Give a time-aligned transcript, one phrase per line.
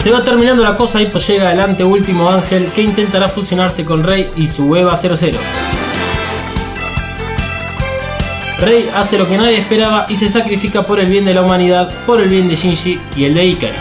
[0.00, 4.04] Se va terminando la cosa y pues llega el anteúltimo ángel que intentará fusionarse con
[4.04, 5.38] Rey y su Eva 00.
[8.60, 11.92] Rey hace lo que nadie esperaba y se sacrifica por el bien de la humanidad,
[12.06, 13.76] por el bien de Shinji y el de Ikari.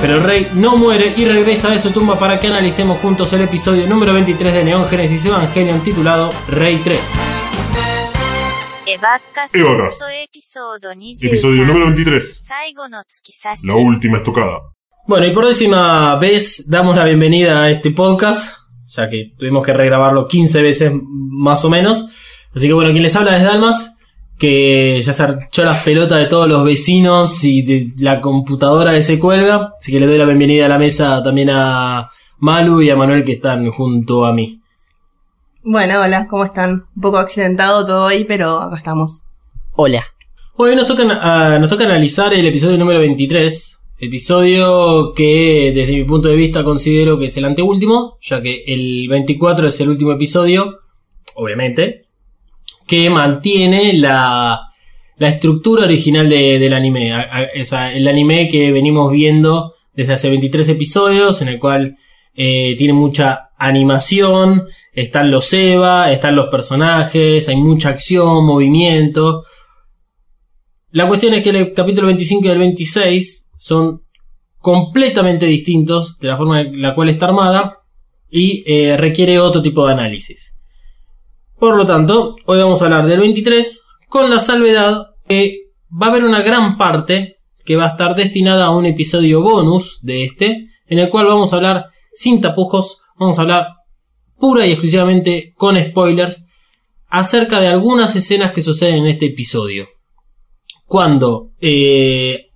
[0.00, 3.86] Pero Rey no muere y regresa de su tumba para que analicemos juntos el episodio
[3.86, 7.00] número 23 de Neon Genesis Evangelion titulado Rey 3.
[11.20, 12.46] Episodio número 23.
[13.62, 14.60] La última estocada.
[15.06, 18.56] Bueno, y por décima vez damos la bienvenida a este podcast,
[18.86, 22.06] ya que tuvimos que regrabarlo 15 veces más o menos.
[22.54, 23.98] Así que bueno, quien les habla es Dalmas,
[24.38, 29.02] que ya se archó las pelotas de todos los vecinos y de la computadora que
[29.02, 29.74] se cuelga.
[29.78, 33.24] Así que le doy la bienvenida a la mesa también a Malu y a Manuel
[33.24, 34.62] que están junto a mí.
[35.62, 36.86] Bueno, hola, ¿cómo están?
[36.96, 39.26] Un poco accidentado todo hoy, pero acá estamos.
[39.72, 40.15] Hola.
[40.58, 43.72] Hoy nos toca, ah, nos toca analizar el episodio número 23.
[43.98, 49.06] Episodio que desde mi punto de vista considero que es el anteúltimo, ya que el
[49.08, 50.80] 24 es el último episodio,
[51.34, 52.06] obviamente,
[52.86, 54.60] que mantiene la,
[55.18, 57.12] la estructura original de- del anime.
[57.12, 61.96] A- a- el anime que venimos viendo desde hace 23 episodios, en el cual
[62.34, 69.44] eh, tiene mucha animación, están los Eva, están los personajes, hay mucha acción, movimiento.
[70.96, 74.00] La cuestión es que el capítulo 25 y el 26 son
[74.56, 77.80] completamente distintos de la forma en la cual está armada
[78.30, 80.58] y eh, requiere otro tipo de análisis.
[81.58, 86.08] Por lo tanto, hoy vamos a hablar del 23 con la salvedad que va a
[86.08, 90.70] haber una gran parte que va a estar destinada a un episodio bonus de este,
[90.86, 93.66] en el cual vamos a hablar sin tapujos, vamos a hablar
[94.38, 96.46] pura y exclusivamente con spoilers
[97.08, 99.88] acerca de algunas escenas que suceden en este episodio.
[100.86, 102.46] Cuando eh,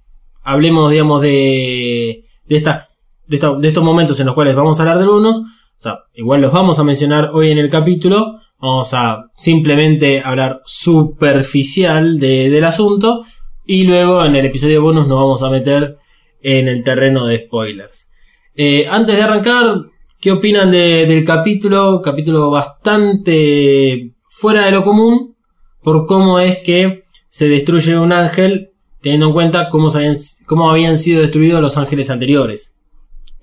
[0.42, 2.88] hablemos, digamos, de, de, estas,
[3.26, 5.42] de, de estos momentos en los cuales vamos a hablar del bonus, o
[5.76, 12.18] sea, igual los vamos a mencionar hoy en el capítulo, vamos a simplemente hablar superficial
[12.18, 13.24] de- del asunto,
[13.66, 15.96] y luego en el episodio bonus nos vamos a meter
[16.42, 18.10] en el terreno de spoilers.
[18.54, 19.76] Eh, antes de arrancar,
[20.20, 22.00] ¿qué opinan de- del capítulo?
[22.02, 25.36] Capítulo bastante fuera de lo común
[25.82, 26.99] por cómo es que
[27.30, 30.14] se destruye un ángel teniendo en cuenta cómo, habían,
[30.46, 32.78] cómo habían sido destruidos los ángeles anteriores.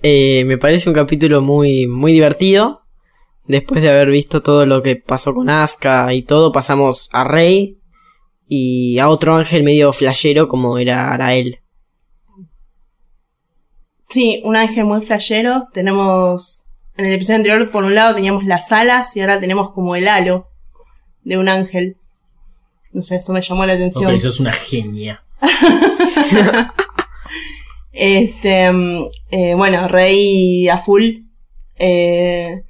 [0.02, 2.82] Eh, me parece un capítulo muy, muy divertido.
[3.46, 7.78] Después de haber visto todo lo que pasó con Asuka y todo, pasamos a Rey
[8.46, 11.60] y a otro ángel medio flashero como era Arael.
[14.10, 15.68] Sí, un ángel muy flashero.
[15.72, 16.66] Tenemos,
[16.96, 20.08] en el episodio anterior, por un lado teníamos las alas y ahora tenemos como el
[20.08, 20.48] halo
[21.22, 21.96] de un ángel.
[22.98, 24.12] No sé, esto me llamó la atención.
[24.12, 25.22] Ok, sos una genia.
[27.92, 31.04] Este, mm, eh, bueno, Rey a full.
[31.78, 32.62] Eh,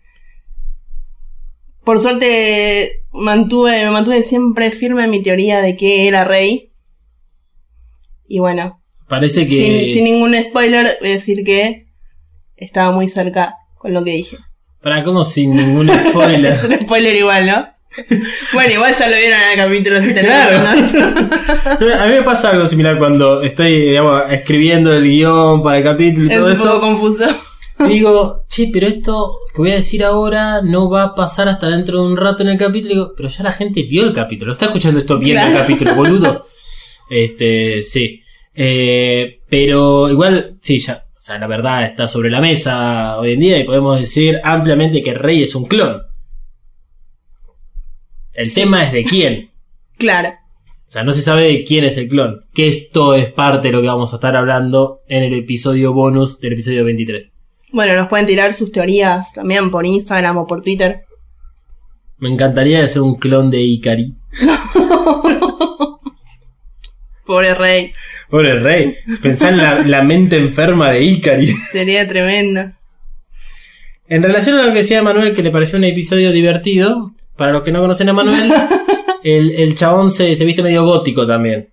[1.84, 6.72] por suerte mantuve, me mantuve siempre firme en mi teoría de que era Rey.
[8.26, 9.56] Y bueno, Parece que...
[9.56, 11.88] sin, sin ningún spoiler, voy a decir que
[12.56, 14.38] estaba muy cerca con lo que dije.
[14.82, 16.52] Para como sin ningún spoiler.
[16.54, 17.77] Es un spoiler igual, ¿no?
[18.52, 20.58] bueno, igual ya lo vieron en el capítulo Claro.
[21.80, 21.94] ¿no?
[22.02, 26.26] A mí me pasa algo similar cuando estoy, digamos, escribiendo el guion para el capítulo
[26.26, 26.80] y es todo un poco eso.
[26.80, 27.24] confuso.
[27.88, 32.02] Digo, che, pero esto que voy a decir ahora no va a pasar hasta dentro
[32.02, 32.92] de un rato en el capítulo.
[32.94, 34.52] Digo, pero ya la gente vio el capítulo.
[34.52, 35.64] Está escuchando esto viendo el Claro.
[35.64, 36.46] capítulo, boludo.
[37.08, 38.20] Este, sí.
[38.54, 41.04] Eh, pero igual, sí, ya.
[41.16, 45.02] O sea, la verdad está sobre la mesa hoy en día y podemos decir ampliamente
[45.02, 46.02] que Rey es un clon.
[48.38, 49.50] El tema es de quién.
[49.96, 50.28] Claro.
[50.28, 52.44] O sea, no se sabe de quién es el clon.
[52.54, 56.38] Que esto es parte de lo que vamos a estar hablando en el episodio bonus
[56.38, 57.32] del episodio 23.
[57.72, 61.00] Bueno, nos pueden tirar sus teorías también por Instagram o por Twitter.
[62.18, 64.14] Me encantaría hacer un clon de Ikari.
[67.26, 67.92] Pobre Rey.
[68.30, 68.94] Pobre rey.
[69.20, 71.46] Pensá en la, la mente enferma de Ikari.
[71.72, 72.70] Sería tremendo.
[74.06, 77.62] En relación a lo que decía Manuel, que le pareció un episodio divertido, para los
[77.62, 78.52] que no conocen a Manuel,
[79.22, 81.70] el, el chabón se, se viste medio gótico también.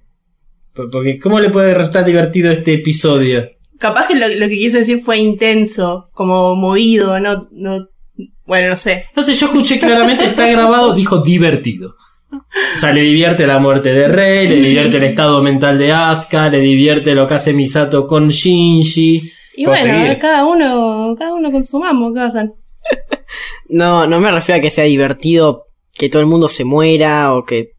[0.74, 3.50] Por- Porque, ¿cómo le puede resultar divertido este episodio?
[3.78, 7.88] Capaz que lo, lo que quise decir fue intenso, como movido, no, no,
[8.46, 9.06] bueno, no sé.
[9.16, 11.96] No sé, yo escuché claramente, está grabado, dijo divertido.
[12.32, 16.50] O sea, le divierte la muerte de Rey, le divierte el estado mental de Asuka,
[16.50, 19.32] le divierte lo que hace Misato con Shinji.
[19.58, 20.20] Y bueno, seguir.
[20.20, 22.54] cada uno, cada uno con su mambo, ¿qué hacen?
[23.70, 27.46] No, no me refiero a que sea divertido que todo el mundo se muera o
[27.46, 27.72] que,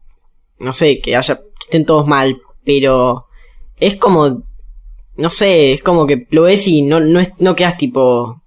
[0.59, 2.37] no sé, que haya, que estén todos mal.
[2.65, 3.25] pero
[3.79, 4.43] es como,
[5.15, 8.41] no sé, es como que lo ves y no, no, es- no quedas tipo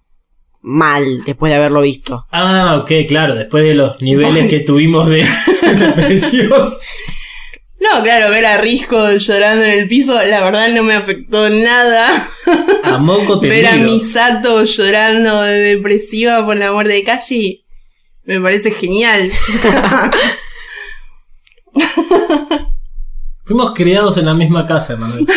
[0.63, 2.27] mal después de haberlo visto.
[2.31, 5.25] Ah, ok, claro, después de los niveles que tuvimos de
[5.79, 6.75] depresión.
[7.93, 12.29] No, claro, ver a Risco llorando en el piso, la verdad no me afectó nada.
[12.85, 13.77] A moco ver a.
[13.77, 17.65] Misato llorando de depresiva por la muerte de Kashi,
[18.25, 19.31] me parece genial.
[23.43, 25.27] Fuimos criados en la misma casa, Manuel.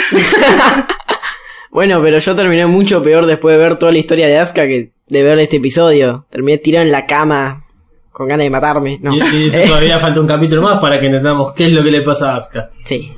[1.72, 4.92] Bueno, pero yo terminé mucho peor después de ver toda la historia de Asuka que
[5.08, 6.28] de ver este episodio.
[6.30, 7.66] Terminé tirado en la cama
[8.14, 9.00] con ganas de matarme.
[9.02, 9.14] No.
[9.14, 11.92] Y, y eso todavía falta un capítulo más para que entendamos qué es lo que
[11.92, 12.70] le pasa a Asuka.
[12.86, 13.12] Sí.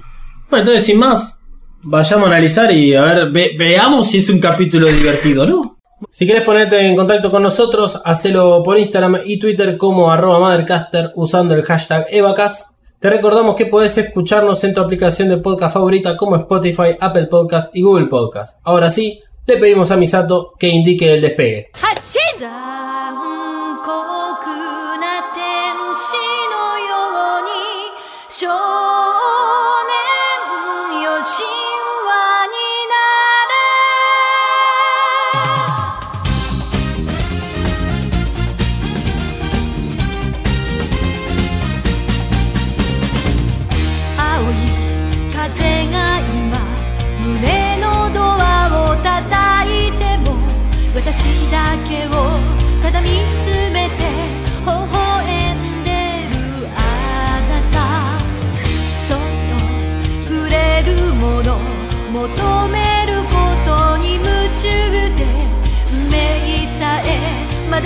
[0.50, 1.44] Bueno, entonces sin más,
[1.84, 5.78] vayamos a analizar y a ver, ve- veamos si es un capítulo divertido, ¿no?
[6.12, 11.12] Si quieres ponerte en contacto con nosotros, hacelo por Instagram y Twitter como arroba Mothercaster
[11.16, 12.76] usando el hashtag Evacas.
[13.00, 17.76] Te recordamos que podés escucharnos en tu aplicación de podcast favorita como Spotify, Apple Podcast
[17.76, 18.60] y Google Podcast.
[18.64, 21.70] Ahora sí, le pedimos a Misato que indique el despegue.
[21.74, 23.45] 残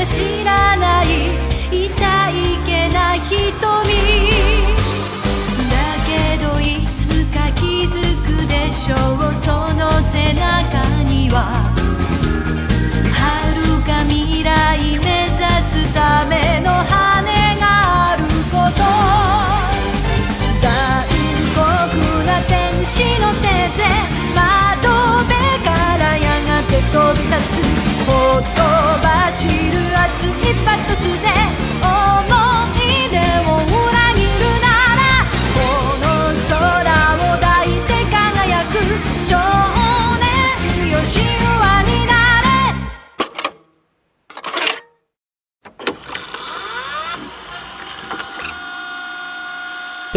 [0.09, 1.28] 知らない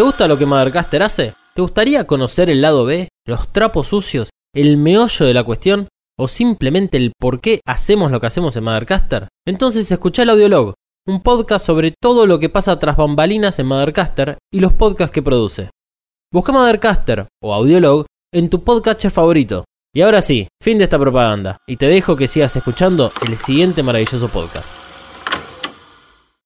[0.03, 1.35] ¿Te gusta lo que Mothercaster hace?
[1.55, 5.87] ¿Te gustaría conocer el lado B, los trapos sucios, el meollo de la cuestión
[6.19, 9.29] o simplemente el por qué hacemos lo que hacemos en Mothercaster?
[9.47, 10.75] Entonces escucha el Audiolog,
[11.07, 15.23] un podcast sobre todo lo que pasa tras bambalinas en Mothercaster y los podcasts que
[15.23, 15.71] produce.
[16.33, 18.05] Busca Mothercaster o Audiolog
[18.35, 19.67] en tu podcatcher favorito.
[19.95, 23.85] Y ahora sí, fin de esta propaganda, y te dejo que sigas escuchando el siguiente
[23.85, 24.69] maravilloso podcast.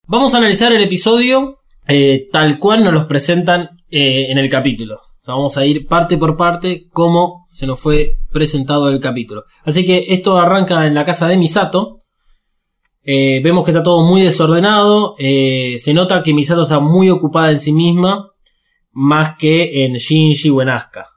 [0.06, 5.00] Vamos a analizar el episodio eh, tal cual nos los presentan eh, en el capítulo.
[5.26, 9.44] Vamos a ir parte por parte como se nos fue presentado el capítulo.
[9.64, 12.02] Así que esto arranca en la casa de Misato.
[13.02, 15.16] Eh, vemos que está todo muy desordenado.
[15.18, 18.30] se nota que Misato está muy ocupada en sí misma.
[18.92, 21.08] Más que en Shinji o en Asuka.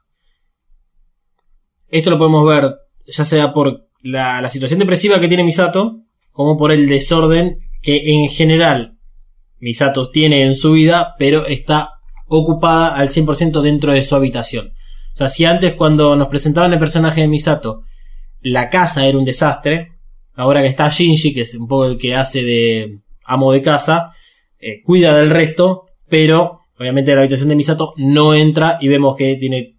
[1.88, 2.74] Esto lo podemos ver
[3.06, 6.00] ya sea por la situación depresiva que tiene Misato.
[6.32, 8.99] Como por el desorden que en general
[9.60, 11.90] Misato tiene en su vida, pero está
[12.26, 14.68] ocupada al 100% dentro de su habitación.
[15.12, 17.82] O sea, si antes cuando nos presentaban el personaje de Misato,
[18.40, 19.92] la casa era un desastre,
[20.34, 24.12] ahora que está Shinji, que es un poco el que hace de amo de casa,
[24.58, 29.36] eh, cuida del resto, pero obviamente la habitación de Misato no entra y vemos que
[29.36, 29.76] tiene,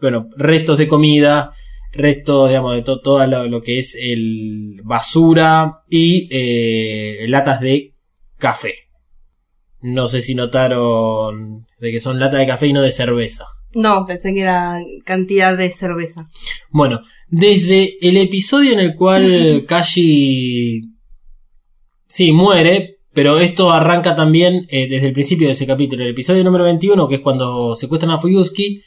[0.00, 1.52] bueno, restos de comida,
[1.92, 7.94] restos, digamos, de to- todo lo, lo que es el basura y eh, latas de
[8.38, 8.74] café.
[9.82, 13.46] No sé si notaron de que son latas de café y no de cerveza.
[13.72, 16.28] No, pensé que era cantidad de cerveza.
[16.70, 20.80] Bueno, desde el episodio en el cual Kashi
[22.08, 26.02] sí muere, pero esto arranca también eh, desde el principio de ese capítulo.
[26.02, 28.82] El episodio número 21, que es cuando secuestran a Fuyuski,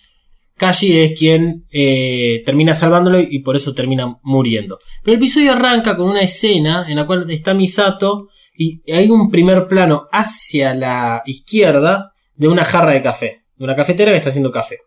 [0.55, 4.77] Kashi es quien eh, termina salvándolo y por eso termina muriendo.
[5.01, 9.29] Pero el episodio arranca con una escena en la cual está Misato y hay un
[9.29, 14.29] primer plano hacia la izquierda de una jarra de café, de una cafetera que está
[14.29, 14.77] haciendo café.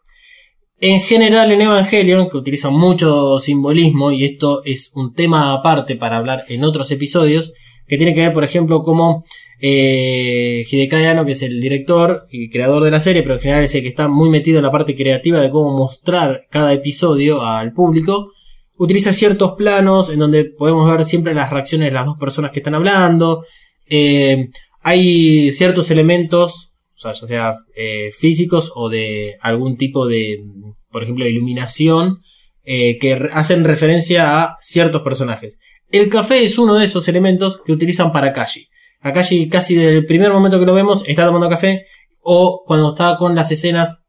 [0.78, 6.18] En general en Evangelion, que utiliza mucho simbolismo, y esto es un tema aparte para
[6.18, 7.52] hablar en otros episodios,
[7.86, 9.24] que tiene que ver, por ejemplo, cómo
[9.58, 13.64] Eh, Hideaki Anno, que es el director y creador de la serie, pero en general
[13.64, 17.40] es el que está muy metido en la parte creativa de cómo mostrar cada episodio
[17.42, 18.32] al público,
[18.78, 22.60] utiliza ciertos planos en donde podemos ver siempre las reacciones de las dos personas que
[22.60, 23.44] están hablando.
[23.88, 24.48] Eh,
[24.82, 30.44] hay ciertos elementos, sea, ya sea eh, físicos o de algún tipo de,
[30.90, 32.20] por ejemplo, de iluminación,
[32.64, 35.58] eh, que hacen referencia a ciertos personajes.
[35.90, 38.66] El café es uno de esos elementos que utilizan para Kashi.
[39.00, 41.84] A Kashi casi desde el primer momento que lo vemos está tomando café
[42.20, 44.04] o cuando está con las escenas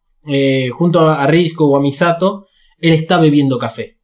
[0.74, 2.47] junto a Risco o a Misato,
[2.79, 3.96] él está bebiendo café.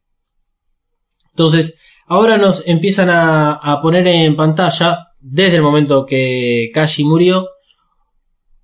[1.34, 7.48] Entonces, ahora nos empiezan a, poner en pantalla, desde el momento que Kashi murió,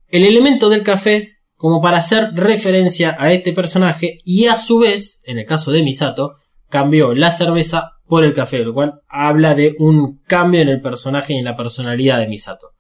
[0.09, 5.21] el elemento del café como para hacer referencia a este personaje y a su vez,
[5.25, 6.37] en el caso de Misato,
[6.69, 11.35] cambió la cerveza por el café, lo cual habla de un cambio en el personaje
[11.35, 12.71] y en la personalidad de Misato.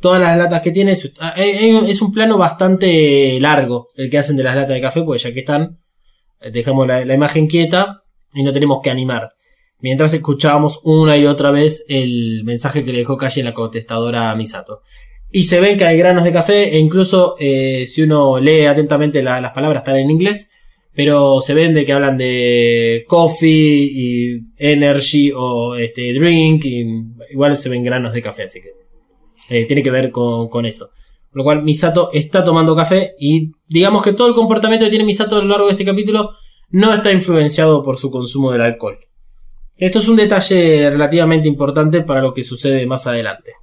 [0.00, 4.18] Todas las latas que tiene es, ah, eh, es un plano bastante largo el que
[4.18, 5.78] hacen de las latas de café, porque ya que están,
[6.40, 8.02] eh, dejamos la imagen quieta
[8.36, 9.30] y no tenemos que animar.
[9.80, 14.30] Mientras escuchábamos una y otra vez el mensaje que le dejó Kashi en la contestadora
[14.30, 14.80] a Misato.
[15.30, 19.22] Y se ven que hay granos de café e incluso eh, si uno lee atentamente
[19.22, 20.50] la- las palabras están en inglés,
[20.94, 26.84] pero se ven de que hablan de coffee y energy o este drink y
[27.32, 28.70] igual se ven granos de café, así que
[29.50, 30.90] eh, tiene que ver con, con eso.
[31.30, 35.04] Por lo cual Misato está tomando café y digamos que todo el comportamiento que tiene
[35.04, 36.30] Misato a lo largo de este capítulo
[36.76, 38.98] no está influenciado por su consumo del alcohol.
[39.78, 43.54] Esto es un detalle relativamente importante para lo que sucede más adelante.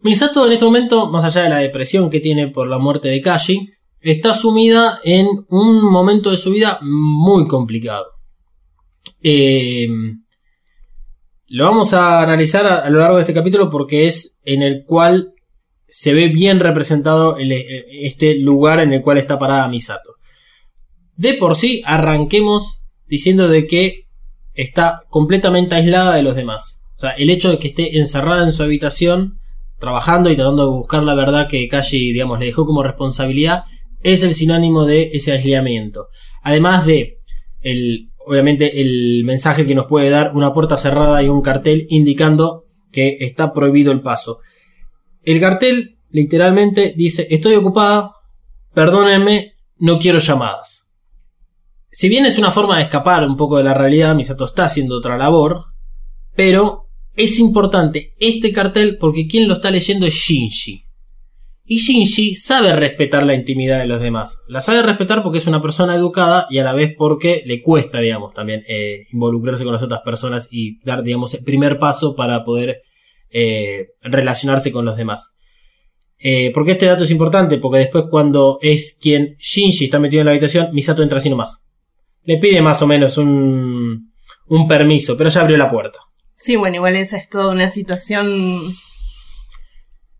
[0.00, 3.20] Misato en este momento, más allá de la depresión que tiene por la muerte de
[3.20, 3.68] Kashi,
[4.00, 8.06] está sumida en un momento de su vida muy complicado.
[9.22, 9.86] Eh,
[11.48, 15.34] lo vamos a analizar a, lo largo de este capítulo porque es en el cual
[15.86, 20.13] se ve bien representado este lugar en el cual está parada Misato.
[21.16, 24.08] De por sí, arranquemos diciendo de que
[24.54, 26.84] está completamente aislada de los demás.
[26.96, 29.38] O sea, el hecho de que esté encerrada en su habitación,
[29.78, 33.64] trabajando y tratando de buscar la verdad que Kashi, digamos, le dejó como responsabilidad,
[34.02, 36.08] es el sinónimo de ese aislamiento.
[36.42, 37.18] Además de
[37.60, 42.64] el, obviamente, el mensaje que nos puede dar una puerta cerrada y un cartel indicando
[42.92, 44.38] que está prohibido el paso.
[45.22, 48.12] El cartel literalmente dice, estoy ocupada,
[48.72, 50.83] perdónenme, no quiero llamadas.
[51.96, 54.96] Si bien es una forma de escapar un poco de la realidad, Misato está haciendo
[54.96, 55.66] otra labor,
[56.34, 60.86] pero es importante este cartel porque quien lo está leyendo es Shinji.
[61.64, 64.42] Y Shinji sabe respetar la intimidad de los demás.
[64.48, 68.00] La sabe respetar porque es una persona educada y a la vez porque le cuesta,
[68.00, 72.42] digamos, también eh, involucrarse con las otras personas y dar, digamos, el primer paso para
[72.42, 72.82] poder
[73.30, 75.36] eh, relacionarse con los demás.
[76.18, 77.58] Eh, ¿Por qué este dato es importante?
[77.58, 81.68] Porque después cuando es quien Shinji está metido en la habitación, Misato entra así nomás.
[82.24, 84.12] Le pide más o menos un,
[84.46, 85.98] un permiso, pero ya abrió la puerta.
[86.36, 88.60] Sí, bueno, igual esa es toda una situación.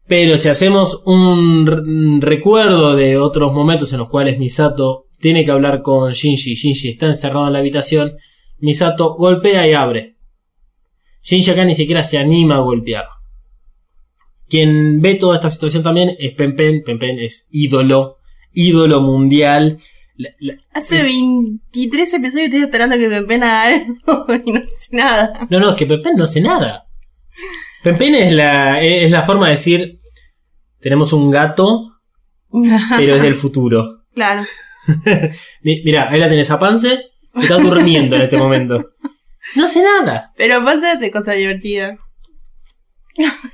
[0.06, 5.82] Pero si hacemos un recuerdo de otros momentos en los cuales Misato tiene que hablar
[5.82, 8.12] con Shinji, Shinji está encerrado en la habitación,
[8.58, 10.16] Misato golpea y abre.
[11.22, 13.06] Shinji acá ni siquiera se anima a golpear.
[14.48, 18.18] Quien ve toda esta situación también es Pen Pen, Pen es ídolo,
[18.52, 19.78] ídolo mundial.
[20.16, 24.96] La- la- Hace es- 23 episodios estoy esperando que Pepe haga algo y no sé
[24.96, 25.46] nada.
[25.50, 26.84] No, no, es que Pen no hace nada.
[27.82, 30.00] Pen es la, es la forma de decir,
[30.80, 31.92] tenemos un gato,
[32.96, 34.04] pero es del futuro.
[34.14, 34.44] claro.
[35.62, 37.00] Mi- Mira, ahí la tenés a Pance,
[37.34, 38.92] que está durmiendo en este momento.
[39.56, 40.32] No hace nada.
[40.36, 41.98] Pero Ponce hace cosas divertidas.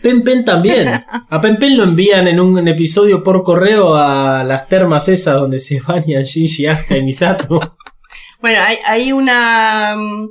[0.02, 0.88] Pen Pen también.
[0.88, 5.59] A Pen Pen lo envían en un episodio por correo a las termas esas donde
[5.59, 7.76] se bañan Shinji, Asuka y Misato.
[8.43, 9.95] Bueno, hay, hay una.
[9.97, 10.31] mm,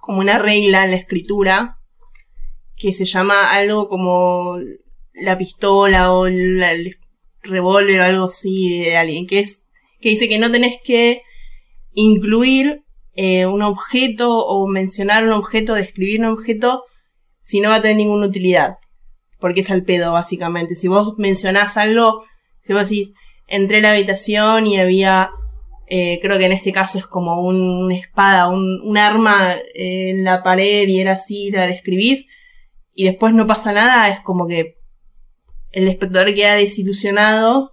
[0.00, 1.78] como una regla en la escritura
[2.76, 4.56] que se llama algo como
[5.14, 6.96] la pistola o el
[7.42, 9.68] revólver o algo así de alguien, que es
[10.00, 11.22] que dice que no tenés que
[11.92, 16.84] incluir eh, un objeto o mencionar un objeto, describir un objeto
[17.48, 18.76] si no va a tener ninguna utilidad.
[19.40, 20.74] Porque es al pedo, básicamente.
[20.74, 22.24] Si vos mencionás algo,
[22.60, 23.12] si vos decís,
[23.46, 25.30] entré a la habitación y había
[25.90, 30.22] eh, creo que en este caso es como un- una espada, un, arma eh, en
[30.22, 32.26] la pared y era así, la describís,
[32.94, 34.76] y después no pasa nada, es como que
[35.72, 37.72] el espectador queda desilusionado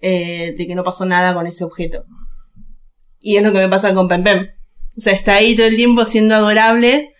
[0.00, 2.04] eh, de que no pasó nada con ese objeto.
[3.20, 4.48] Y es lo que me pasa con Pem Pem.
[4.96, 7.13] O sea, está ahí todo el tiempo siendo adorable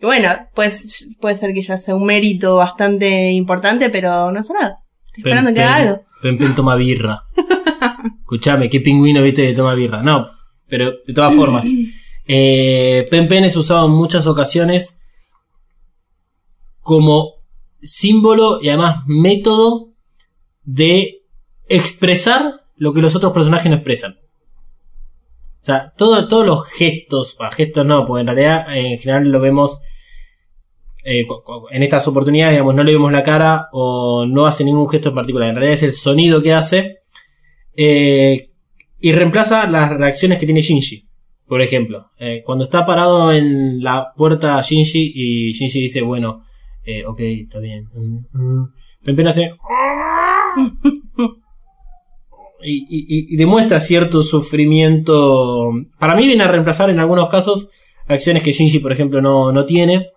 [0.00, 4.54] Y bueno, pues puede ser que ya sea un mérito bastante importante, pero no hace
[4.54, 4.78] nada.
[5.06, 6.04] Estoy esperando que haga algo.
[6.22, 7.22] Pen Pen toma birra.
[8.20, 10.02] Escuchame, qué pingüino viste que toma birra.
[10.02, 10.28] No,
[10.68, 11.66] pero de todas formas.
[12.26, 15.00] Eh, Pen Pen es usado en muchas ocasiones
[16.80, 17.34] como
[17.82, 19.92] símbolo y además método
[20.62, 21.24] de
[21.68, 24.18] expresar lo que los otros personajes no expresan.
[25.60, 29.82] O sea, todo- todos los gestos, gestos no, porque en realidad en general lo vemos
[31.04, 31.26] eh,
[31.70, 35.14] en estas oportunidades, digamos, no le vemos la cara o no hace ningún gesto en
[35.14, 35.48] particular.
[35.48, 36.98] En realidad es el sonido que hace
[37.76, 38.50] eh,
[39.00, 41.06] y reemplaza las reacciones que tiene Shinji.
[41.46, 46.44] Por ejemplo, eh, cuando está parado en la puerta Shinji y Shinji dice, bueno,
[47.06, 47.88] ok, está bien.
[47.94, 48.72] Mm, mm.
[49.04, 49.54] Pen Pen hace...
[52.62, 55.70] Y, y- y- demuestra cierto sufrimiento.
[55.98, 57.70] Para mí viene a reemplazar en algunos casos
[58.06, 60.08] acciones que Shinji, por ejemplo, no, no tiene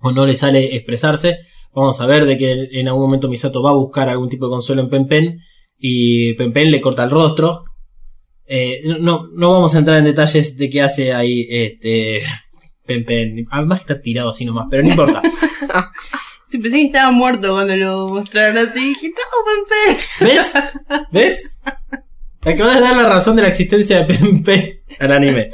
[0.00, 1.38] o no le sale expresarse.
[1.74, 4.50] Vamos a ver de que en algún momento Misato va a buscar algún tipo de
[4.50, 5.38] consuelo en Pen Pen
[5.78, 7.62] y Pen Pen le corta el rostro.
[8.46, 12.22] Eh, no, no vamos a entrar en detalles de qué hace ahí este
[12.86, 13.46] Pen Pen.
[13.50, 15.22] Además está tirado así nomás, pero no importa.
[16.48, 18.88] Sí, pensé que estaba muerto cuando lo mostraron así.
[18.88, 20.04] Dije, no, Pepe.
[20.24, 20.54] ¿Ves?
[21.12, 21.60] ¿Ves?
[22.40, 25.50] Acabas de dar la razón de la existencia de Pen al anime.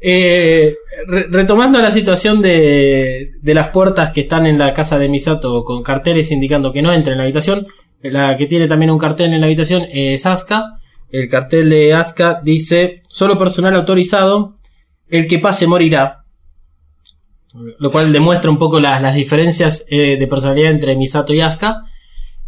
[0.00, 0.76] Eh,
[1.06, 5.64] re- retomando la situación de, de las puertas que están en la casa de Misato
[5.64, 7.66] con carteles indicando que no entre en la habitación,
[8.02, 10.64] la que tiene también un cartel en la habitación es Asuka.
[11.10, 14.54] El cartel de Asuka dice: Solo personal autorizado,
[15.08, 16.24] el que pase morirá.
[17.78, 21.82] Lo cual demuestra un poco las, las diferencias eh, de personalidad entre Misato y Asuka.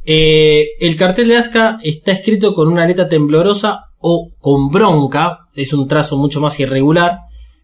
[0.05, 5.73] Eh, el cartel de Asuka está escrito con una letra temblorosa o con bronca, es
[5.73, 7.19] un trazo mucho más irregular,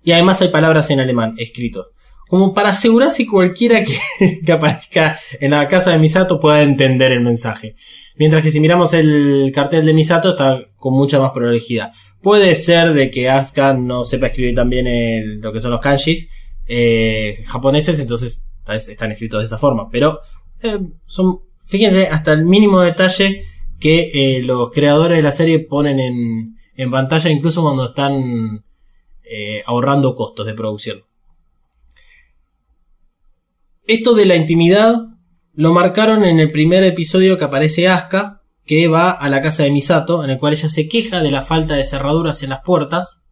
[0.04, 1.86] y además hay palabras en alemán escrito.
[2.28, 7.12] Como para asegurarse que cualquiera que, que aparezca en la casa de Misato pueda entender
[7.12, 7.76] el mensaje.
[8.16, 11.90] Mientras que si miramos el cartel de Misato está con mucha más prolejidad.
[12.22, 16.28] Puede ser de que Asuka no sepa escribir también el- lo que son los kanjis
[16.66, 18.50] eh, japoneses, entonces
[18.88, 19.88] están escritos de esa forma.
[19.90, 20.20] Pero
[20.62, 23.44] eh, son, fíjense, hasta el mínimo detalle
[23.78, 28.64] que eh, los creadores de la serie ponen en, en pantalla, incluso cuando están
[29.24, 31.02] eh, ahorrando costos de producción.
[33.86, 34.94] Esto de la intimidad
[35.54, 39.70] lo marcaron en el primer episodio que aparece Asuka, que va a la casa de
[39.70, 43.25] Misato, en el cual ella se queja de la falta de cerraduras en las puertas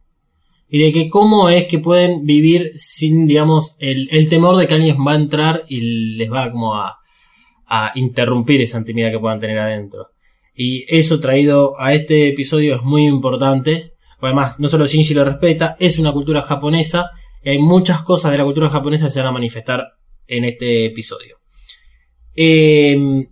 [0.69, 4.75] y de que cómo es que pueden vivir sin, digamos, el, el temor de que
[4.75, 6.99] alguien va a entrar y les va como a,
[7.67, 10.11] a interrumpir esa intimidad que puedan tener adentro.
[10.55, 13.95] Y eso traído a este episodio es muy importante.
[14.21, 17.11] Además, no solo Shinji lo respeta, es una cultura japonesa
[17.43, 19.85] y hay muchas cosas de la cultura japonesa que se van a manifestar
[20.27, 21.39] en este episodio.
[22.35, 23.27] Eh,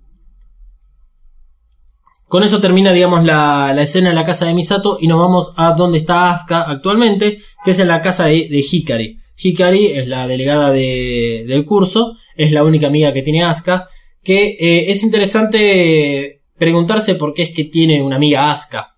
[2.33, 5.53] con eso termina, digamos, la, la escena en la casa de Misato y nos vamos
[5.55, 9.19] a donde está Asuka actualmente, que es en la casa de, de Hikari.
[9.37, 13.87] Hikari es la delegada de- del curso, es la única amiga que tiene Asuka,
[14.23, 18.97] que eh, es interesante preguntarse por qué es que tiene una amiga Asuka.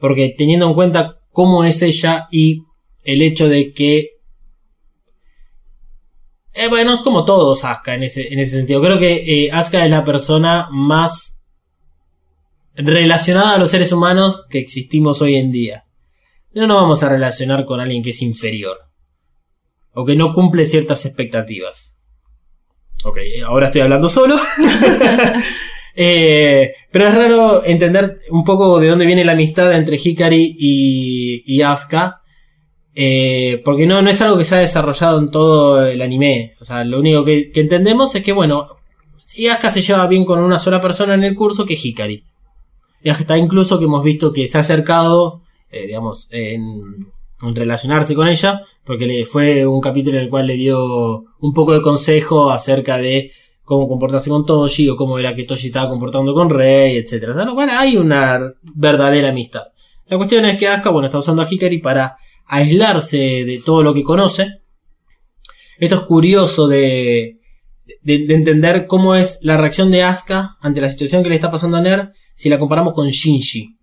[0.00, 2.62] Porque teniendo en cuenta cómo es ella y
[3.04, 4.12] el hecho de que...
[6.54, 8.80] Eh, bueno, es como todos Asuka en ese, en ese sentido.
[8.80, 11.37] Creo que eh, Asuka es la persona más
[12.78, 15.84] relacionada a los seres humanos que existimos hoy en día.
[16.52, 18.78] No nos vamos a relacionar con alguien que es inferior.
[19.92, 22.00] O que no cumple ciertas expectativas.
[23.04, 24.36] Ok, ahora estoy hablando solo.
[26.00, 31.42] Eh, pero es raro entender un poco de dónde viene la amistad entre Hikari y,
[31.44, 32.22] y Asuka.
[32.94, 36.54] Eh, porque no, no es algo que se ha desarrollado en todo el anime.
[36.60, 38.68] O sea, lo único que, que entendemos es que, bueno,
[39.24, 42.27] si Asuka se lleva bien con una sola persona en el curso que Hikari.
[43.04, 47.06] Hasta incluso que hemos visto que se ha acercado, eh, digamos, en,
[47.40, 51.72] relacionarse con ella, porque le fue un capítulo en el cual le dio un poco
[51.72, 53.30] de consejo acerca de
[53.62, 57.28] cómo comportarse con Toshi o cómo era que Toshi estaba comportando con Rey, etc.
[57.54, 59.68] Bueno, hay una verdadera amistad.
[60.06, 63.94] La cuestión es que Asuka, bueno, está usando a Hikari para aislarse de todo lo
[63.94, 64.62] que conoce.
[65.78, 67.38] Esto es curioso de,
[68.02, 71.52] de, de entender cómo es la reacción de Asuka ante la situación que le está
[71.52, 73.76] pasando a Ner si la comparamos con Shinji.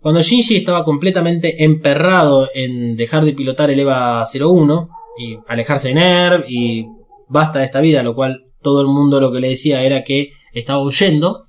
[0.00, 5.94] Cuando Shinji estaba completamente emperrado en dejar de pilotar el EVA 01 y alejarse de
[5.94, 6.86] Ner y
[7.28, 10.30] basta de esta vida, lo cual todo el mundo lo que le decía era que
[10.54, 11.44] estaba huyendo.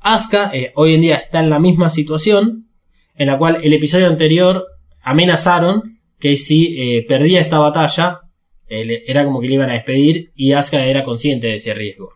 [0.00, 2.68] Asuka eh, hoy en día está en la misma situación,
[3.16, 4.64] en la cual el episodio anterior
[5.02, 8.20] amenazaron que si eh, perdía esta batalla,
[8.66, 12.10] Él- era como que le iban a despedir y Asuka era consciente de ese riesgo.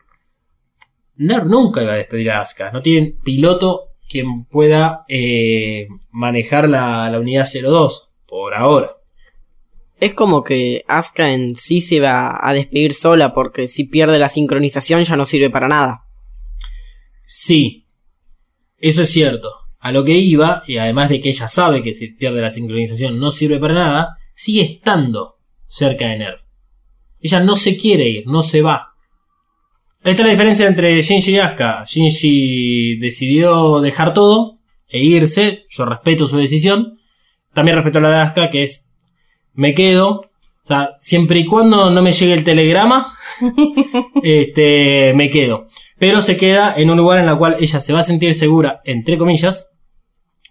[1.19, 2.71] Nerv nunca iba a despedir a Asuka.
[2.73, 8.97] No tienen piloto quien pueda eh, manejar la, la unidad 02 por ahora.
[10.01, 14.29] Es como que Asuka en sí se va a despedir sola porque si pierde la
[14.29, 16.05] sincronización ya no sirve para nada.
[17.27, 17.87] Sí,
[18.79, 19.53] eso es cierto.
[19.81, 23.19] A lo que iba, y además de que ella sabe que si pierde la sincronización
[23.19, 26.41] no sirve para nada, sigue estando cerca de Nerv.
[27.21, 28.88] Ella no se quiere ir, no se va.
[30.09, 31.85] Esta es la diferencia entre Shinji y Asuka.
[31.85, 35.67] Shinji decidió dejar todo e irse.
[35.69, 36.99] Yo respeto su decisión.
[37.53, 38.91] También respeto la de Asuka, que es
[39.53, 40.09] me quedo.
[40.09, 43.07] O sea, siempre y cuando no me llegue el telegrama,
[44.23, 45.67] este, me quedo.
[45.99, 48.81] Pero se queda en un lugar en el cual ella se va a sentir segura,
[48.85, 49.73] entre comillas,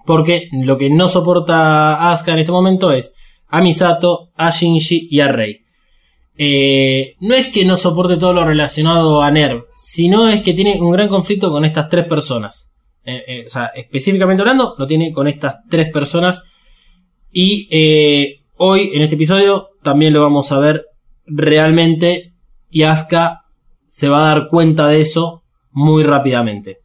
[0.05, 3.15] porque lo que no soporta Asuka en este momento es
[3.47, 5.66] a Misato, a Shinji y a Rei.
[6.37, 10.79] Eh, no es que no soporte todo lo relacionado a Nerv, sino es que tiene
[10.79, 12.71] un gran conflicto con estas tres personas.
[13.09, 16.43] Eh, eh, o sea, específicamente hablando, lo tiene con estas tres personas.
[17.31, 20.85] Y eh, hoy, en este episodio, también lo vamos a ver
[21.25, 22.33] realmente.
[22.69, 23.45] Y Asuka
[23.87, 26.79] se va a dar cuenta de eso muy rápidamente.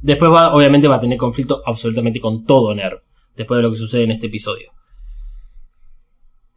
[0.00, 3.02] Después va, obviamente va a tener conflicto absolutamente con todo Nerv.
[3.36, 4.72] Después de lo que sucede en este episodio.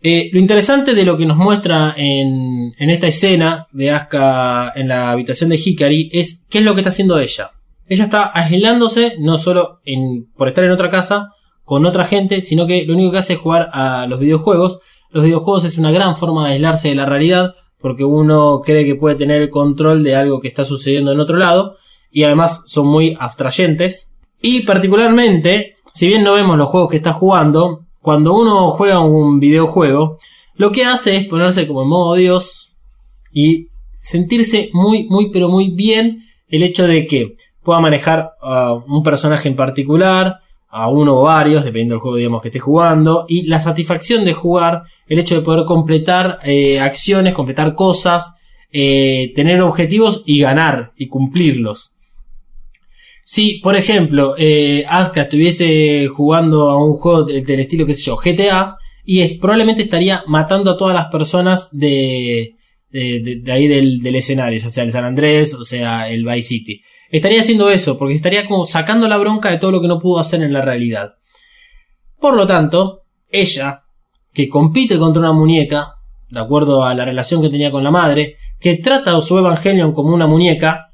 [0.07, 5.09] Eh, lo interesante de lo que nos muestra en, esta escena de Asuka en la
[5.09, 7.49] habitación de Hikari es qué es lo que está haciendo ella.
[7.87, 9.81] Ella está aislándose no solo
[10.37, 11.31] por estar en otra casa
[11.63, 14.77] con otra gente, sino que lo único que hace es jugar a los videojuegos.
[15.09, 18.93] Los videojuegos es una gran forma de aislarse de la realidad porque uno cree que
[18.93, 21.77] puede tener el control de algo que está sucediendo en otro lado
[22.11, 24.13] y además son muy abstrayentes.
[24.39, 29.39] Y particularmente, si bien no vemos los juegos que está jugando, cuando uno juega un
[29.39, 30.19] videojuego,
[30.53, 32.77] lo que hace es ponerse como en modo Dios
[33.33, 39.01] y sentirse muy, muy, pero muy bien el hecho de que pueda manejar a un
[39.01, 40.35] personaje en particular,
[40.69, 44.33] a uno o varios, dependiendo del juego digamos que esté jugando, y la satisfacción de
[44.33, 48.35] jugar, el hecho de poder completar eh, acciones, completar cosas,
[48.71, 51.94] eh, tener objetivos y ganar y cumplirlos.
[53.27, 58.15] Si, por ejemplo, eh, Asuka estuviese jugando a un juego del, estilo, qué sé yo,
[58.17, 62.53] GTA, y probablemente estaría matando a todas las personas de,
[62.91, 66.23] de, de- de ahí del, del escenario, ya sea el San Andrés o sea el
[66.23, 66.81] Vice City.
[67.09, 70.19] Estaría haciendo eso, porque estaría como sacando la bronca de todo lo que no pudo
[70.19, 71.13] hacer en la realidad.
[72.19, 73.81] Por lo tanto, ella,
[74.33, 75.93] que compite contra una muñeca,
[76.29, 79.93] de acuerdo a la relación que tenía con la madre, que trata a su Evangelion
[79.93, 80.91] como una muñeca,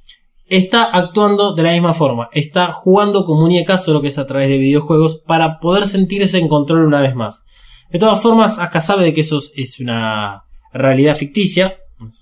[0.58, 2.28] está actuando de la misma forma.
[2.34, 6.48] Está jugando con muñecas, solo que es a través de videojuegos, para poder sentirse en
[6.50, 7.46] control una vez más.
[7.90, 11.78] De todas formas, Asuka sabe de que eso es- una realidad ficticia,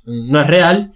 [0.05, 0.93] no es real.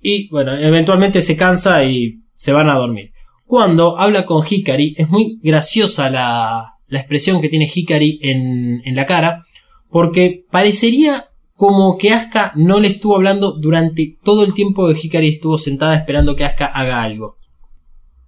[0.00, 3.12] Y bueno, eventualmente se cansa y se van a dormir.
[3.46, 8.94] Cuando habla con Hikari, es muy graciosa la, la expresión que tiene Hikari en, en
[8.96, 9.44] la cara,
[9.90, 11.29] porque parecería
[11.60, 15.94] como que Asuka no le estuvo hablando durante todo el tiempo que Hikari estuvo sentada
[15.94, 17.36] esperando que Asuka haga algo.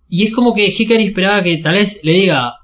[0.07, 2.57] Y es como que Hikari esperaba que tal vez le diga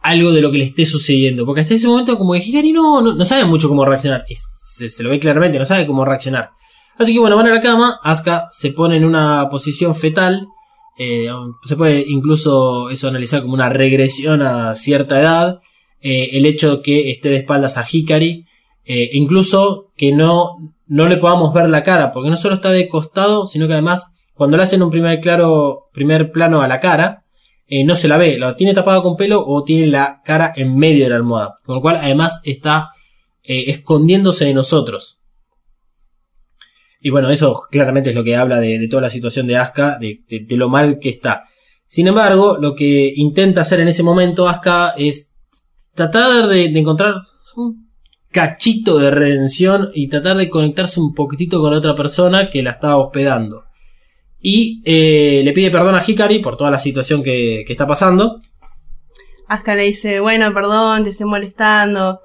[0.00, 1.44] algo de lo que le esté sucediendo.
[1.44, 4.24] Porque hasta ese momento como que Hikari no, no, no sabe mucho cómo reaccionar.
[4.30, 6.52] Y se, lo ve claramente, no sabe cómo reaccionar.
[6.96, 10.48] Así que bueno, van a la cama, Asuka se pone en una posición fetal.
[10.96, 11.28] eh,
[11.66, 15.60] se puede incluso eso analizar como una regresión a cierta edad.
[16.00, 18.46] eh, el hecho que esté de espaldas a Hikari.
[18.92, 20.56] Eh, incluso que no,
[20.88, 22.10] no le podamos ver la cara.
[22.10, 25.90] Porque no solo está de costado, sino que además cuando le hacen un primer, claro,
[25.92, 27.24] primer plano a la cara,
[27.68, 30.76] eh, no se la ve, la tiene tapada con pelo o tiene la cara en
[30.76, 31.56] medio de la almohada.
[31.64, 32.88] Con lo cual además está
[33.44, 35.20] eh, escondiéndose de nosotros.
[37.00, 40.20] Y bueno, eso claramente es lo que habla de, toda la situación de Asuka, de,
[40.28, 41.44] de- lo mal que está.
[41.86, 45.32] Sin embargo, lo que intenta hacer en ese momento Asuka es
[45.94, 47.14] tratar de, encontrar
[48.30, 52.96] cachito de redención y tratar de conectarse un poquitito con otra persona que la está
[52.96, 53.64] hospedando.
[54.40, 58.40] Y eh, le pide perdón a Hikari por toda la situación que, que está pasando.
[59.48, 62.20] Asuka le dice, bueno, perdón, te estoy molestando.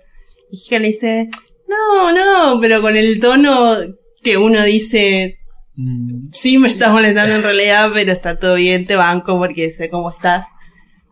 [0.51, 1.29] Y Hika le dice,
[1.67, 3.75] no, no, pero con el tono
[4.21, 5.39] que uno dice,
[5.77, 9.89] Mm, sí me estás molestando en realidad, pero está todo bien, te banco porque sé
[9.89, 10.47] cómo estás.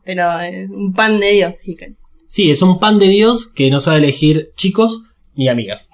[0.05, 1.95] Pero es un pan de Dios, Hikari.
[2.33, 5.03] Sí, es un pan de Dios que no sabe elegir chicos
[5.35, 5.91] ni amigas.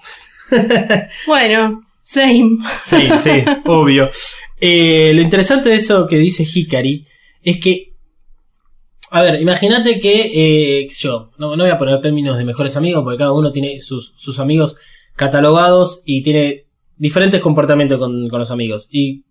[1.26, 2.56] Bueno, same.
[2.86, 4.08] Sí, sí, obvio.
[4.58, 7.06] Eh, lo interesante de eso que dice Hikari
[7.42, 7.92] es que
[9.10, 10.30] A ver, imagínate que,
[10.82, 13.82] eh, yo, no, no voy a poner términos de mejores amigos, porque cada uno tiene
[13.82, 14.78] sus, sus amigos
[15.16, 16.64] catalogados y tiene
[16.96, 18.88] diferentes comportamientos con, con los amigos.
[18.90, 19.26] Y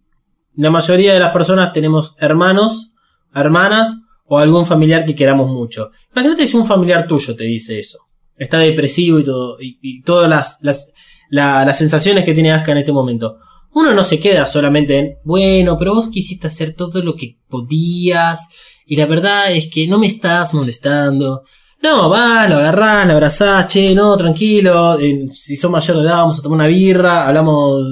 [0.53, 2.91] la mayoría de las personas tenemos hermanos,
[3.33, 3.97] hermanas
[4.29, 5.89] o algún familiar que queramos mucho.
[6.13, 7.99] Imagínate si un familiar tuyo te dice eso.
[8.37, 10.93] Está depresivo y todo, y, todas las, las,
[11.29, 13.37] la- las sensaciones que tiene Asuka en este momento.
[13.73, 18.47] Uno no se queda solamente en, bueno, pero vos quisiste hacer todo lo que podías
[18.85, 21.43] y la verdad es que no me estás molestando.
[21.81, 24.97] No, va, lo agarrás, lo abrazás, che, no, tranquilo,
[25.31, 27.83] si sos mayor de edad vamos a tomar una birra, hablamos,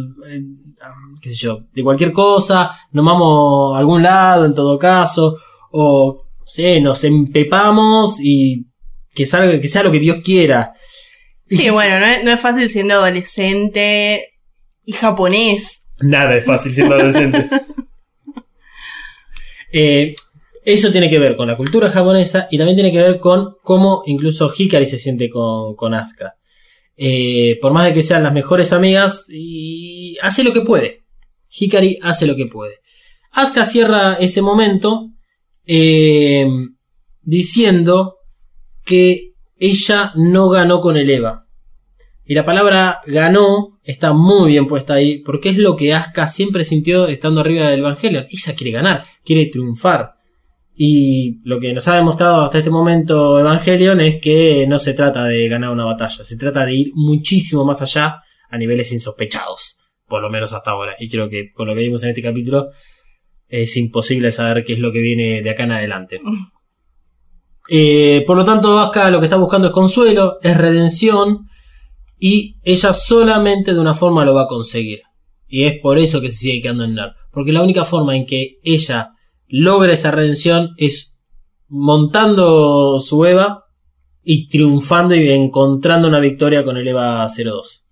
[1.22, 5.38] qué sé yo, de cualquier cosa, nos vamos a algún lado en todo caso,
[5.72, 8.68] o, sé, nos empepamos y
[9.14, 10.74] que salga, que sea lo que Dios quiera.
[11.48, 14.34] Sí, bueno, no es, no es fácil siendo adolescente
[14.86, 15.90] y japonés.
[16.00, 17.50] Nada es fácil siendo adolescente.
[19.74, 20.16] Eh,
[20.64, 24.02] eso tiene que ver con la cultura japonesa y también tiene que ver con cómo
[24.06, 26.36] incluso Hikari se siente con, con Asuka.
[26.96, 31.04] Eh, por más de que sean las mejores amigas, y hace lo que puede.
[31.50, 32.80] Hikari hace lo que puede.
[33.34, 35.12] Asuka cierra ese momento
[35.68, 36.48] eh,
[37.22, 38.16] diciendo
[38.86, 41.46] que ella no ganó con el Eva.
[42.26, 46.66] Y la palabra ganó está muy bien puesta ahí, porque es lo que Asuka siempre
[46.66, 48.28] sintió estando arriba del Evangelion.
[48.30, 50.12] Ella quiere ganar, quiere triunfar.
[50.76, 55.24] Y lo que nos ha demostrado hasta este momento Evangelion es que no se trata
[55.24, 60.22] de ganar una batalla, se trata de ir muchísimo más allá a niveles insospechados, por
[60.22, 60.96] lo menos hasta ahora.
[61.00, 62.70] Y creo que con lo que vimos en este capítulo
[63.48, 66.20] es imposible saber qué es lo que viene de acá en adelante.
[67.70, 71.50] Eh, por lo tanto, Asuka lo que está buscando es consuelo, es redención,
[72.20, 75.02] y ella solamente de una forma lo va a conseguir.
[75.48, 77.12] Y es por eso que se sigue quedando en NER.
[77.32, 79.12] Porque la única forma en que ella
[79.48, 81.18] logra esa redención es
[81.68, 83.66] montando su Eva
[84.24, 87.87] y triunfando y encontrando una victoria con el Eva 02.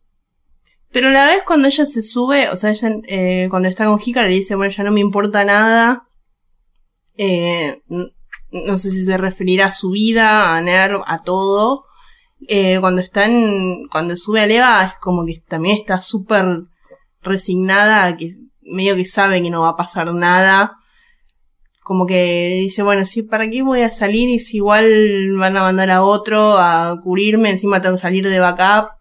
[0.95, 3.99] Pero a la vez cuando ella se sube, o sea, ella eh, cuando está con
[3.99, 6.07] Hikari le dice, bueno, ya no me importa nada.
[7.17, 11.83] Eh, no sé si se referirá a su vida, a Nerv, a todo.
[12.47, 16.61] Eh, cuando están, cuando sube a Eva es como que también está súper
[17.21, 18.29] resignada, que
[18.61, 20.77] medio que sabe que no va a pasar nada.
[21.83, 24.29] Como que dice, bueno, sí, ¿para qué voy a salir?
[24.29, 28.39] Y si igual van a mandar a otro a cubrirme, encima tengo que salir de
[28.39, 28.91] backup.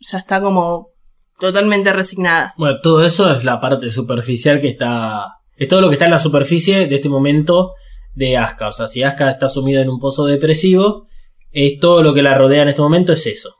[0.00, 0.95] Ya está como
[1.38, 2.54] totalmente resignada.
[2.56, 5.38] Bueno, todo eso es la parte superficial que está.
[5.56, 7.72] Es todo lo que está en la superficie de este momento
[8.14, 8.68] de Asuka.
[8.68, 11.06] O sea, si Asuka está sumida en un pozo depresivo,
[11.52, 13.54] es todo lo que la rodea en este momento es eso.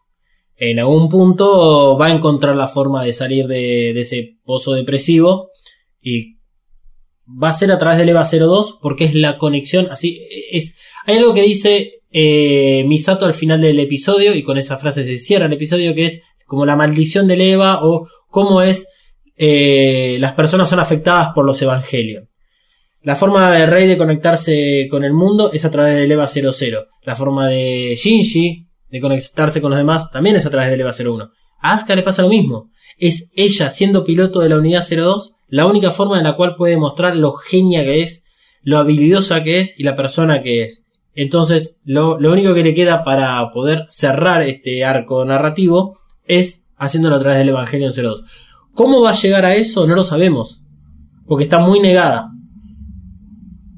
[0.57, 5.51] En algún punto va a encontrar la forma de salir de, de ese pozo depresivo
[6.01, 6.37] y
[7.27, 9.89] va a ser a través del EVA 02 porque es la conexión.
[9.91, 10.79] Así es.
[11.05, 15.19] Hay algo que dice eh, Misato al final del episodio y con esa frase se
[15.19, 18.89] cierra el episodio que es como la maldición del Eva o cómo es
[19.37, 22.25] eh, las personas son afectadas por los evangelios.
[23.03, 26.87] La forma de Rey de conectarse con el mundo es a través del EVA 00.
[27.05, 30.93] La forma de Shinji de conectarse con los demás también es a través del EVA
[30.93, 31.31] 01.
[31.61, 32.71] A Asuka le pasa lo mismo.
[32.99, 36.77] Es ella siendo piloto de la unidad 02 la única forma en la cual puede
[36.77, 38.25] mostrar lo genia que es,
[38.63, 40.85] lo habilidosa que es y la persona que es.
[41.15, 47.17] Entonces, lo, lo único que le queda para poder cerrar este arco narrativo es haciéndolo
[47.17, 48.25] a través del Evangelio 02.
[48.75, 49.87] ¿Cómo va a llegar a eso?
[49.87, 50.63] No lo sabemos.
[51.27, 52.31] Porque está muy negada.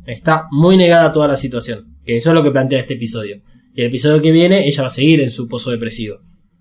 [0.06, 1.96] Está muy negada toda la situación.
[2.04, 3.42] Que eso es lo que plantea este episodio.
[3.74, 6.16] Y el episodio que viene, ella va a seguir en su pozo depresivo.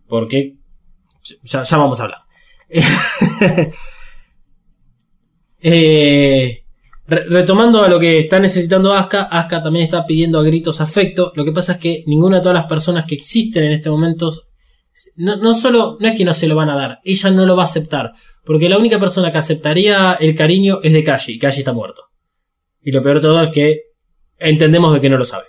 [0.07, 0.57] Porque
[1.43, 2.19] ya, ya vamos a hablar.
[5.59, 6.63] Eh,
[7.07, 11.31] re- retomando a lo que está necesitando Asuka, Asuka también está pidiendo a gritos afecto.
[11.35, 14.31] Lo que pasa es que ninguna de todas las personas que existen en este momento
[15.15, 17.55] no, no solo, no es que no se lo van a dar, ella no lo
[17.55, 18.13] va a aceptar.
[18.45, 22.03] Porque la única persona que aceptaría el cariño es de Kashi, y Kashi está muerto.
[22.81, 23.81] Y lo peor de todo es que
[24.39, 25.45] entendemos de que no lo sabe.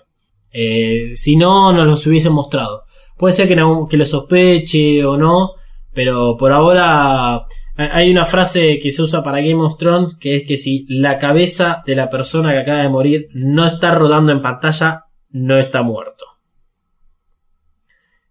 [0.52, 2.82] Eh, si no, nos los hubiesen mostrado.
[3.16, 5.52] Puede ser que, algún- que lo sospeche o no,
[5.92, 10.37] pero por ahora ha- hay una frase que se usa para Game of Thrones que
[10.37, 14.32] es que si la cabeza de la persona que acaba de morir no está rodando
[14.32, 16.24] en pantalla, no está muerto.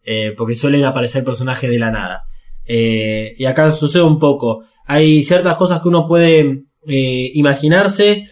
[0.10, 2.24] Eh, porque suelen aparecer personajes de la nada.
[2.64, 4.64] Eh, y acá sucede un poco.
[4.86, 8.30] Hay ciertas cosas que uno puede eh, imaginarse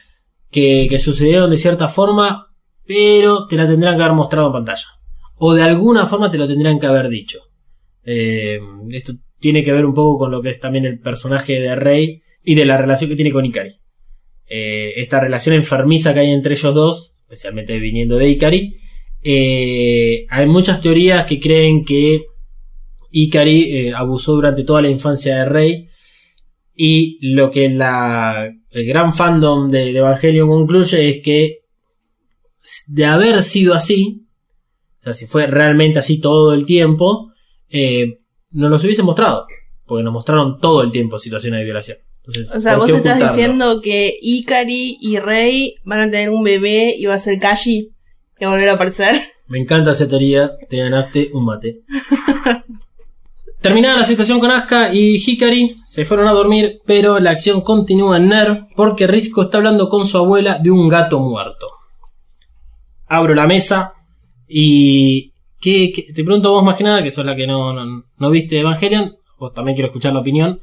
[0.50, 2.48] que, sucedieron de cierta forma,
[2.88, 4.88] pero te la tendrán que haber mostrado en pantalla.
[5.36, 7.40] O de alguna forma te lo tendrán que haber dicho.
[8.06, 12.22] Esto tiene que ver un poco con lo que es también el personaje de Rey
[12.42, 13.82] y de la relación que tiene con Ikari.
[14.48, 18.78] Esta relación enfermiza que hay entre ellos dos, especialmente viniendo de Ikari.
[19.28, 22.26] Eh, hay muchas teorías que creen que
[23.10, 25.90] Ikari eh, abusó durante toda la infancia de Rey
[26.76, 31.62] y lo que la, el gran fandom de, de Evangelion concluye es que
[32.88, 34.28] de haber sido así,
[35.00, 37.32] o sea, si fue realmente así todo el tiempo,
[37.70, 38.18] eh,
[38.52, 39.48] nos los hubiesen mostrado,
[39.86, 41.98] porque nos mostraron todo el tiempo situaciones de violación.
[42.18, 43.36] Entonces, O sea, ¿por vos estás ocultarlo?
[43.36, 47.95] diciendo que Ikari y Rey van a tener un bebé y va a ser Kashi
[48.42, 49.22] a volver a aparecer.
[49.48, 51.82] Me encanta esa teoría, te ganaste un mate.
[53.62, 58.18] Terminada la situación con Asuka y Hikari, se fueron a dormir, pero la acción continúa
[58.18, 61.68] en Ner porque Risco está hablando con su abuela de un gato muerto.
[63.08, 63.94] Abro la mesa
[64.48, 65.32] y...
[65.62, 68.30] ¿qué, qué- te pregunto vos más que nada, que sos la que no, no, no
[68.30, 70.60] viste Evangelion, vos también quiero escuchar la opinión.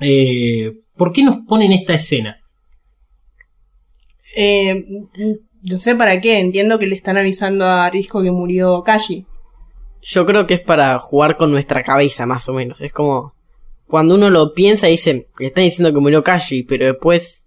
[0.00, 2.38] Eh, ¿Por qué nos ponen esta escena?
[4.36, 4.84] Eh,
[5.62, 9.26] no sé para qué, entiendo que le están avisando a Risco que murió Kashi.
[10.02, 12.80] Yo creo que es para jugar con nuestra cabeza, más o menos.
[12.80, 13.34] Es como.
[13.86, 17.46] Cuando uno lo piensa y dice, le están diciendo que murió Kashi, pero después.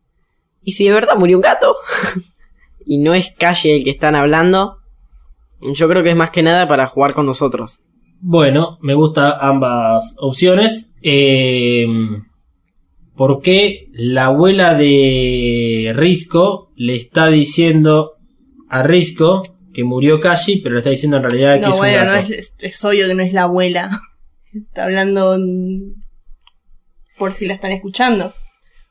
[0.64, 1.76] ¿Y si de verdad murió un gato?
[2.86, 4.78] y no es Kashi el que están hablando.
[5.74, 7.80] Yo creo que es más que nada para jugar con nosotros.
[8.20, 10.96] Bueno, me gustan ambas opciones.
[11.02, 11.86] Eh,
[13.16, 18.14] ¿Por qué la abuela de Risco le está diciendo
[18.70, 21.78] a Risco que murió Kashi, pero le está diciendo en realidad que No, es un
[21.80, 22.34] bueno, no gato?
[22.34, 23.90] es, es- obvio que no es la abuela.
[24.54, 25.38] Está hablando
[27.18, 28.34] por si la están escuchando.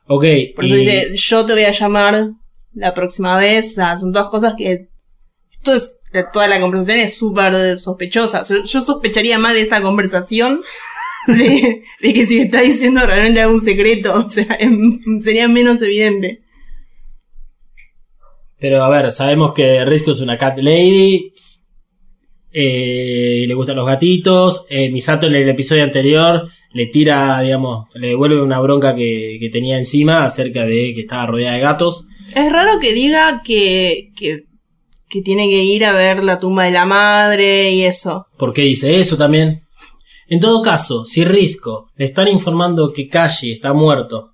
[0.07, 0.25] Ok,
[0.55, 2.31] Por eso y- dice, yo te voy a llamar
[2.73, 3.71] la próxima vez.
[3.71, 4.87] O sea, son todas cosas que...
[5.51, 5.97] Esto es...
[6.33, 8.43] Toda la conversación es súper sospechosa.
[8.65, 10.61] Yo sospecharía más de esa conversación
[11.27, 14.13] de, de que si está diciendo realmente algún secreto.
[14.25, 14.57] O sea,
[15.23, 16.40] sería menos evidente.
[18.61, 21.33] Pero a ver, sabemos que Risco es una cat lady.
[22.53, 24.65] eh, le gustan los gatitos.
[24.69, 29.49] eh, Misato en el episodio anterior le tira, digamos, le devuelve una bronca que, que
[29.49, 32.05] tenía encima acerca de que estaba rodeada de gatos.
[32.35, 34.43] Es raro que diga que, que,
[35.09, 38.25] que tiene que ir a ver la tumba de la madre y eso.
[38.37, 39.63] ¿Por qué dice eso también?
[40.27, 44.29] En todo caso, si Risco le están informando que Kashi está muerto,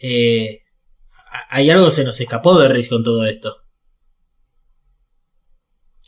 [0.00, 0.60] eh,
[1.48, 3.56] hay algo que se nos escapó de Risco en todo esto.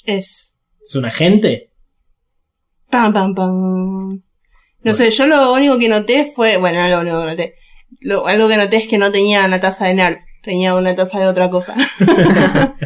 [0.05, 0.61] Es.
[0.81, 1.73] ¿Es un agente?
[2.91, 4.23] Pam, pam, pam.
[4.83, 6.57] No sé, yo lo único que noté fue.
[6.57, 7.55] Bueno, no lo único que noté.
[8.01, 10.23] Lo, algo que noté es que no tenía una taza de Nerf.
[10.43, 11.75] Tenía una taza de otra cosa.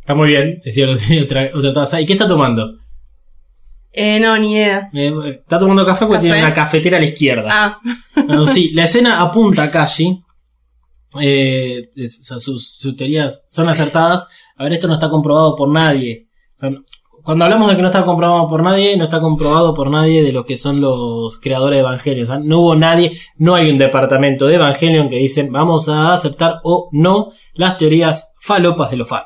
[0.00, 2.00] Está muy bien, es cierto, tiene otra, otra taza.
[2.00, 2.78] ¿Y qué está tomando?
[3.96, 4.90] Eh, no, ni idea.
[4.92, 6.26] Eh, está tomando café porque ¿Café?
[6.28, 7.48] tiene una cafetera a la izquierda.
[7.50, 7.80] Ah,
[8.52, 10.22] sí, la escena apunta a Kashi.
[11.20, 14.28] Eh, es- o sea, sus, sus teorías son acertadas.
[14.56, 16.28] A ver, esto no está comprobado por nadie.
[16.56, 16.84] O sea, no-
[17.22, 20.30] cuando hablamos de que no está comprobado por nadie, no está comprobado por nadie de
[20.30, 22.22] lo que son los creadores de Evangelion.
[22.22, 26.12] O sea, no hubo nadie, no hay un departamento de Evangelion que dicen vamos a
[26.12, 29.24] aceptar o no las teorías falopas de los fans.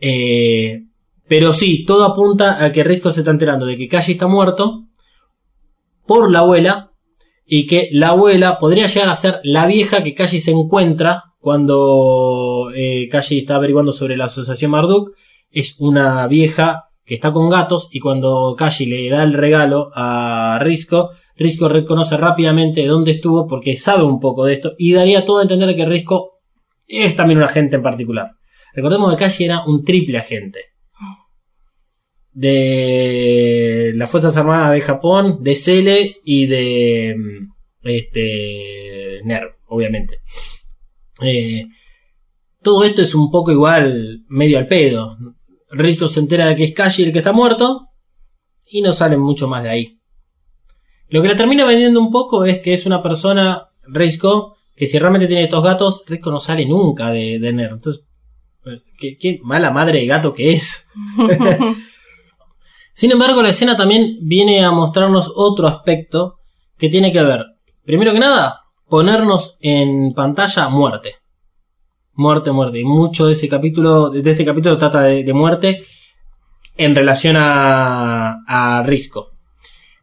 [0.00, 0.82] Eh,
[1.28, 4.86] pero sí, todo apunta a que Risco se está enterando de que Kashi está muerto
[6.06, 6.92] por la abuela
[7.44, 12.70] y que la abuela podría llegar a ser la vieja que Kashi se encuentra cuando
[12.74, 15.12] eh, está averiguando sobre la asociación Marduk.
[15.50, 20.58] Es una vieja que está con gatos y cuando Kashi le da el regalo a
[20.60, 25.38] Risco, Risco reconoce rápidamente dónde estuvo porque sabe un poco de esto y daría todo
[25.38, 26.40] a entender que Risco
[26.86, 28.30] es también un agente en particular.
[28.74, 30.60] Recordemos que Kashi era un triple agente.
[32.40, 40.20] De las Fuerzas Armadas de Japón, de Cele y de mm, este NERV, obviamente.
[41.20, 41.64] Eh,
[42.62, 45.16] todo esto es un poco igual, medio al pedo.
[45.70, 47.88] Risco se entera de que es Kashi el que está muerto
[48.70, 49.98] y no salen mucho más de ahí.
[51.08, 54.96] Lo que le termina vendiendo un poco es que es una persona, Risco, que si
[55.00, 57.74] realmente tiene estos gatos, Risco no sale nunca de, de NERV.
[57.74, 58.04] Entonces,
[58.96, 60.86] qué, qué mala madre de gato que es.
[62.98, 66.38] Sin embargo, la escena también viene a mostrarnos otro aspecto
[66.76, 67.44] que tiene que ver,
[67.84, 71.14] primero que nada, ponernos en pantalla muerte.
[72.14, 72.80] Muerte, muerte.
[72.80, 75.84] Y mucho de ese capítulo, de este capítulo trata de, de muerte
[76.76, 79.28] en relación a, a Risco.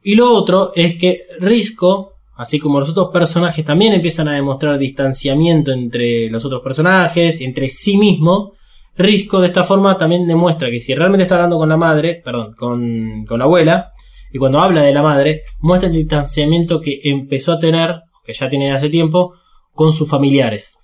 [0.01, 4.77] Y lo otro es que Risco, así como los otros personajes, también empiezan a demostrar
[4.77, 8.53] distanciamiento entre los otros personajes, entre sí mismo.
[8.97, 12.53] Risco de esta forma también demuestra que si realmente está hablando con la madre, perdón,
[12.53, 13.91] con, con la abuela,
[14.31, 18.49] y cuando habla de la madre, muestra el distanciamiento que empezó a tener, que ya
[18.49, 19.33] tiene de hace tiempo,
[19.73, 20.79] con sus familiares.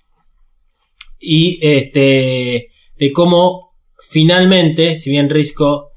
[1.18, 5.92] y este de cómo finalmente, si bien Risco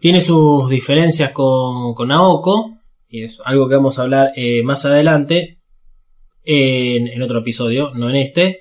[0.00, 4.84] tiene sus diferencias con, con Naoko, y es algo que vamos a hablar eh, más
[4.84, 5.60] adelante
[6.42, 8.60] en, en otro episodio, no en este,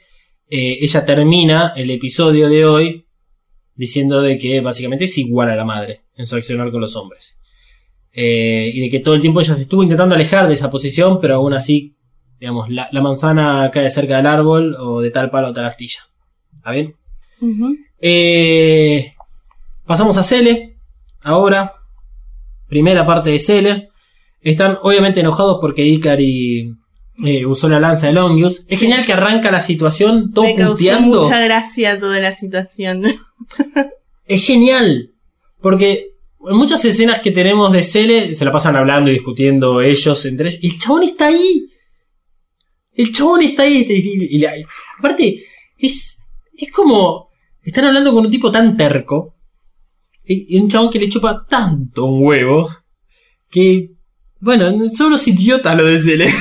[0.53, 3.05] eh, ella termina el episodio de hoy
[3.73, 7.39] diciendo de que básicamente es igual a la madre en su accionar con los hombres.
[8.11, 11.21] Eh, y de que todo el tiempo ella se estuvo intentando alejar de esa posición,
[11.21, 11.95] pero aún así,
[12.37, 16.01] digamos, la, la manzana cae cerca del árbol o de tal palo a tal astilla.
[16.53, 16.95] ¿Está bien?
[18.01, 19.13] Eh,
[19.85, 20.79] pasamos a Cele.
[21.21, 21.75] Ahora,
[22.67, 23.89] primera parte de Cele.
[24.41, 26.75] Están obviamente enojados porque Ikari
[27.25, 28.65] eh, usó la lanza de Longius.
[28.67, 31.23] Es genial que arranca la situación todo Me causó puteando.
[31.23, 33.03] mucha gracia toda la situación.
[34.25, 35.11] Es genial.
[35.61, 36.11] Porque
[36.49, 40.49] en muchas escenas que tenemos de Cele se la pasan hablando y discutiendo ellos entre
[40.49, 40.63] ellos.
[40.63, 41.65] Y el chabón está ahí.
[42.93, 43.85] El chabón está ahí.
[43.89, 44.53] Y, la-
[44.99, 45.43] aparte,
[45.77, 46.23] es,
[46.57, 47.29] es como.
[47.63, 49.35] Están hablando con un tipo tan terco.
[50.25, 52.69] Y, y un chabón que le chupa tanto un huevo.
[53.49, 53.91] Que.
[54.39, 56.33] Bueno, son los idiotas lo de Cele.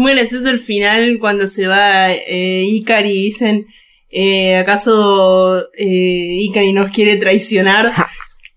[0.00, 3.66] Muy gracioso el final cuando se va eh, Ikari y dicen,
[4.08, 7.92] eh, ¿acaso eh, Ikari nos quiere traicionar?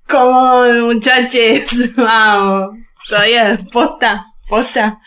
[0.07, 1.95] ¿Cómo, muchachos?
[1.97, 2.77] Vamos.
[3.09, 4.99] Todavía, posta, posta.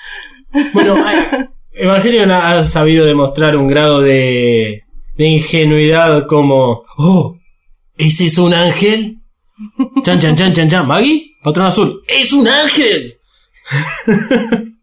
[0.74, 4.82] Bueno, ay, Evangelion ha sabido demostrar un grado de,
[5.16, 7.39] de ingenuidad como, oh,
[7.97, 9.20] ¿ese es un ángel?
[10.05, 10.87] Chan, chan, chan, chan, chan.
[10.87, 11.34] ¿Maggie?
[11.43, 12.03] Patrón azul.
[12.07, 13.18] ¡Es un ángel!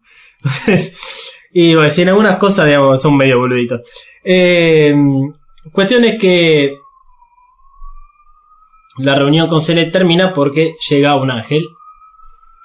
[0.44, 1.23] Entonces,
[1.56, 3.80] y bueno, si en algunas cosas, digamos, son medio boluditos.
[4.24, 4.92] Eh,
[5.72, 6.76] cuestión es que
[8.98, 11.68] la reunión con Cele termina porque llega un ángel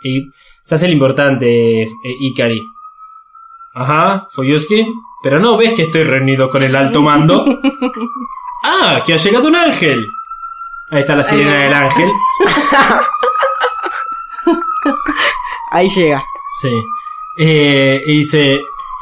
[0.04, 0.24] y
[0.64, 2.60] se hace el importante, eh, Ikari.
[3.76, 4.88] Ajá, Fuyuski.
[5.22, 7.46] Pero no ves que estoy reunido con el alto mando.
[8.62, 10.06] Ah, que ha llegado un ángel.
[10.92, 12.12] Ahí está la sirena del ángel.
[15.72, 16.22] Ahí llega.
[16.62, 16.74] Sí.
[17.38, 18.60] Eh, y dice,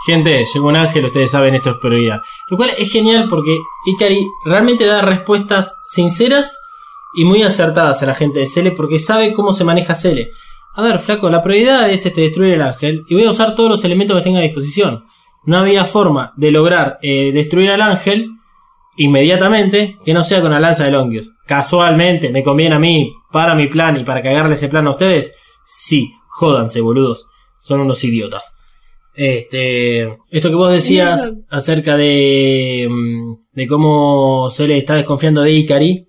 [0.07, 2.21] gente, llegó un ángel, ustedes saben, esto es prioridad.
[2.49, 6.57] Lo cual es genial porque Ikari realmente da respuestas sinceras
[7.13, 10.31] y muy acertadas a la gente de Cele porque sabe cómo se maneja Cele.
[10.75, 13.69] A ver, flaco, la prioridad es este, destruir el ángel y voy a usar todos
[13.69, 15.05] los elementos que tenga a disposición.
[15.43, 18.31] No había forma de lograr eh, destruir al ángel
[18.95, 21.31] inmediatamente que no sea con la lanza de Longius.
[21.45, 25.33] Casualmente, me conviene a mí, para mi plan y para cagarle ese plan a ustedes.
[25.63, 27.27] Sí, jódanse, boludos.
[27.57, 28.56] Son unos idiotas.
[29.17, 35.51] Este, esto que vos decías acerca de, mm, de cómo se le está desconfiando de
[35.53, 36.03] Ikari.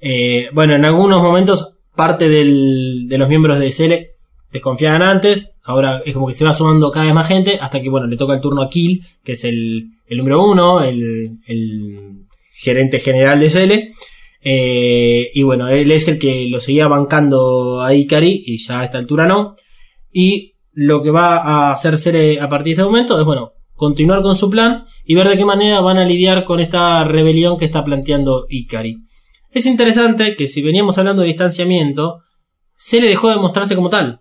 [0.00, 4.10] eh, bueno, en algunos momentos parte del- de los miembros de Cele
[4.52, 5.54] desconfiaban antes.
[5.64, 8.16] Ahora es como que se va sumando cada vez más gente hasta que, bueno, le
[8.16, 13.40] toca el turno a Kill, que es el, el número uno, el, el gerente general
[13.40, 13.90] de Cele.
[14.42, 18.84] Eh, y bueno, él es el que lo seguía bancando a Ikari y ya a
[18.84, 19.56] esta altura no.
[20.12, 24.22] Y lo que va a hacer Cere a partir de este momento es, bueno, continuar
[24.22, 27.64] con su plan y ver de qué manera van a lidiar con esta rebelión que
[27.64, 29.02] está planteando Ikari.
[29.50, 32.20] Es interesante que si veníamos hablando de distanciamiento,
[32.76, 34.20] Cere dejó de mostrarse como tal.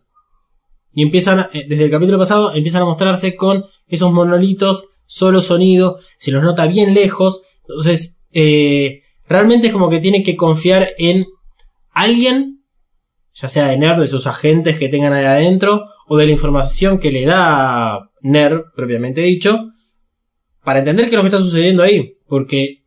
[0.93, 5.99] Y empiezan, eh, desde el capítulo pasado, empiezan a mostrarse con esos monolitos, solo sonido,
[6.17, 7.41] se los nota bien lejos.
[7.67, 11.27] Entonces, eh, realmente es como que tiene que confiar en
[11.91, 12.63] alguien,
[13.35, 16.99] ya sea de NERV, de sus agentes que tengan ahí adentro, o de la información
[16.99, 19.71] que le da NERV, propiamente dicho,
[20.63, 22.17] para entender qué es lo que está sucediendo ahí.
[22.27, 22.83] Porque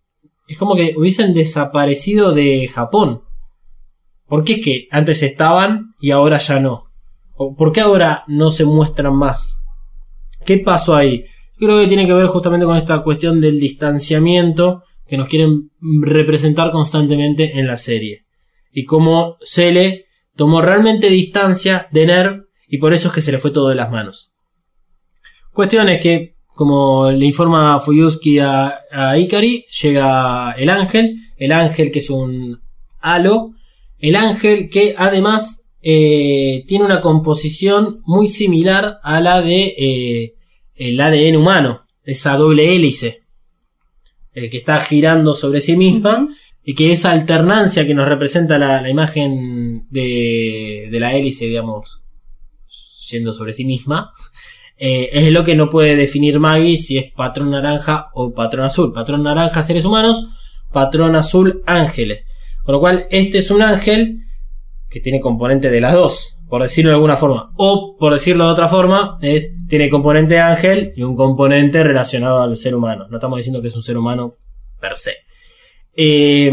[0.48, 3.22] es como que hubiesen desaparecido de Japón.
[4.26, 6.84] ¿Por qué es que antes estaban y ahora ya no?
[7.34, 9.64] ¿O ¿Por qué ahora no se muestran más?
[10.44, 11.24] ¿Qué pasó ahí?
[11.58, 16.70] Creo que tiene que ver justamente con esta cuestión del distanciamiento que nos quieren representar
[16.70, 18.24] constantemente en la serie.
[18.72, 20.06] Y cómo Cele
[20.36, 23.74] tomó realmente distancia de Nerv y por eso es que se le fue todo de
[23.74, 24.30] las manos.
[25.52, 31.90] Cuestión es que, como le informa Fuyuski a, a Ikari, llega el ángel, el ángel
[31.90, 32.60] que es un
[33.00, 33.50] halo,
[33.98, 40.34] el ángel que además eh, tiene una composición muy similar a la de eh,
[40.76, 43.22] el ADN humano, esa doble hélice,
[44.32, 46.28] el que está girando sobre sí misma
[46.62, 52.02] y que esa alternancia que nos representa la, la imagen de, de la hélice, digamos,
[53.10, 54.12] yendo sobre sí misma,
[54.76, 58.92] eh, es lo que no puede definir Maggie si es patrón naranja o patrón azul.
[58.92, 60.28] Patrón naranja seres humanos,
[60.72, 62.26] patrón azul ángeles.
[62.64, 64.24] Con lo cual, este es un ángel
[64.88, 67.52] que tiene componente de las dos, por decirlo de alguna forma.
[67.56, 72.56] O, por decirlo de otra forma, es tiene componente ángel y un componente relacionado al
[72.56, 73.06] ser humano.
[73.08, 74.34] No estamos diciendo que es un ser humano
[74.80, 75.12] per se.
[75.94, 76.48] Eh,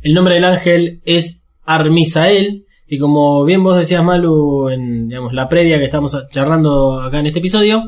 [0.00, 2.66] el nombre del ángel es Armisael.
[2.90, 7.26] Y como bien vos decías, Malu, en digamos, la previa que estamos charlando acá en
[7.26, 7.84] este episodio,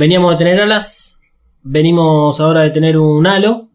[0.00, 1.20] veníamos de tener alas,
[1.62, 3.68] venimos ahora de tener un halo.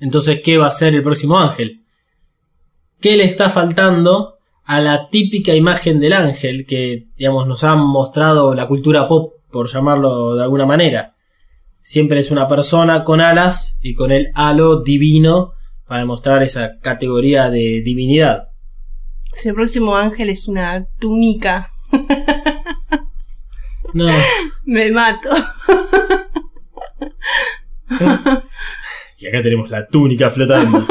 [0.00, 1.82] Entonces, ¿qué va a ser el próximo ángel?
[3.00, 8.54] ¿Qué le está faltando a la típica imagen del ángel que, digamos, nos ha mostrado
[8.54, 11.14] la cultura pop, por llamarlo de alguna manera?
[11.80, 15.52] Siempre es una persona con alas y con el halo divino
[15.86, 18.48] para demostrar esa categoría de divinidad.
[19.36, 21.70] Ese próximo ángel es una túnica.
[23.92, 24.08] No,
[24.64, 25.28] Me mato.
[29.18, 30.86] y acá tenemos la túnica flotando.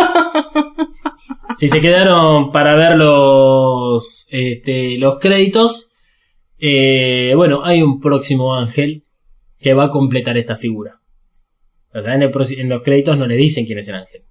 [1.56, 5.92] Si se quedaron para ver los, este, los créditos,
[6.58, 9.06] eh, bueno, hay un próximo ángel
[9.60, 11.02] que va a completar esta figura.
[11.94, 14.22] O sea, el en los créditos no le dicen quién es el ángel.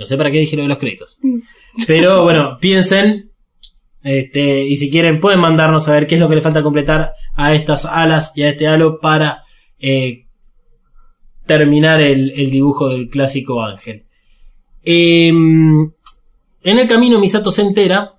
[0.00, 1.20] No sé para qué dije lo de los créditos.
[1.86, 3.32] Pero bueno, piensen.
[4.02, 7.12] Este, y si quieren, pueden mandarnos a ver qué es lo que le falta completar
[7.34, 9.44] a estas alas y a este halo para
[9.78, 10.24] eh,
[11.44, 14.06] terminar el, el dibujo del clásico ángel.
[14.82, 15.82] Em,
[16.62, 18.14] en el camino, Misato se entera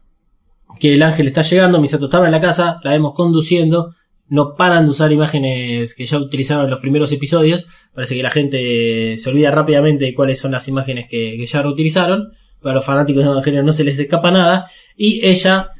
[0.80, 1.82] que el ángel está llegando.
[1.82, 3.96] Misato estaba en la casa, la vemos conduciendo.
[4.32, 7.68] No paran de usar imágenes que ya utilizaron en los primeros episodios.
[7.94, 11.62] Parece que la gente se olvida rápidamente de cuáles son las imágenes que, que ya
[11.62, 12.32] reutilizaron.
[12.62, 14.72] Para los fanáticos de Evangelio no se les escapa nada.
[14.96, 15.72] Y ella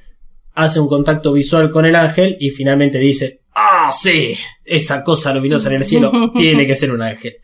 [0.54, 4.36] hace un contacto visual con el ángel y finalmente dice: ¡Ah, sí!
[4.66, 7.38] Esa cosa luminosa en el cielo tiene que ser un ángel.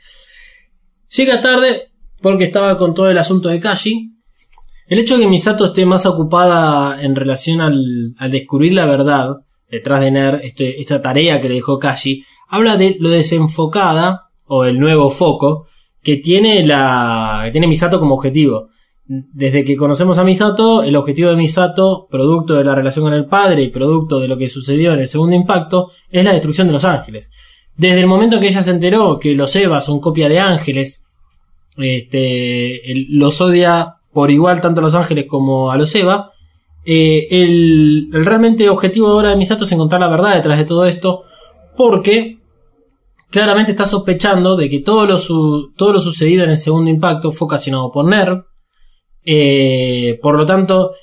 [1.15, 1.87] Llega tarde
[2.21, 4.11] porque estaba con todo el asunto de Kashi.
[4.87, 9.37] El hecho de que Misato esté más ocupada en relación al, al descubrir la verdad
[9.69, 14.65] detrás de Ner, este- esta tarea que le dejó Kashi, habla de lo desenfocada o
[14.65, 15.65] el nuevo foco
[16.01, 18.69] que tiene la que tiene Misato como objetivo.
[19.09, 23.25] Desde que conocemos a Misato, el objetivo de Misato, producto de la relación con el
[23.25, 26.73] padre y producto de lo que sucedió en el segundo impacto, es la destrucción de
[26.73, 27.31] los ángeles.
[27.75, 31.05] Desde el momento que ella se enteró que los Evas son copia de ángeles,
[31.77, 36.31] este, los odia por igual tanto a los ángeles como a los Eva.
[36.89, 41.23] Eh, el, realmente objetivo ahora de Misato es encontrar la verdad detrás de todo esto,
[41.75, 42.37] porque
[43.29, 47.33] claramente está sospechando de que todo lo, su- todo lo sucedido en el segundo impacto
[47.33, 48.45] fue ocasionado por Nerv.
[49.25, 50.93] Eh, por lo tanto,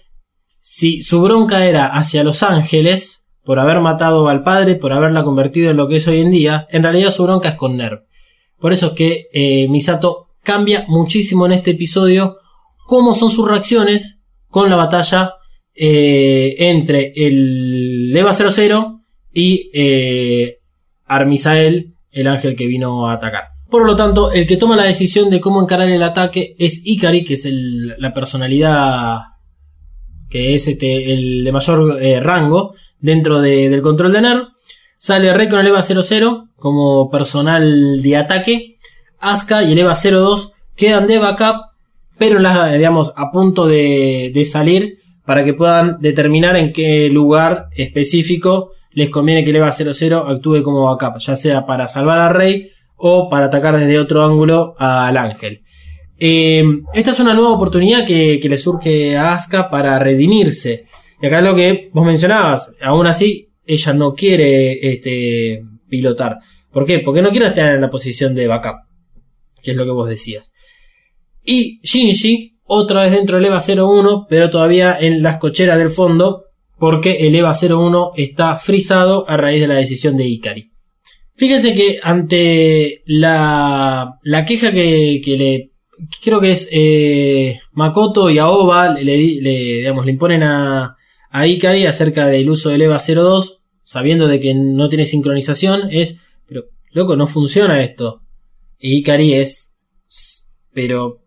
[0.59, 5.71] si su bronca era hacia los ángeles, por haber matado al padre, por haberla convertido
[5.71, 8.05] en lo que es hoy en día, en realidad su bronca es con Nerv.
[8.59, 12.39] Por eso es que eh, Misato cambia muchísimo en este episodio
[12.87, 15.35] cómo son sus reacciones con la batalla
[15.75, 19.01] eh, entre el Eva 00
[19.33, 20.59] y eh,
[21.07, 23.45] Armisael, el ángel que vino a atacar.
[23.69, 27.25] Por lo tanto, el que toma la decisión de cómo encarar el ataque es Ikari,
[27.25, 27.45] que es
[27.99, 29.19] la personalidad
[30.31, 34.43] que es este, el de mayor eh, rango dentro de- del control de NER.
[34.97, 38.77] Sale Rey con el EVA 00 como personal de ataque.
[39.19, 41.57] Asuka y el EVA 02 quedan de backup,
[42.19, 47.67] pero en la- digamos, a punto de salir para que puedan determinar en qué lugar
[47.75, 52.29] específico les conviene que el EVA 00 actúe como backup, ya sea para salvar a
[52.29, 55.63] Rey o para atacar desde otro ángulo al ángel.
[56.19, 56.63] Eh,
[56.93, 60.85] esta es una nueva oportunidad que, que le surge a Asuka para redimirse.
[61.21, 62.73] Y acá es lo que vos mencionabas.
[62.81, 66.39] Aún así, ella no quiere este, pilotar.
[66.71, 67.01] ¿Por qué?
[67.01, 68.77] Porque no quiere estar en la posición de backup.
[69.63, 70.53] Que es lo que vos decías.
[71.45, 76.45] Y Shinji, otra vez dentro del EVA 01, pero todavía en las cocheras del fondo.
[76.77, 80.73] Porque el EVA 01 está frisado a raíz de la decisión de Ikari.
[81.37, 85.71] Fíjense que ante la, la queja que, que le
[86.23, 90.97] creo que es eh, Makoto y Aoba le, le, digamos, le imponen a,
[91.31, 96.19] a Ikari acerca del uso del EVA 02, sabiendo de que no tiene sincronización, es,
[96.47, 98.23] pero loco, no funciona esto.
[98.79, 99.79] Y Ikari es,
[100.73, 101.24] pero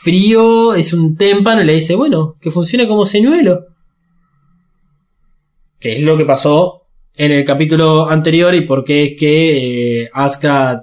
[0.00, 3.66] frío, es un témpano y le dice, bueno, que funcione como señuelo.
[5.78, 6.82] Que es lo que pasó
[7.14, 10.82] en el capítulo anterior y por qué es que eh, Asuka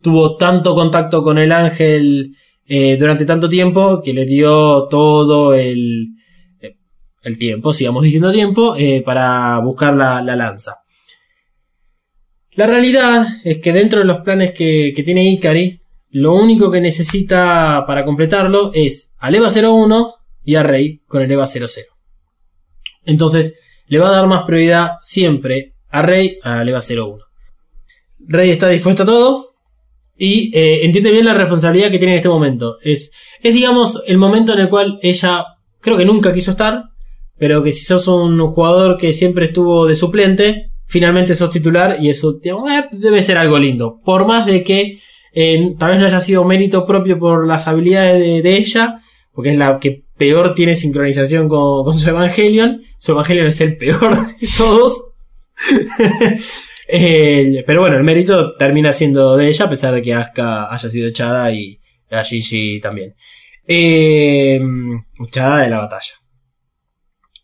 [0.00, 2.36] tuvo tanto contacto con el ángel
[2.66, 6.08] eh, durante tanto tiempo que le dio todo el,
[6.60, 10.76] eh, tiempo, sigamos diciendo tiempo, eh, para buscar la, la lanza.
[12.52, 15.80] La realidad es que dentro de los planes que, que tiene Ikari,
[16.14, 21.32] lo único que necesita para completarlo es al EVA 01 y a Rey con el
[21.32, 21.66] EVA 00.
[23.04, 23.58] Entonces,
[23.88, 27.18] le va a dar más prioridad siempre a Rey al EVA 01.
[28.28, 29.56] Rey está dispuesto a todo,
[30.16, 32.78] y eh, entiende bien la responsabilidad que tiene en este momento.
[32.80, 33.10] Es,
[33.42, 35.44] es, digamos, el momento en el cual ella
[35.80, 36.84] creo que nunca quiso estar,
[37.36, 42.08] pero que si sos un jugador que siempre estuvo de suplente, finalmente sos titular y
[42.08, 43.98] eso digamos, eh, debe ser algo lindo.
[44.04, 45.00] Por más de que
[45.34, 49.00] eh, tal vez no haya sido mérito propio por las habilidades de, ella,
[49.32, 52.82] porque es la que peor tiene sincronización con, su Evangelion.
[52.98, 55.12] Su Evangelion es el peor de todos.
[56.86, 61.08] Pero bueno, el mérito termina siendo de ella, a pesar de que Asuka haya sido
[61.08, 61.80] echada y
[62.10, 63.14] a Shinji también.
[63.66, 64.60] Eh,
[65.26, 66.12] echada de la batalla.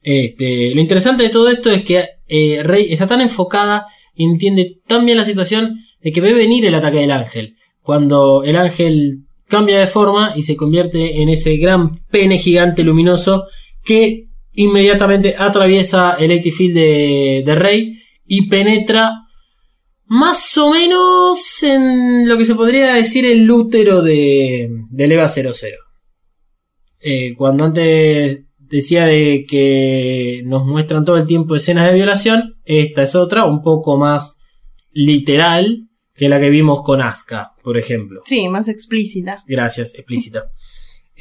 [0.03, 3.87] Este, lo interesante de todo esto es que eh, Rey está tan enfocada
[4.25, 7.57] entiende tan bien la situación de que ve venir el ataque del ángel.
[7.83, 13.45] Cuando el ángel cambia de forma y se convierte en ese gran pene gigante luminoso
[13.85, 19.13] que inmediatamente atraviesa el AT Field de, de Rey y penetra
[20.07, 25.53] más o menos en lo que se podría decir el útero de, del EVA 00.
[27.01, 33.03] Eh, cuando antes decía de que nos muestran todo el tiempo escenas de violación, esta
[33.03, 34.41] es otra, un poco más
[34.93, 35.90] literal
[36.21, 38.21] que la que vimos con Asuka, por ejemplo.
[38.27, 39.43] Sí, más explícita.
[39.49, 40.45] Gracias, explícita.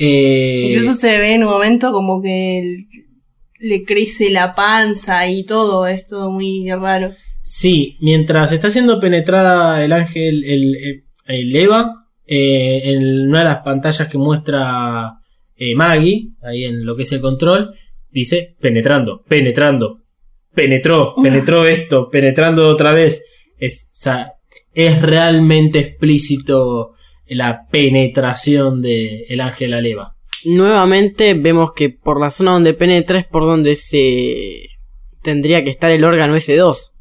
[0.02, 2.88] Eh, Incluso se ve en un momento como que el-
[3.60, 7.14] le crece la panza y todo, es todo muy raro.
[7.42, 13.44] Sí, mientras está siendo penetrada el ángel, el, el- el Eva, eh, en una de
[13.46, 15.16] las pantallas que muestra
[15.58, 17.74] eh, Maggie, ahí en lo que es el control,
[18.10, 20.04] dice penetrando, penetrando,
[20.56, 23.26] penetró, penetró esto, penetrando otra vez.
[23.58, 24.32] Es, o sea,
[24.74, 26.92] es realmente explícito
[27.28, 30.16] la penetración del el ángel al Eva.
[30.46, 34.68] Nuevamente vemos que por la zona donde penetra es por donde se
[35.22, 36.92] tendría que estar el órgano S2.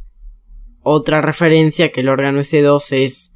[0.82, 3.32] Otra referencia que el órgano S2 es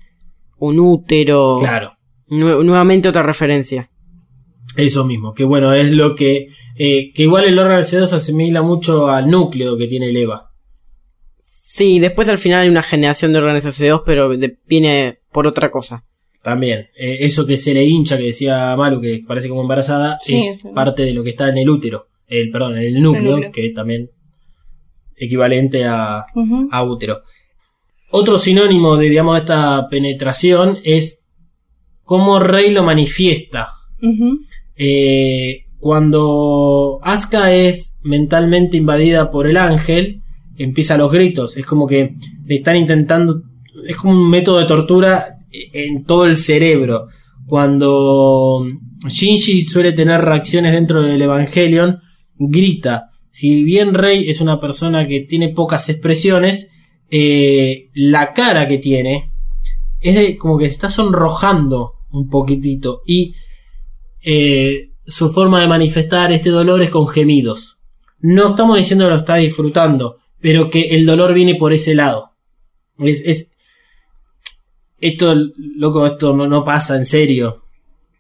[0.59, 1.57] un útero.
[1.61, 1.93] Claro.
[2.28, 3.91] Nue- nuevamente otra referencia.
[4.76, 6.47] Eso mismo, que bueno, es lo que.
[6.78, 10.51] eh, que igual el órgano C2 se asimila mucho al núcleo que tiene el EVA.
[11.75, 15.70] Sí, después al final hay una generación de órganos S2, pero de- viene por otra
[15.70, 16.05] cosa.
[16.43, 16.89] También.
[16.99, 20.61] Eh, eso que se le hincha, que decía Maru, que parece como embarazada, Sí, es
[20.61, 20.68] sí.
[20.75, 22.09] parte de lo que está en el útero.
[22.27, 23.53] El, perdón, en el núcleo, El núcleo.
[23.53, 24.11] que es también
[25.16, 26.25] equivalente a,
[26.70, 27.23] a útero.
[28.11, 31.25] Otro sinónimo de, digamos, esta penetración es
[32.03, 33.68] cómo Rey lo manifiesta.
[34.77, 40.22] Eh, cuando Asuka es mentalmente invadida por el ángel,
[40.57, 41.57] empieza los gritos.
[41.57, 43.43] Es como que le están intentando.
[43.87, 47.09] Es como un método de tortura en todo el cerebro.
[47.47, 48.67] Cuando
[49.07, 52.01] Shinji suele tener reacciones dentro del Evangelion,
[52.37, 53.11] grita.
[53.31, 56.71] Si bien Rey es una persona que tiene pocas expresiones,
[57.11, 59.33] eh, la cara que tiene
[60.01, 63.03] es de, como que se está sonrojando un poquitito.
[63.07, 63.35] Y
[64.23, 67.81] eh, su forma de manifestar este dolor es con gemidos.
[68.21, 72.32] No estamos diciendo que lo está disfrutando, pero que el dolor viene por ese lado.
[72.99, 73.53] Es, es-
[75.01, 77.57] esto, loco, esto no, no pasa en serio.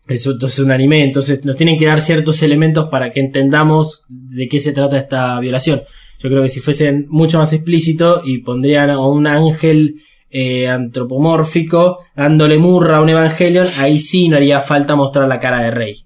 [0.08, 4.48] Eso, es un anime, entonces nos tienen que dar ciertos elementos para que entendamos de
[4.48, 5.82] qué se trata esta violación.
[6.18, 12.00] Yo creo que si fuesen mucho más explícito y pondrían a un ángel eh, antropomórfico
[12.16, 16.04] dándole murra a un Evangelion, ahí sí no haría falta mostrar la cara de Rey.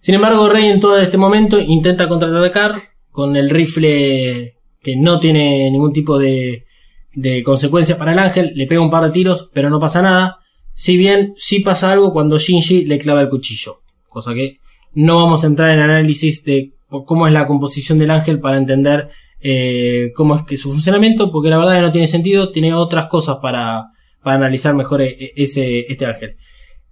[0.00, 2.80] Sin embargo, Rey en todo este momento intenta contraatacar
[3.16, 6.66] con el rifle que no tiene ningún tipo de,
[7.14, 8.52] de consecuencia para el ángel.
[8.54, 10.36] Le pega un par de tiros, pero no pasa nada.
[10.74, 13.78] Si bien sí pasa algo cuando Shinji le clava el cuchillo.
[14.10, 14.58] Cosa que
[14.92, 16.74] no vamos a entrar en análisis de
[17.06, 19.08] cómo es la composición del ángel para entender
[19.40, 23.06] eh, cómo es que su funcionamiento, porque la verdad que no tiene sentido, tiene otras
[23.06, 23.86] cosas para,
[24.22, 26.36] para analizar mejor e- ese, este ángel.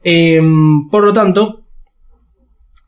[0.02, 1.63] Em, por lo tanto,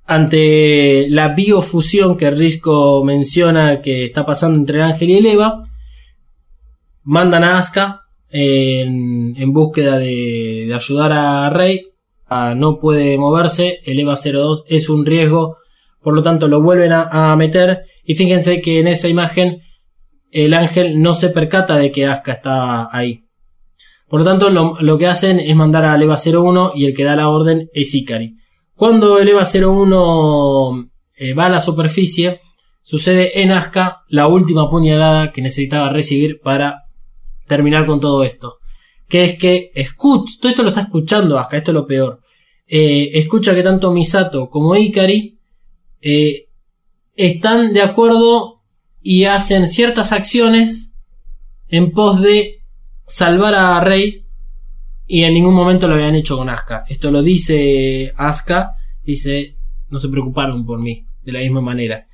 [0.06, 5.58] ante la biofusión que Risco menciona que está pasando entre el ángel y el Eva,
[7.02, 11.88] mandan a Asuka en, búsqueda de, ayudar a Rey.
[12.28, 15.58] Ah, no puede moverse, el Eva 02 es un riesgo,
[16.00, 17.80] por lo tanto lo vuelven a, meter.
[18.04, 19.62] Y fíjense que en esa imagen
[20.30, 23.24] el ángel no se percata de que Asuka está ahí.
[24.08, 27.02] Por lo tanto, lo, lo que hacen es mandar al EVA 01 y el que
[27.02, 28.36] da la orden es Ikari.
[28.76, 32.40] Cuando el EVA 01 eh, va a la superficie,
[32.82, 36.84] sucede en Asuka la última puñalada que necesitaba recibir para
[37.46, 38.58] terminar con todo esto.
[39.08, 42.20] Que es que escucha, todo esto lo está escuchando Asuka, esto es lo peor.
[42.66, 45.38] Eh, escucha que tanto Misato como Ikari
[46.02, 46.48] eh,
[47.14, 48.62] están de acuerdo
[49.00, 50.92] y hacen ciertas acciones
[51.68, 52.62] en pos de
[53.06, 54.25] salvar a Rey
[55.06, 56.84] y en ningún momento lo habían hecho con Asuka.
[56.88, 59.56] Esto lo dice Asuka, dice,
[59.88, 62.06] no se preocuparon por mí de la misma manera.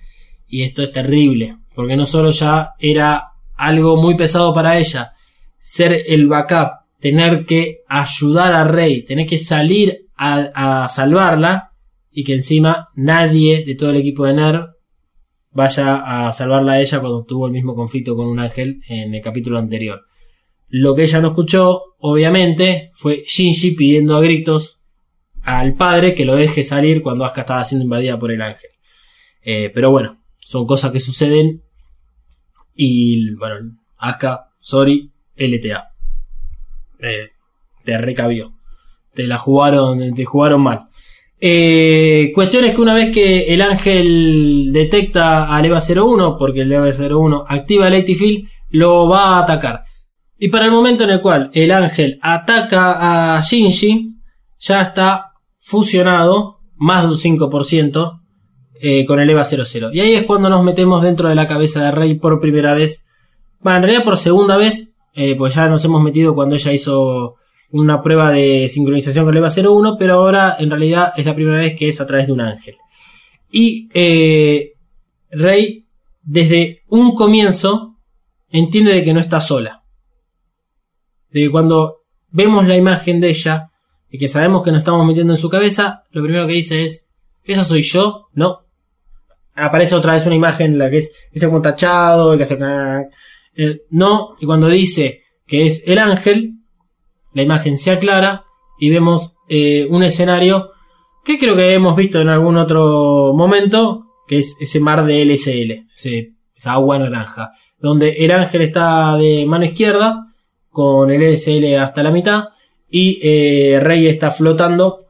[0.47, 5.13] Y esto es terrible, porque no solo ya era algo muy pesado para ella,
[5.59, 11.71] ser el backup, tener que ayudar a Rey, tener que salir a, salvarla,
[12.11, 14.67] y que encima nadie de todo el equipo de NERV
[15.53, 19.23] vaya a salvarla a ella cuando tuvo el mismo conflicto con un ángel en el
[19.23, 20.03] capítulo anterior.
[20.69, 24.83] Lo que ella no escuchó, obviamente, fue Shinji pidiendo a gritos
[25.43, 28.71] al padre que lo deje salir cuando Asuka estaba siendo invadida por el ángel.
[29.43, 31.63] Eh, pero bueno, son cosas que suceden.
[32.75, 35.93] Y bueno, Asuka, sorry, LTA.
[37.01, 37.31] Eh,
[37.85, 38.53] te recabió.
[39.15, 40.89] Te la jugaron, te jugaron mal.
[41.41, 46.73] Eh, cuestión es que una vez que el ángel detecta al EVA 01, porque el
[46.73, 49.85] EVA 01 activa el AT Field, lo va a atacar.
[50.45, 54.17] Y para el momento en el cual el ángel ataca a Shinji,
[54.59, 58.21] ya está fusionado más de un 5%
[58.81, 59.93] eh, con el EVA 00.
[59.93, 63.07] Y ahí es cuando nos metemos dentro de la cabeza de Rey por primera vez.
[63.61, 67.37] Bueno, en realidad por segunda vez, eh, pues ya nos hemos metido cuando ella hizo
[67.71, 71.59] una prueba de sincronización con el EVA 01, pero ahora en realidad es la primera
[71.59, 72.75] vez que es a través de un ángel.
[73.49, 74.73] Y eh,
[75.31, 75.87] Rey,
[76.21, 77.95] desde un comienzo,
[78.51, 79.82] entiende de que no está sola.
[81.33, 81.99] De que cuando
[82.31, 83.71] vemos la imagen de ella
[84.11, 87.09] y que sabemos que nos estamos metiendo en su cabeza, lo primero que dice es,
[87.45, 88.29] ¿esa soy yo?
[88.35, 88.61] No.
[89.55, 92.59] Aparece otra vez una imagen en la que es ese como tachado, que hace...
[93.57, 96.53] eh, no, y cuando dice que es el ángel,
[97.35, 98.45] la imagen se aclara
[98.79, 100.71] y vemos eh, un escenario
[101.25, 105.87] que creo que hemos visto en algún otro momento, que es ese mar de LSL,
[105.93, 110.32] ese- esa agua naranja, donde el ángel está de mano izquierda,
[110.73, 112.45] con el LSL hasta la mitad,
[112.91, 115.05] y eh, Rey está flotando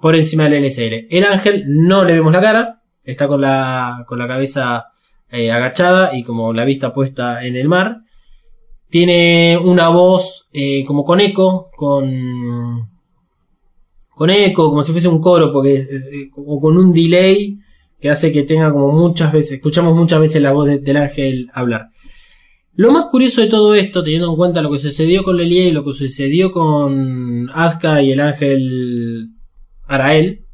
[0.00, 1.06] por encima del LSL.
[1.10, 4.86] El ángel no le vemos la cara, está con la, con la cabeza
[5.30, 7.98] eh, agachada y como la vista puesta en el mar.
[8.90, 12.88] Tiene una voz eh, como con eco, con.
[14.14, 15.84] con eco, como si fuese un coro, porque
[16.32, 17.58] como con un delay
[18.00, 21.50] que hace que tenga como muchas veces, escuchamos muchas veces la voz de- del ángel
[21.52, 21.88] hablar.
[22.78, 25.72] Lo más curioso de todo esto, teniendo en cuenta lo que sucedió con Lelia y
[25.72, 29.30] lo que sucedió con Asuka y el ángel
[29.82, 30.46] Arael,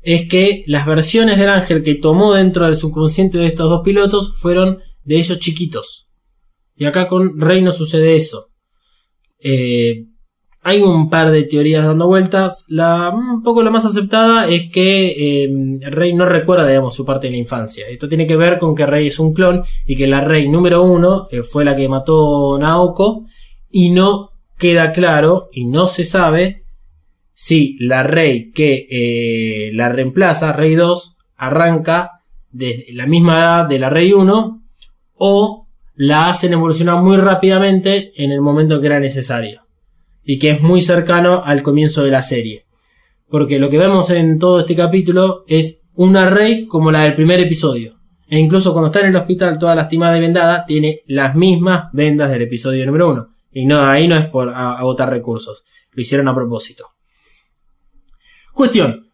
[0.00, 4.34] es que las versiones del ángel que tomó dentro del subconsciente de estos dos pilotos
[4.40, 6.08] fueron de ellos chiquitos.
[6.74, 8.48] Y acá con Rey no sucede eso.
[9.38, 10.06] Eh,
[10.68, 12.64] hay un par de teorías dando vueltas.
[12.66, 17.28] La, un poco la más aceptada es que eh, Rey no recuerda, digamos, su parte
[17.28, 17.86] de la infancia.
[17.88, 20.82] Esto tiene que ver con que Rey es un clon y que la Rey número
[20.82, 23.26] uno eh, fue la que mató Naoko
[23.70, 26.64] y no queda claro y no se sabe
[27.32, 33.78] si la Rey que eh, la reemplaza, Rey 2, arranca desde la misma edad de
[33.78, 34.62] la Rey 1
[35.14, 39.65] o la hacen evolucionar muy rápidamente en el momento que era necesario
[40.26, 42.66] y que es muy cercano al comienzo de la serie.
[43.28, 47.40] Porque lo que vemos en todo este capítulo es una Rey como la del primer
[47.40, 47.96] episodio.
[48.28, 52.30] E incluso cuando está en el hospital toda lastimada y vendada, tiene las mismas vendas
[52.30, 53.28] del episodio número 1.
[53.52, 55.64] Y no, ahí no es por agotar recursos.
[55.92, 56.88] Lo hicieron a propósito.
[58.52, 59.08] Cuestión.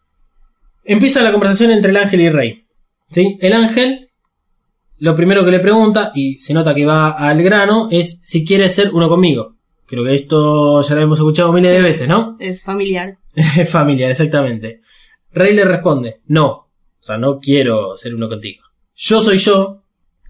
[0.85, 2.63] Empieza la conversación entre el ángel y Rey.
[3.11, 3.39] ¿Sí?
[3.41, 4.09] El ángel
[5.03, 8.69] lo primero que le pregunta, y se nota que va al grano, es si quiere
[8.69, 9.57] ser uno conmigo.
[9.87, 12.37] Creo que esto ya lo hemos escuchado miles de veces, ¿no?
[12.39, 13.19] Es familiar.
[13.35, 14.81] Es familiar, exactamente.
[15.33, 16.49] Rey le responde, no.
[16.49, 18.63] O sea, no quiero ser uno contigo.
[18.95, 19.83] Yo soy yo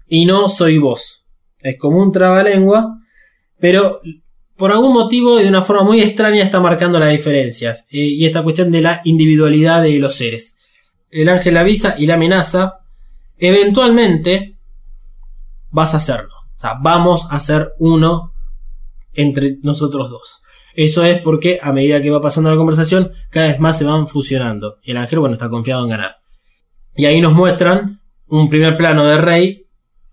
[0.07, 1.27] y no soy vos.
[1.61, 2.99] Es como un trabalengua,
[3.59, 4.01] pero
[4.55, 7.87] por algún motivo y de una forma muy extraña está marcando las diferencias.
[7.91, 10.57] eh, y esta cuestión de la individualidad de los seres.
[11.09, 12.79] El ángel avisa y la amenaza.
[13.37, 14.57] Eventualmente
[15.69, 16.33] vas a hacerlo.
[16.55, 18.32] O sea, vamos a ser uno
[19.13, 20.41] entre nosotros dos.
[20.75, 24.07] Eso es porque a medida que va pasando la conversación, cada vez más se van
[24.07, 24.77] fusionando.
[24.83, 26.15] Y el ángel, bueno, está confiado en ganar.
[26.95, 29.65] Y ahí nos muestran un primer plano de Rey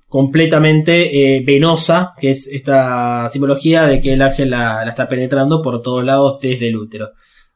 [0.09, 5.63] completamente eh, venosa, que es esta simbología de que el ángel la, la está penetrando
[5.63, 7.11] por todos lados desde el útero.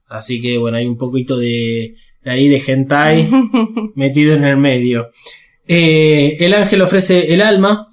[0.07, 3.29] Así que bueno, hay un poquito de ahí de hentai
[3.95, 5.11] metido en el medio.
[5.67, 7.89] Eh, el ángel ofrece el alma,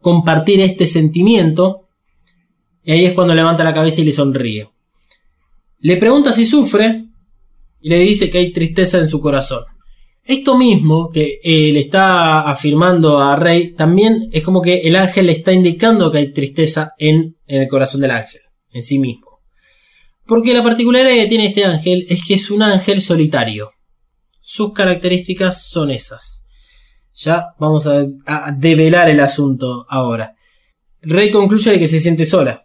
[0.00, 1.87] compartir este sentimiento,
[2.88, 4.70] y ahí es cuando levanta la cabeza y le sonríe.
[5.80, 7.04] Le pregunta si sufre
[7.82, 9.62] y le dice que hay tristeza en su corazón.
[10.24, 15.32] Esto mismo que le está afirmando a Rey, también es como que el ángel le
[15.32, 19.40] está indicando que hay tristeza en, en el corazón del ángel, en sí mismo.
[20.26, 23.68] Porque la particularidad que tiene este ángel es que es un ángel solitario.
[24.40, 26.46] Sus características son esas.
[27.12, 30.36] Ya vamos a, a develar el asunto ahora.
[31.02, 32.64] Rey concluye de que se siente sola.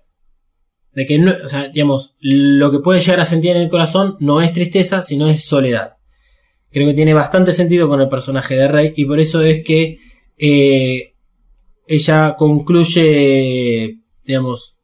[0.95, 4.15] De que no, o sea, digamos, lo que puede llegar a sentir en el corazón
[4.19, 5.97] no es tristeza, sino es soledad.
[6.71, 9.97] Creo que tiene bastante sentido con el personaje de Rey y por eso es que
[10.37, 11.13] eh,
[11.87, 14.77] ella concluye, digamos,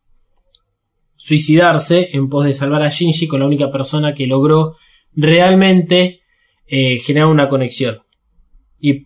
[1.16, 4.78] suicidarse en pos de salvar a Shinji con la única persona que logró
[5.14, 6.22] realmente
[6.66, 8.02] eh, generar una conexión.
[8.80, 9.06] Y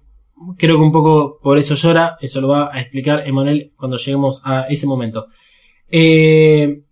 [0.58, 4.42] creo que un poco por eso llora, eso lo va a explicar Emanuel cuando lleguemos
[4.44, 5.28] a ese momento.
[5.90, 6.83] Eh,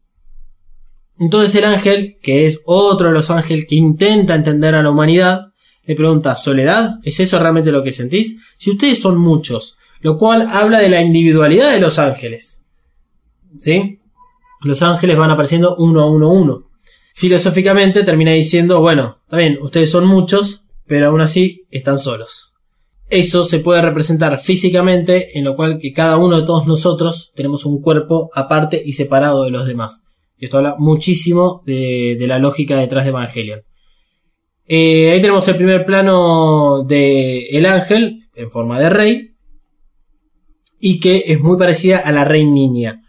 [1.21, 5.51] entonces el ángel, que es otro de los ángeles que intenta entender a la humanidad,
[5.85, 6.95] le pregunta, ¿soledad?
[7.03, 8.39] ¿Es eso realmente lo que sentís?
[8.57, 12.65] Si ustedes son muchos, lo cual habla de la individualidad de los ángeles.
[13.55, 13.99] ¿Sí?
[14.61, 16.63] Los ángeles van apareciendo uno a uno a uno.
[17.13, 22.55] Filosóficamente termina diciendo, bueno, está bien, ustedes son muchos, pero aún así están solos.
[23.11, 27.67] Eso se puede representar físicamente, en lo cual que cada uno de todos nosotros tenemos
[27.67, 30.07] un cuerpo aparte y separado de los demás.
[30.41, 33.61] Y esto habla muchísimo de, de la lógica detrás de Evangelion.
[34.65, 39.35] Eh, ahí tenemos el primer plano de el ángel en forma de rey
[40.79, 43.03] y que es muy parecida a la rey niña.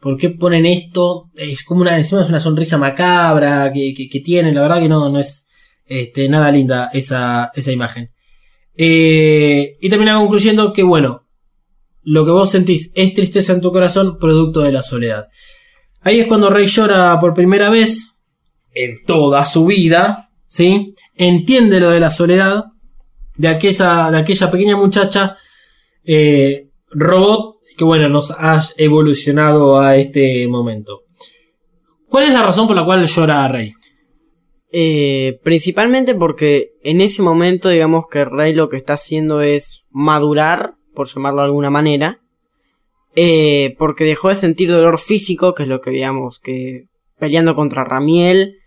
[0.00, 1.30] ¿Por qué ponen esto?
[1.34, 5.10] Es como una, encima una sonrisa macabra que, que, que tiene, la verdad que no,
[5.10, 5.48] no es
[5.86, 8.12] este, nada linda esa, esa imagen.
[8.76, 11.26] Eh, y termina concluyendo que, bueno,
[12.02, 15.26] lo que vos sentís es tristeza en tu corazón, producto de la soledad.
[16.06, 18.24] Ahí es cuando Rey llora por primera vez
[18.72, 20.94] en toda su vida, ¿sí?
[21.16, 22.66] Entiende lo de la soledad
[23.36, 25.36] de aquella, de aquella pequeña muchacha
[26.04, 31.00] eh, robot que, bueno, nos ha evolucionado a este momento.
[32.08, 33.72] ¿Cuál es la razón por la cual llora Rey?
[34.70, 40.74] Eh, principalmente porque en ese momento, digamos que Rey lo que está haciendo es madurar,
[40.94, 42.20] por llamarlo de alguna manera,
[43.18, 46.84] eh, porque dejó de sentir dolor físico, que es lo que digamos que
[47.18, 48.58] peleando contra Ramiel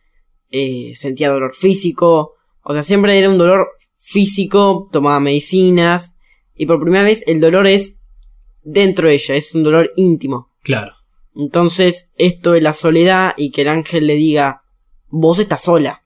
[0.49, 2.33] eh, sentía dolor físico,
[2.63, 3.67] o sea, siempre era un dolor
[3.99, 6.15] físico, tomaba medicinas,
[6.55, 7.99] y por primera vez el dolor es
[8.63, 10.49] dentro de ella, es un dolor íntimo.
[10.63, 10.93] Claro.
[11.35, 14.63] Entonces, esto de la soledad y que el ángel le diga,
[15.09, 16.03] vos estás sola.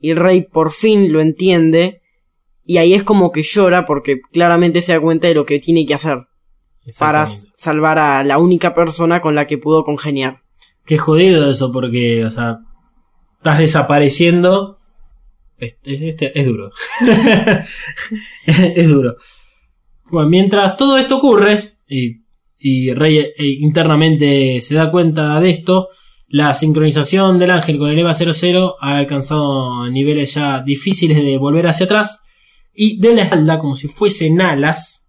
[0.00, 2.02] Y el rey por fin lo entiende
[2.64, 5.86] y ahí es como que llora porque claramente se da cuenta de lo que tiene
[5.86, 6.27] que hacer
[6.98, 10.42] para salvar a la única persona con la que pudo congeniar.
[10.84, 12.58] Qué jodido eso, porque, o sea,
[13.36, 14.78] estás desapareciendo.
[15.58, 16.70] Este, es, este- es duro.
[18.46, 19.14] es duro.
[20.10, 22.22] Bueno, mientras todo esto ocurre, y,
[22.58, 25.88] y Rey eh, internamente se da cuenta de esto,
[26.28, 31.66] la sincronización del ángel con el EVA 00 ha alcanzado niveles ya difíciles de volver
[31.66, 32.22] hacia atrás.
[32.74, 35.07] Y de la espalda, como si fuesen alas,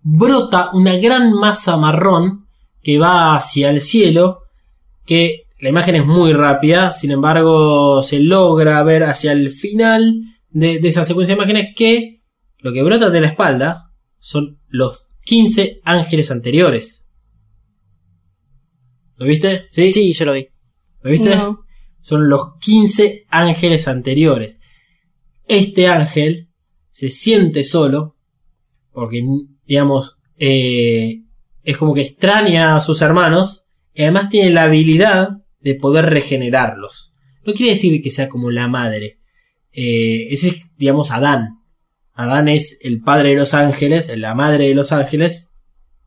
[0.00, 2.46] brota una gran masa marrón
[2.82, 4.40] que va hacia el cielo,
[5.04, 10.78] que la imagen es muy rápida, sin embargo se logra ver hacia el final de,
[10.78, 12.22] de esa secuencia de imágenes que
[12.58, 17.06] lo que brota de la espalda son los 15 ángeles anteriores.
[19.16, 19.64] ¿Lo viste?
[19.68, 19.92] ¿Sí?
[19.92, 20.48] Sí, yo lo vi.
[21.02, 21.34] ¿Lo viste?
[21.34, 21.64] No.
[22.00, 24.60] Son los 15 ángeles anteriores.
[25.46, 26.48] Este ángel
[26.90, 28.16] se siente solo
[28.92, 29.22] porque,
[29.68, 31.22] digamos, eh,
[31.62, 35.28] es como que extraña a sus hermanos y además tiene la habilidad
[35.60, 37.14] de poder regenerarlos.
[37.44, 39.18] No quiere decir que sea como la madre.
[39.72, 41.58] Eh, ese es, digamos, Adán.
[42.14, 45.54] Adán es el padre de los ángeles, la madre de los ángeles.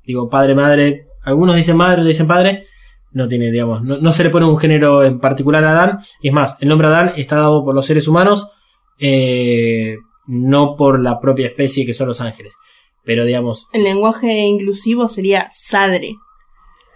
[0.04, 1.06] Digo, padre, madre.
[1.24, 2.66] Algunos dicen madre, dicen padre.
[3.12, 6.00] No tiene, digamos, no, no se le pone un género en particular a Adán.
[6.24, 8.52] Es más, el nombre Adán está dado por los seres humanos,
[9.00, 9.98] eh,
[10.28, 12.56] no por la propia especie que son los ángeles.
[13.04, 16.16] Pero digamos, El lenguaje inclusivo sería sadre.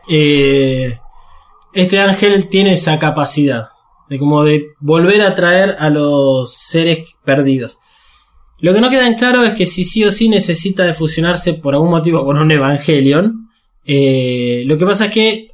[0.10, 0.99] eh,
[1.74, 3.70] este ángel tiene esa capacidad
[4.10, 7.80] de como de volver a traer a los seres perdidos.
[8.60, 11.53] Lo que no queda en claro es que si sí o sí necesita de fusionarse
[11.56, 13.49] por algún motivo con un Evangelion.
[13.84, 15.49] Eh, lo que pasa es que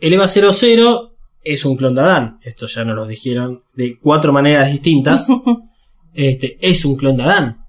[0.00, 1.10] el EVA 00
[1.42, 2.38] es un clon de Adán.
[2.42, 5.26] Esto ya nos lo dijeron de cuatro maneras distintas.
[6.16, 7.66] Este, es un clon de Adán.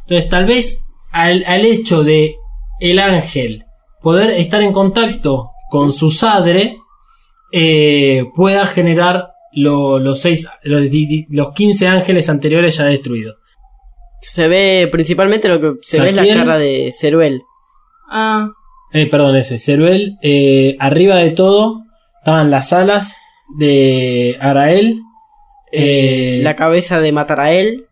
[0.00, 2.34] Entonces, tal vez al, al hecho de
[2.80, 3.64] el ángel
[4.00, 6.76] poder estar en contacto con su sadre,
[7.52, 10.82] eh, pueda generar lo- los seis, los,
[11.28, 13.36] los 15 ángeles anteriores ya destruidos.
[14.20, 17.42] Se ve principalmente lo que se ve es la cara de Ceruel.
[18.10, 18.48] Ah,
[18.94, 21.82] Eh, perdón, ese, Ceruel, eh, arriba de todo
[22.20, 23.16] estaban las alas
[23.58, 25.00] de Arael.
[25.74, 27.86] eh, la cabeza de matar a él.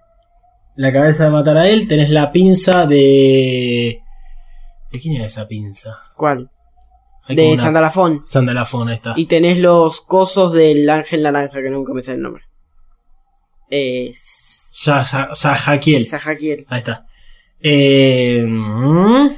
[0.81, 1.87] La cabeza de matar a él.
[1.87, 4.01] Tenés la pinza de.
[4.91, 5.99] ¿De quién era esa pinza?
[6.16, 6.51] ¿Cuál?
[7.24, 8.24] Hay De una- Sandalafón.
[8.26, 9.12] Sandalafón, ahí está.
[9.16, 12.45] Y tenés los cosos del ángel naranja, que nunca me sale el nombre.
[13.70, 16.09] Eh, Sa- Sa- Sajaquiel.
[16.09, 16.64] Sajaquiel.
[16.68, 17.07] Ahí está.
[17.61, 19.28] Eh, mm,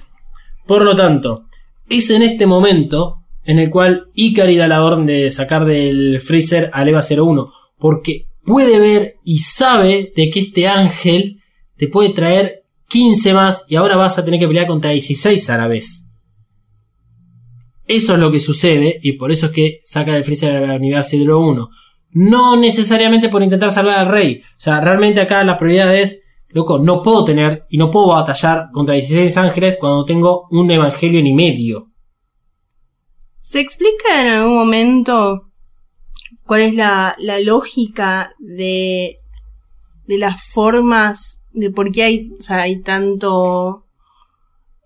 [0.66, 1.44] por lo tanto,
[1.90, 6.70] es en este momento en el cual Ikari da la orden de sacar del freezer
[6.72, 7.50] al EVA 01.
[7.78, 11.40] Porque puede ver y sabe de que este ángel
[11.76, 15.58] te puede traer 15 más y ahora vas a tener que pelear contra 16 a
[15.58, 16.10] la vez.
[17.86, 20.76] Eso es lo que sucede y por eso es que saca del freezer a la
[20.76, 21.68] unidad 01.
[22.10, 24.42] No necesariamente por intentar salvar al rey.
[24.42, 28.68] O sea, realmente acá la prioridad es, loco, no puedo tener y no puedo batallar
[28.72, 31.88] contra 16 ángeles cuando tengo un evangelio y medio.
[33.40, 35.51] ¿Se explica en algún momento
[36.46, 39.18] cuál es la, la lógica de,
[40.06, 43.86] de las formas de por qué hay, o sea, hay tanto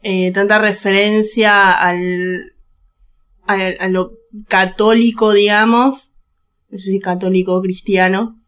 [0.02, 2.52] eh, tanta referencia al,
[3.46, 4.12] al- a lo
[4.48, 6.12] católico, digamos,
[6.70, 8.40] no sé si católico o cristiano,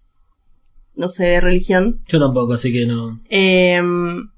[0.94, 3.20] no sé de religión, Yo tampoco, así que no.
[3.28, 4.30] Em,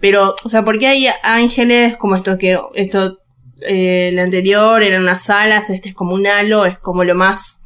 [0.00, 3.18] pero, o sea, ¿por qué hay ángeles como esto que, esto,
[3.62, 7.64] eh, el anterior eran unas alas, este es como un halo, es como lo más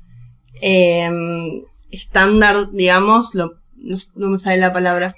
[0.62, 5.14] em, estándar, digamos, lo, no, no me sale la palabra.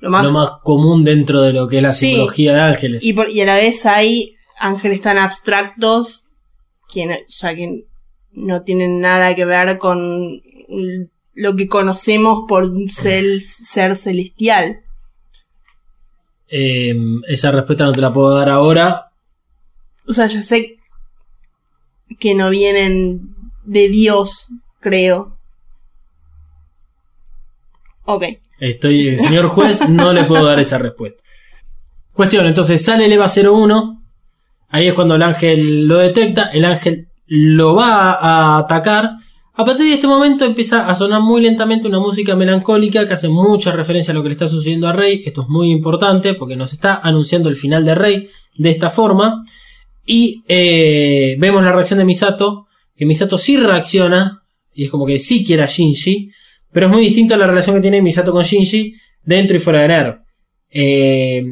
[0.00, 2.08] Lo más, Lo más común dentro de lo que es la Sí.
[2.10, 3.04] simbología de ángeles.
[3.04, 6.24] y, por- y a la vez hay ángeles tan abstractos
[6.92, 7.84] que, no- o sea, que
[8.32, 10.40] no tienen nada que ver con
[11.34, 14.80] lo que conocemos por ser, ser celestial.
[16.48, 16.94] Eh,
[17.28, 19.12] esa respuesta no te la puedo dar ahora.
[20.06, 20.76] O sea, ya sé
[22.18, 24.48] que no vienen de Dios,
[24.80, 25.36] creo.
[28.04, 28.24] Ok.
[28.58, 31.22] Estoy, el señor juez, no le puedo dar esa respuesta.
[32.12, 34.02] Cuestión, entonces sale el EVA 01.
[34.68, 36.50] Ahí es cuando el ángel lo detecta.
[36.52, 39.12] El ángel lo va a atacar.
[39.54, 43.28] A partir de este momento empieza a sonar muy lentamente una música melancólica que hace
[43.28, 45.22] mucha referencia a lo que le está sucediendo a Rey.
[45.24, 49.44] Esto es muy importante porque nos está anunciando el final de Rey de esta forma.
[50.06, 52.66] Y eh, vemos la reacción de Misato.
[52.96, 54.39] Que Misato sí reacciona.
[54.80, 56.30] Y es como que sí quiere a Shinji.
[56.72, 59.82] Pero es muy distinto a la relación que tiene Misato con Shinji dentro y fuera
[59.82, 60.18] de NER.
[60.70, 61.44] Eh,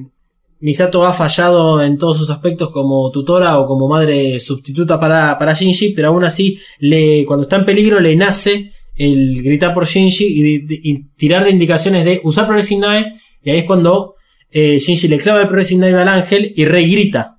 [0.61, 5.53] Misato ha fallado en todos sus aspectos como tutora o como madre sustituta para, para
[5.53, 10.25] Shinji, pero aún así, le, cuando está en peligro, le nace el gritar por Shinji
[10.25, 13.13] y, de- de- y tirarle indicaciones de usar Progressive Knife.
[13.43, 14.15] Y ahí es cuando
[14.51, 17.35] eh, Shinji le clava el Progressive Knife al ángel y regrita.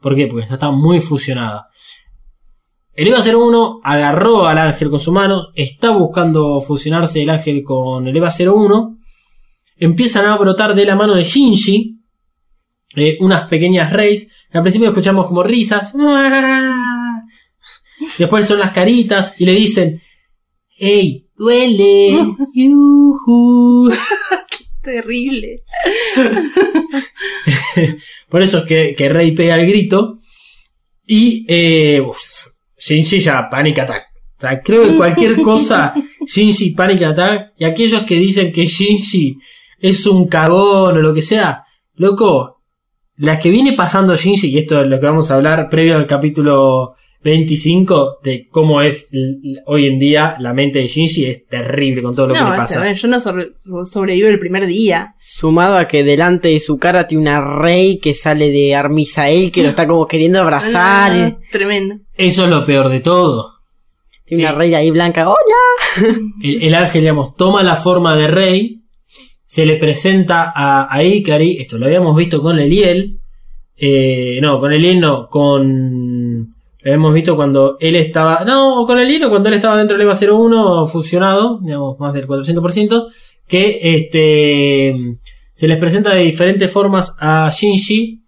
[0.00, 0.26] ¿Por qué?
[0.26, 1.68] Porque está, está muy fusionada.
[2.96, 8.06] El EVA 01 agarró al ángel con su mano, está buscando fusionarse el ángel con
[8.06, 8.98] el EVA 01.
[9.76, 11.98] Empiezan a brotar de la mano de Shinji
[12.94, 14.30] eh, unas pequeñas rays.
[14.52, 15.94] Al principio escuchamos como risas.
[18.18, 20.00] Después son las caritas y le dicen:
[20.78, 21.28] ¡Ey!
[21.36, 22.12] ¡Duele!
[22.54, 23.92] ¡Yujú!
[24.82, 25.56] Terrible.
[28.28, 30.20] Por eso es que, que Rey pega el grito.
[31.06, 32.02] Y eh,
[32.86, 34.04] Shinji ya Panic Attack.
[34.36, 35.94] O sea, creo que cualquier cosa,
[36.26, 37.52] Shinji Panic Attack.
[37.58, 39.36] Y aquellos que dicen que Shinji
[39.80, 41.64] es un cagón o lo que sea,
[41.94, 42.60] loco,
[43.16, 46.06] las que viene pasando Shinji, y esto es lo que vamos a hablar previo al
[46.06, 49.08] capítulo 25, de cómo es
[49.66, 52.50] hoy en día la mente de Shinji, es terrible con todo lo que no, le
[52.52, 52.78] este, pasa.
[52.80, 53.52] bueno, yo no sobre-
[53.90, 55.14] sobrevivo el primer día.
[55.18, 59.62] Sumado a que delante de su cara tiene una rey que sale de Armisael que
[59.62, 61.12] lo está como queriendo abrazar.
[61.12, 61.96] Ah, tremendo.
[62.16, 63.52] Eso es lo peor de todo.
[64.24, 64.56] Tiene una Eh.
[64.56, 65.28] rey ahí blanca.
[65.28, 66.16] ¡Hola!
[66.42, 68.80] el, el ángel, digamos, toma la forma de rey,
[69.44, 73.18] se le presenta a, a Ikari, esto lo habíamos visto con Eliel,
[73.76, 76.54] eh, no, con Eliel no, con...
[76.80, 78.44] Lo habíamos visto cuando él estaba...
[78.44, 82.26] No, con Eliel o cuando él estaba dentro del EVA 01 fusionado, digamos, más del
[82.26, 83.06] 400%,
[83.48, 84.94] que este
[85.52, 88.23] se les presenta de diferentes formas a Shinji,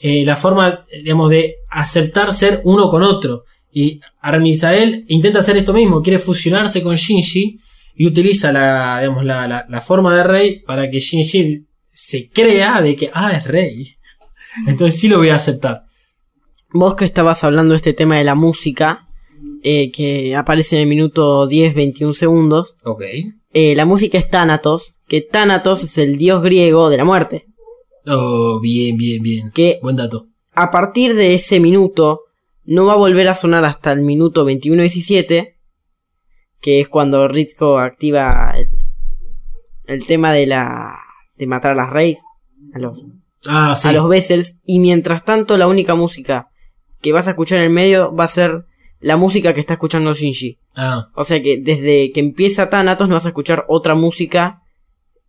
[0.00, 3.44] eh, la forma, digamos, de aceptar ser uno con otro.
[3.72, 7.60] Y Armisael intenta hacer esto mismo, quiere fusionarse con Shinji
[7.94, 12.80] y utiliza la, digamos, la, la- la forma de rey para que Shinji se crea
[12.80, 13.94] de que, ah, es rey.
[14.66, 15.82] Entonces sí lo voy a aceptar.
[16.72, 19.00] Vos que estabas hablando de este tema de la música,
[19.62, 22.76] eh, que aparece en el minuto 10, 21 segundos.
[22.84, 23.02] Ok.
[23.52, 27.46] eh, la música es Thanatos, que Thanatos es el dios griego de la muerte.
[28.06, 29.50] Oh, bien, bien, bien.
[29.50, 30.26] Que Buen dato.
[30.52, 32.20] a partir de ese minuto
[32.64, 35.56] no va a volver a sonar hasta el minuto 21-17
[36.60, 38.68] que es cuando Ritsuko activa el,
[39.86, 40.98] el tema de la
[41.36, 42.20] de matar a las Reyes,
[42.74, 43.02] a los,
[43.48, 43.88] Ah, sí.
[43.88, 46.50] a los Vessels, y mientras tanto la única música
[47.00, 48.66] que vas a escuchar en el medio va a ser
[49.00, 50.58] la música que está escuchando Shinji.
[50.76, 54.60] Ah, O sea que desde que empieza Thanatos no vas a escuchar otra música,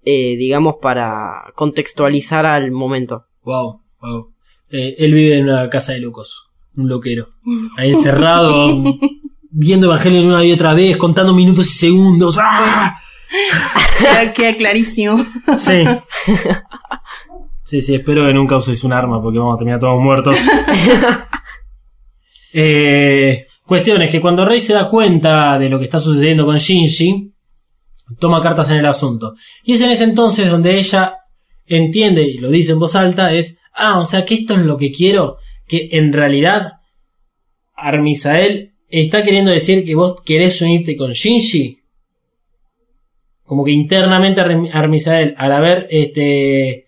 [0.03, 3.25] eh, digamos, para contextualizar al momento.
[3.43, 4.31] wow, wow.
[4.69, 6.49] Eh, él vive en una casa de locos.
[6.77, 7.29] Un loquero.
[7.77, 8.81] Ahí encerrado,
[9.49, 12.37] viendo Evangelion una y otra vez, contando minutos y segundos.
[12.39, 12.97] ¡Ah!
[14.33, 15.23] Queda, clarísimo.
[15.57, 15.83] Sí.
[17.63, 20.37] Sí, sí, espero que nunca uses un arma porque vamos a terminar todos muertos.
[22.53, 26.57] Eh, cuestión es que cuando Rey se da cuenta de lo que está sucediendo con
[26.57, 27.30] Shinji,
[28.19, 29.35] toma cartas en el asunto.
[29.63, 31.15] Y es en ese entonces donde ella
[31.65, 34.77] entiende, y lo dice en voz alta, es, ah, o sea que esto es lo
[34.77, 35.37] que quiero,
[35.67, 36.73] que en realidad
[37.75, 41.79] Armisael está queriendo decir que vos querés unirte con Shinji.
[43.43, 46.85] Como que internamente Arm- Armisael, al haber este,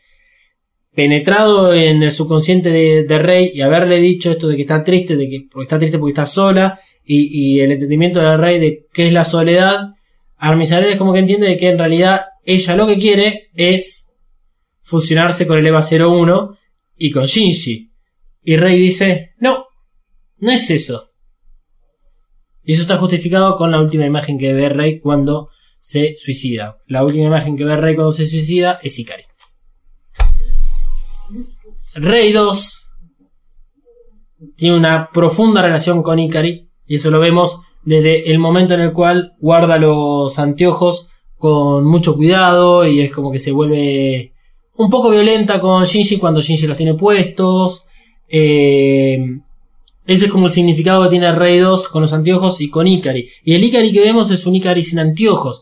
[0.94, 5.16] penetrado en el subconsciente de, de Rey y haberle dicho esto de que está triste,
[5.16, 8.86] de que porque está triste porque está sola, y, y el entendimiento de Rey de
[8.94, 9.90] qué es la soledad,
[10.44, 14.14] Armisael es como que entiende de que en realidad ella lo que quiere es
[14.82, 16.58] fusionarse con el EVA 01
[16.98, 17.94] y con Shinji.
[18.44, 19.68] Y Rey dice, no,
[20.40, 21.12] no es eso.
[22.62, 25.48] Y eso está justificado con la última imagen que ve Rey cuando
[25.80, 26.78] se suicida.
[26.88, 29.24] La última imagen que ve Rey cuando se suicida es Ikari.
[31.96, 32.92] Rey 2
[34.58, 38.94] tiene una profunda relación con Ikari y eso lo vemos desde el momento en el
[38.94, 41.08] cual guarda los anteojos
[41.38, 44.34] con mucho cuidado y es como que se vuelve
[44.76, 47.86] un poco violenta con Shinji cuando Shinji los tiene puestos.
[48.30, 49.20] Eh,
[50.06, 53.28] ese es como el significado que tiene Rey 2 con los anteojos y con Ikari.
[53.44, 55.62] Y el Ikari que vemos es un Ikari sin anteojos.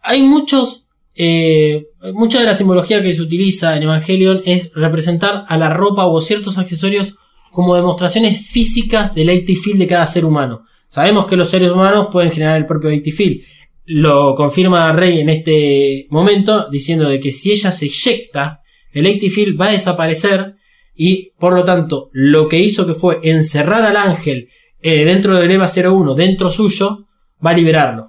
[0.00, 0.88] Hay muchos.
[1.14, 6.06] eh, mucha de la simbología que se utiliza en Evangelion es representar a la ropa
[6.06, 7.16] o ciertos accesorios
[7.52, 10.64] como demostraciones físicas del AT field de cada ser humano.
[10.92, 13.40] Sabemos que los seres humanos pueden generar el propio field.
[13.86, 18.60] Lo confirma Rey en este momento diciendo de que si ella se eyecta,
[18.92, 20.56] el field va a desaparecer
[20.94, 24.50] y por lo tanto lo que hizo que fue encerrar al ángel
[24.82, 27.06] eh, dentro del EVA 01, dentro suyo,
[27.42, 28.08] va a liberarlo.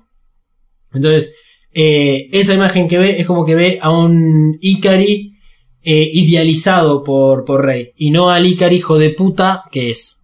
[0.94, 1.32] Entonces,
[1.72, 5.38] eh, esa imagen que ve es como que ve a un Ikari
[5.84, 10.23] eh, idealizado por, por Rey y no al Ikari hijo de puta que es.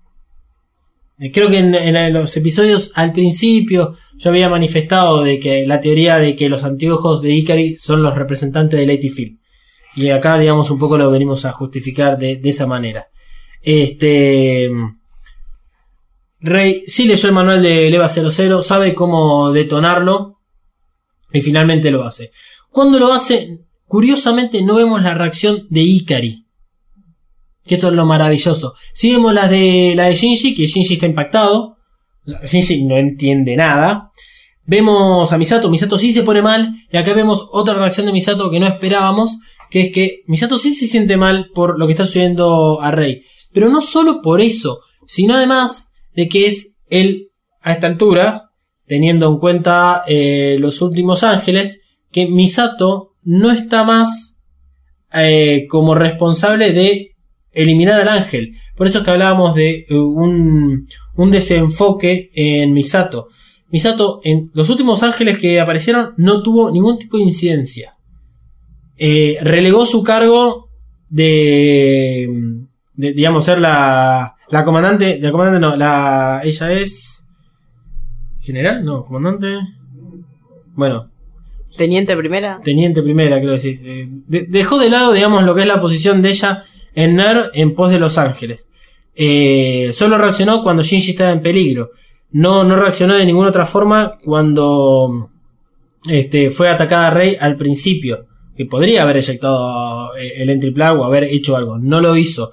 [1.20, 6.18] Eh, Creo que en, los episodios al principio yo había manifestado de que la teoría
[6.18, 9.40] de que los anteojos de Ikari son los representantes del Field.
[9.96, 13.08] Y acá, digamos, un poco lo venimos a justificar de, de esa manera.
[13.62, 14.72] Este.
[16.42, 20.40] Rey sí leyó el manual de Leva 00, sabe cómo detonarlo.
[21.32, 22.32] Y finalmente lo hace.
[22.72, 26.46] Cuando lo hace, curiosamente no vemos la reacción de Ikari.
[27.70, 28.74] Que esto es lo maravilloso.
[28.94, 31.78] Sí vemos la de, la de Shinji, que Shinji está impactado.
[32.26, 34.12] Shinji no entiende nada.
[34.66, 36.74] Vemos a Misato, Misato sí se pone mal.
[36.91, 39.38] Y acá vemos otra reacción de Misato que no esperábamos.
[39.70, 43.22] Que es que Misato sí se siente mal por lo que está sucediendo a Rey.
[43.54, 47.30] Pero no solo por eso, sino además de que es él,
[47.62, 48.50] a esta altura,
[48.88, 51.82] teniendo en cuenta eh, los últimos ángeles,
[52.12, 54.40] que Misato no está más
[55.14, 57.09] eh, como responsable de
[57.61, 58.53] eliminar al ángel.
[58.76, 63.27] Por eso es que hablábamos de eh, un, un desenfoque en Misato.
[63.72, 67.94] Misato, en los últimos ángeles que aparecieron, no tuvo ningún tipo de incidencia.
[68.98, 70.69] Eh, relegó su cargo
[71.07, 72.27] de,
[72.94, 77.27] de, digamos, ser la, la comandante, la comandante no, la, ella es
[78.40, 79.48] general, no, comandante,
[80.73, 81.11] bueno,
[81.77, 82.60] Teniente primera.
[82.64, 83.80] teniente primera, creo decir.
[83.84, 86.64] Eh, de- dejó de lado, digamos, lo que es la posición de ella
[86.95, 88.70] en NER en pos de Los Ángeles.
[89.16, 91.91] Eh, solo reaccionó cuando Shinji estaba en peligro.
[92.32, 95.30] No, no reaccionó de ninguna otra forma cuando
[96.07, 98.28] este, fue atacada Rey al principio.
[98.56, 101.78] Que podría haber eyectado eh, el entry o haber hecho algo.
[101.78, 102.52] No lo hizo.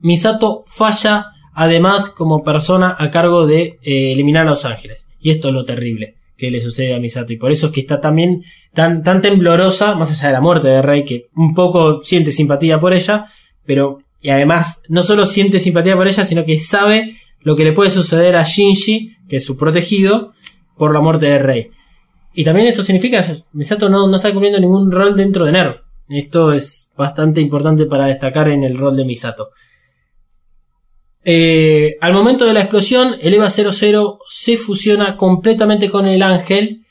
[0.00, 5.08] Misato falla además como persona a cargo de eh, eliminar a Los Ángeles.
[5.20, 7.32] Y esto es lo terrible que le sucede a Misato.
[7.32, 8.42] Y por eso es que está también
[8.72, 12.80] tan, tan temblorosa, más allá de la muerte de Rey, que un poco siente simpatía
[12.80, 13.26] por ella,
[13.70, 17.72] pero y además no solo siente simpatía por ella, sino que sabe lo que le
[17.72, 20.32] puede suceder a Shinji, que es su protegido,
[20.76, 21.70] por la muerte de Rey.
[22.34, 25.82] Y también esto significa que Misato no, no está cumpliendo ningún rol dentro de NER.
[26.08, 29.50] Esto es bastante importante para destacar en el rol de Misato.
[31.22, 36.84] Eh, al momento de la explosión, el EVA 00 se fusiona completamente con el ángel.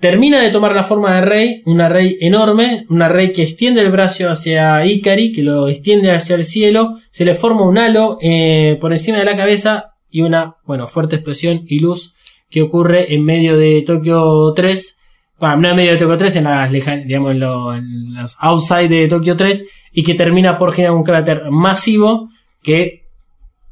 [0.00, 3.90] Termina de tomar la forma de Rey, una Rey enorme, una Rey que extiende el
[3.90, 8.76] brazo hacia Ikari, que lo extiende hacia el cielo, se le forma un halo eh,
[8.80, 12.14] por encima de la cabeza y una, bueno, fuerte explosión y luz
[12.50, 14.98] que ocurre en medio de Tokio 3,
[15.40, 18.88] bueno, no en medio de Tokio 3, en las digamos, en, lo- en los outside
[18.90, 22.28] de Tokio 3, y que termina por generar un cráter masivo
[22.62, 23.06] que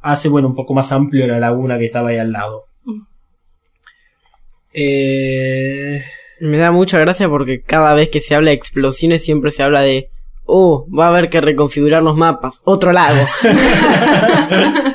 [0.01, 2.65] hace, bueno, un poco más amplio la laguna que estaba ahí al lado.
[4.75, 6.03] Eh,
[6.41, 9.81] Me da mucha gracia porque cada vez que se habla de explosiones siempre se habla
[9.83, 10.11] de,
[10.45, 12.61] oh, va a haber que reconfigurar los mapas.
[12.65, 13.25] Otro lago.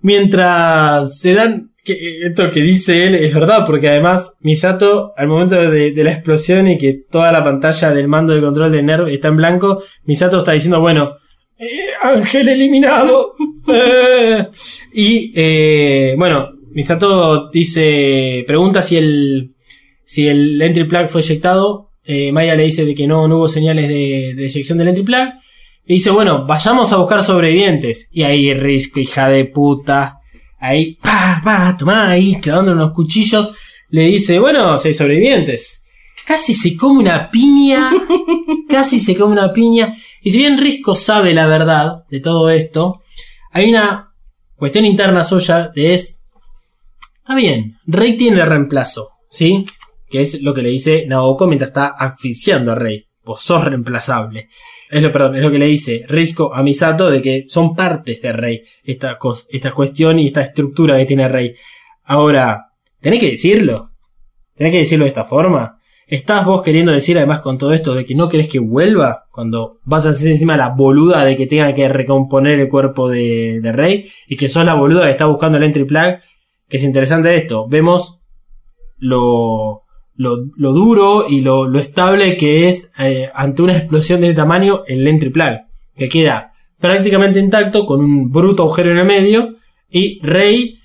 [0.00, 1.70] Mientras se dan.
[1.84, 6.12] Que, esto que dice él es verdad, porque además Misato, al momento de, de la
[6.12, 9.82] explosión y que toda la pantalla del mando de control de Nerv está en blanco,
[10.04, 11.14] Misato está diciendo, bueno,
[11.58, 13.34] eh, Ángel eliminado.
[13.70, 14.48] Eh.
[14.94, 19.56] y eh, bueno, Misato dice, pregunta si el,
[20.04, 21.90] si el entry plug fue eyectado.
[22.04, 25.02] Eh, Maya le dice de que no, no hubo señales de, de eyección del entry
[25.02, 25.28] plug.
[25.84, 28.08] Y dice, bueno, vayamos a buscar sobrevivientes.
[28.12, 30.20] Y ahí Risco, hija de puta.
[30.60, 33.50] Ahí, pa, pa, tomá ahí, clavando unos cuchillos.
[33.88, 35.82] Le dice, bueno, seis sobrevivientes.
[36.28, 37.90] Casi se come una piña.
[38.68, 39.92] casi se come una piña.
[40.22, 43.02] Y si bien Risco sabe la verdad de todo esto,
[43.50, 44.14] hay una
[44.54, 46.17] cuestión interna suya de es.
[47.28, 49.66] Está bien, Rey tiene reemplazo, ¿sí?
[50.08, 53.04] Que es lo que le dice Naoko mientras está asfixiando a Rey.
[53.22, 54.48] Vos sos reemplazable.
[54.88, 58.22] Es lo, perdón, es lo que le dice Risco a Misato de que son partes
[58.22, 59.18] de Rey esta,
[59.50, 61.52] esta cuestión y esta estructura que tiene Rey.
[62.04, 62.68] Ahora,
[62.98, 63.90] tenés que decirlo.
[64.54, 65.76] Tenés que decirlo de esta forma.
[66.06, 69.26] ¿Estás vos queriendo decir además con todo esto de que no querés que vuelva?
[69.30, 73.60] Cuando vas a hacer encima la boluda de que tenga que recomponer el cuerpo de,
[73.60, 76.20] de Rey y que sos la boluda que está buscando el entry plug.
[76.68, 77.66] Que es interesante esto.
[77.68, 78.20] Vemos
[78.98, 79.84] lo,
[80.14, 84.40] lo, lo duro y lo, lo estable que es eh, ante una explosión de este
[84.42, 85.58] tamaño el entry plug.
[85.96, 89.54] Que queda prácticamente intacto con un bruto agujero en el medio
[89.90, 90.78] y Rey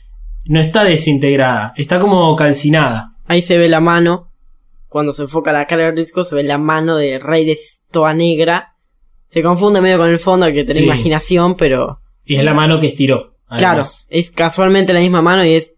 [0.46, 3.16] no está desintegrada, está como calcinada.
[3.28, 4.30] Ahí se ve la mano.
[4.88, 7.58] Cuando se enfoca la cara de Risco, se ve la mano de Rey de
[7.92, 8.76] toda negra.
[9.28, 10.86] Se confunde medio con el fondo, hay que tener Sí.
[10.86, 13.33] imaginación, pero Y es la mano que estiró.
[13.58, 15.74] Claro, es casualmente la misma mano y es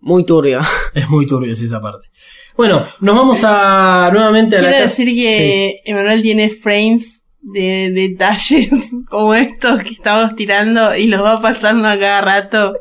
[0.00, 0.60] muy turbio.
[0.94, 2.08] Es muy turbio esa parte.
[2.56, 8.68] Bueno, nos vamos a nuevamente a Quiero la decir que Emanuel tiene frames de detalles
[9.08, 12.76] como estos que estamos tirando y los va pasando a cada rato.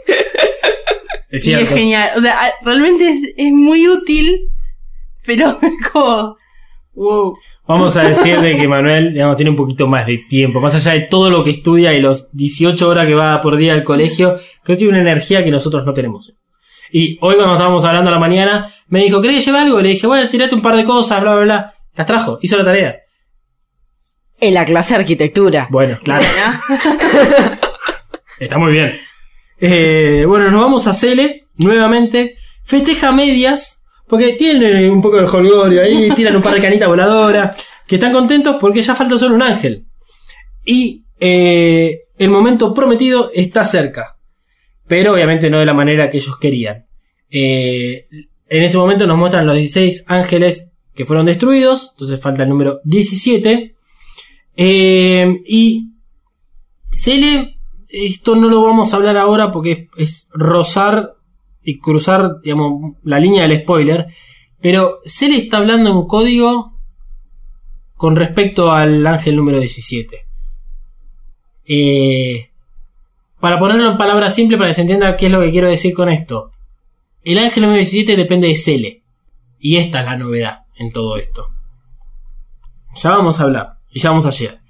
[1.30, 2.12] Es y es genial.
[2.18, 4.50] O sea, realmente es, es muy útil,
[5.26, 6.38] pero es como.
[6.94, 7.38] Wow.
[7.72, 10.60] Vamos a decir de que Manuel digamos, tiene un poquito más de tiempo.
[10.60, 13.74] Más allá de todo lo que estudia y los 18 horas que va por día
[13.74, 16.34] al colegio, creo que tiene una energía que nosotros no tenemos.
[16.92, 19.80] Y hoy cuando estábamos hablando a la mañana, me dijo, ¿querés que lleve algo?
[19.80, 21.74] Le dije, bueno, tirate un par de cosas, bla, bla, bla.
[21.96, 22.98] Las trajo, hizo la tarea.
[24.42, 25.68] En la clase de arquitectura.
[25.70, 26.26] Bueno, claro.
[28.40, 29.00] Está muy bien.
[29.62, 32.36] Eh, bueno, nos vamos a Cele nuevamente.
[32.66, 33.81] Festeja medias.
[34.12, 36.12] Porque tienen un poco de holgorio ahí.
[36.16, 37.66] Tiran un par de canitas voladoras.
[37.88, 39.86] Que están contentos porque ya falta solo un ángel.
[40.66, 44.18] Y eh, el momento prometido está cerca.
[44.86, 46.88] Pero obviamente no de la manera que ellos querían.
[47.30, 48.08] Eh,
[48.50, 51.92] en ese momento nos muestran los 16 ángeles que fueron destruidos.
[51.94, 53.76] Entonces falta el número 17.
[54.58, 55.88] Eh, y
[56.90, 61.14] Cele, esto no lo vamos a hablar ahora porque es, es rozar
[61.64, 64.08] y cruzar, digamos, la línea del spoiler.
[64.62, 66.74] Pero Cele está hablando en código
[67.96, 70.26] con respecto al ángel número 17.
[71.66, 72.50] Eh,
[73.40, 75.94] para ponerlo en palabras simples, para que se entienda qué es lo que quiero decir
[75.94, 76.52] con esto.
[77.24, 79.04] El ángel número 17 depende de Cele.
[79.60, 81.48] Y esta es la novedad en todo esto.
[82.96, 83.74] Ya vamos a hablar.
[83.92, 84.62] Y ya vamos a llegar.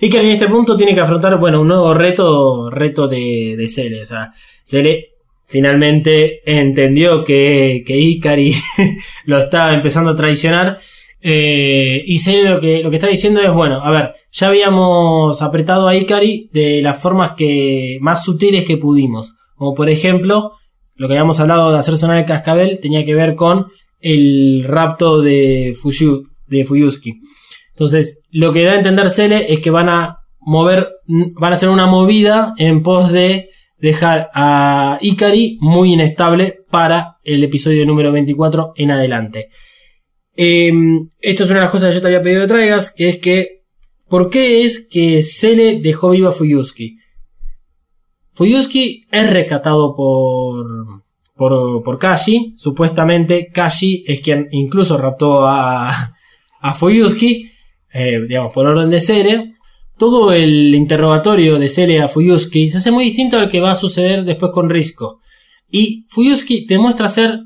[0.00, 4.02] Que en este punto tiene que afrontar, bueno, un nuevo reto, reto de, de Cele.
[4.02, 4.32] O sea,
[4.64, 5.10] Cele
[5.50, 8.54] finalmente entendió que, que
[9.24, 10.78] lo estaba empezando a traicionar.
[11.20, 15.42] Eh, y Cele lo que, lo que está diciendo es, bueno, a ver, ya habíamos
[15.42, 19.34] apretado a Ikari de las formas que más sutiles que pudimos.
[19.56, 20.52] Como por ejemplo,
[20.94, 23.66] lo que habíamos hablado de hacer sonar el cascabel tenía que ver con
[24.00, 27.20] el rapto de, Fuyu, de Fuyuski.
[27.70, 31.70] Entonces, lo que da a entender Cele es que van a mover, van a hacer
[31.70, 38.72] una movida en pos de dejar a Ikari muy inestable para el episodio número 24
[38.76, 39.48] en adelante.
[40.36, 40.72] Eh,
[41.20, 43.18] esto es una de las cosas que yo te había pedido que traigas, que es
[43.18, 43.60] que
[44.10, 46.98] ¿Por qué es que Cele dejó vivo a Fuyuski?
[48.32, 51.04] Fuyuski es rescatado por,
[51.36, 52.54] por, por Kashi.
[52.58, 56.12] Supuestamente Kashi es quien incluso raptó a,
[56.60, 57.52] a Fuyuski,
[57.92, 59.54] eh, digamos, por orden de Cele.
[60.00, 63.76] Todo el interrogatorio de Cele a Fuyuski se hace muy distinto al que va a
[63.76, 65.20] suceder después con Risco.
[65.70, 67.40] Y Fuyuski demuestra ser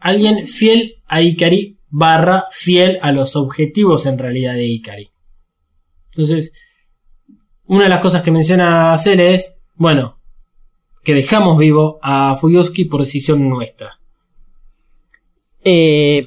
[0.00, 5.12] alguien fiel a Ikari barra fiel a los objetivos en realidad de Ikari.
[6.10, 6.54] Entonces,
[7.66, 10.18] una de las cosas que menciona Cele es, bueno,
[11.04, 14.00] que dejamos vivo a Fuyuski por decisión nuestra.
[15.62, 16.26] Eh,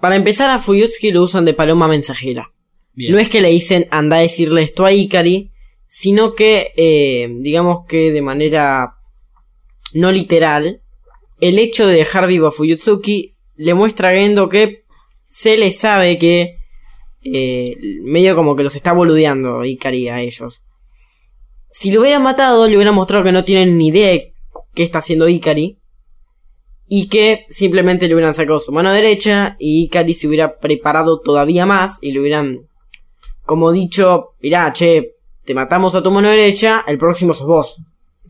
[0.00, 2.50] para empezar, a Fuyutsuki lo usan de paloma mensajera.
[2.96, 5.50] No es que le dicen anda a decirle esto a Ikari,
[5.86, 8.94] sino que, eh, digamos que de manera
[9.92, 10.82] no literal,
[11.40, 14.84] el hecho de dejar vivo a Fuyutsuki le muestra a Gendo que
[15.28, 16.56] se le sabe que
[17.22, 20.60] eh, medio como que los está boludeando Ikari a ellos.
[21.70, 24.34] Si lo hubieran matado, le hubieran mostrado que no tienen ni idea de
[24.74, 25.80] qué está haciendo Ikari.
[26.86, 31.64] Y que simplemente le hubieran sacado su mano derecha y Ikari se hubiera preparado todavía
[31.64, 32.68] más y le hubieran,
[33.44, 37.76] como dicho, mirá, che, te matamos a tu mano derecha, el próximo sos vos.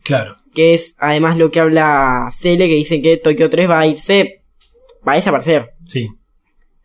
[0.03, 0.35] Claro.
[0.53, 4.43] Que es además lo que habla Cele, que dice que Tokio 3 va a irse,
[5.07, 5.71] va a desaparecer.
[5.83, 6.07] Sí.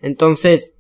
[0.01, 0.75] Entonces,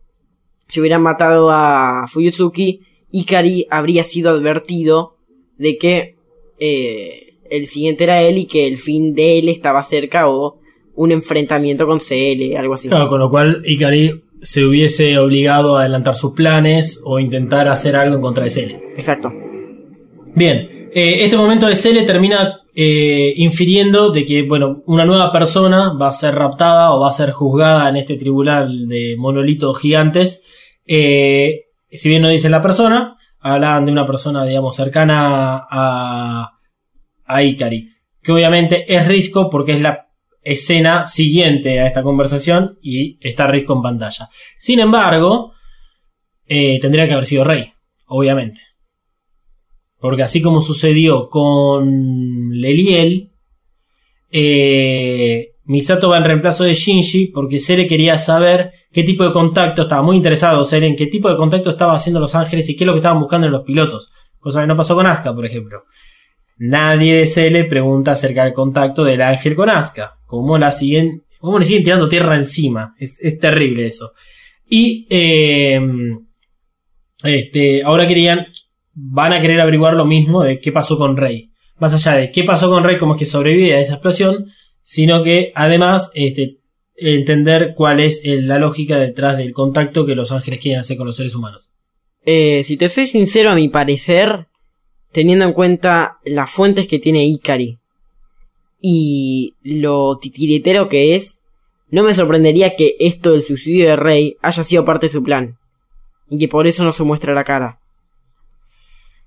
[0.68, 5.16] si hubieran matado a Fuyutsuki, Ikari habría sido advertido
[5.58, 6.16] de que
[6.58, 10.60] eh, el siguiente era él y que el fin de él estaba cerca o
[10.94, 12.88] un enfrentamiento con CL, algo así.
[12.88, 17.96] Claro, con lo cual Ikari se hubiese obligado a adelantar sus planes o intentar hacer
[17.96, 18.82] algo en contra de Cele.
[18.96, 19.32] Exacto.
[20.34, 25.92] Bien, eh, este momento de Cele termina eh, infiriendo de que, bueno, una nueva persona
[25.94, 30.42] va a ser raptada o va a ser juzgada en este tribunal de monolitos gigantes.
[30.86, 36.58] Eh, si bien no dice la persona, hablan de una persona, digamos, cercana a,
[37.24, 37.90] a Ikari.
[38.22, 40.09] Que obviamente es Risco porque es la
[40.42, 44.28] escena siguiente a esta conversación y está Risco en pantalla.
[44.58, 45.52] Sin embargo,
[46.46, 47.72] eh, tendría que haber sido Rey,
[48.06, 48.60] obviamente.
[49.98, 53.32] Porque así como sucedió con Leliel,
[54.30, 59.82] eh, Misato va en reemplazo de Shinji porque Sere quería saber qué tipo de contacto,
[59.82, 62.84] estaba muy interesado Sere en qué tipo de contacto estaba haciendo Los Ángeles y qué
[62.84, 64.10] es lo que estaban buscando en los pilotos.
[64.38, 65.84] Cosa que no pasó con Asuka, por ejemplo.
[66.62, 70.18] Nadie de Cele pregunta acerca del contacto del ángel con Asuka.
[70.26, 71.24] Cómo la siguen,
[71.58, 72.94] le siguen tirando tierra encima.
[72.98, 74.12] Es, es terrible eso.
[74.68, 75.80] Y eh,
[77.24, 78.46] este, ahora querían,
[78.92, 81.50] van a querer averiguar lo mismo de qué pasó con Rey.
[81.78, 84.44] Más allá de qué pasó con Rey, cómo es que sobrevive a esa explosión,
[84.82, 86.58] sino que además este,
[86.94, 91.16] entender cuál es la lógica detrás del contacto que los ángeles quieren hacer con los
[91.16, 91.74] seres humanos.
[92.22, 94.49] Eh, si te soy sincero, a mi parecer,
[95.12, 97.78] teniendo en cuenta las fuentes que tiene Ikari
[98.80, 101.42] y lo titiritero que es,
[101.90, 105.58] no me sorprendería que esto del suicidio de Rey haya sido parte de su plan.
[106.28, 107.80] Y que por eso no se muestra la cara.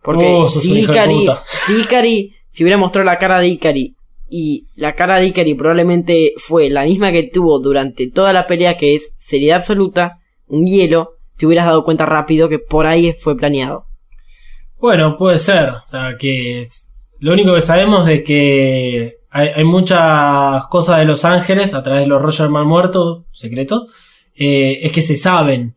[0.01, 1.27] Porque Oh, si, Ikari,
[1.65, 3.95] si Ikari, si hubiera mostrado la cara de Ikari
[4.29, 8.77] y la cara de Ikari probablemente fue la misma que tuvo durante toda la pelea
[8.77, 13.37] que es seriedad absoluta, un hielo, te hubieras dado cuenta rápido que por ahí fue
[13.37, 13.85] planeado.
[14.83, 15.69] Bueno, puede ser.
[15.69, 21.23] O sea, que es- lo único que sabemos de que hay, muchas cosas de Los
[21.23, 23.89] Ángeles a través de los Roger Mal Muertos secretos.
[24.35, 25.75] eh, es que se saben,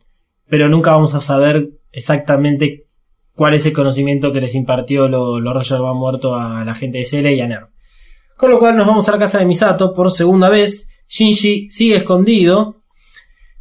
[0.48, 2.86] pero nunca vamos a saber exactamente
[3.34, 6.98] cuál es el conocimiento que les impartió lo- los Roger Mal Muerto a la gente
[6.98, 7.68] de Cele y a Nerv.
[8.36, 10.88] Con lo cual nos vamos a la casa de Misato por segunda vez.
[11.06, 12.76] Shinji sigue escondido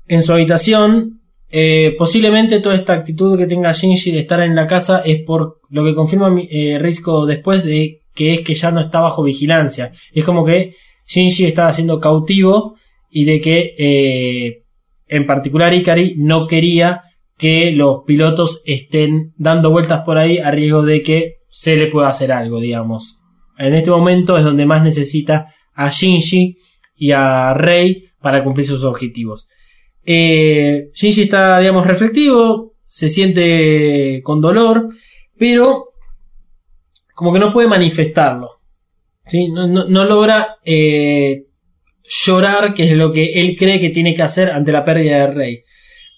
[0.08, 1.15] en su habitación.
[1.58, 5.62] Eh, posiblemente toda esta actitud que tenga Shinji de estar en la casa es por
[5.70, 9.94] lo que confirma eh, Risco después de que es que ya no está bajo vigilancia.
[10.12, 10.76] Es como que
[11.08, 12.76] Shinji estaba siendo cautivo
[13.10, 14.64] y de que eh,
[15.08, 17.04] en particular Ikari no quería
[17.38, 22.10] que los pilotos estén dando vueltas por ahí a riesgo de que se le pueda
[22.10, 23.20] hacer algo, digamos.
[23.58, 26.58] En este momento es donde más necesita a Shinji
[26.98, 29.48] y a Rei para cumplir sus objetivos.
[30.06, 34.90] Eh, Shinji está, digamos, reflectivo, se siente con dolor,
[35.38, 35.90] pero
[37.14, 38.62] como que no puede manifestarlo.
[39.26, 39.50] ¿sí?
[39.50, 41.46] No, logra eh,
[42.04, 45.34] llorar, que es lo que él cree que tiene que hacer ante la pérdida de
[45.34, 45.64] Rey.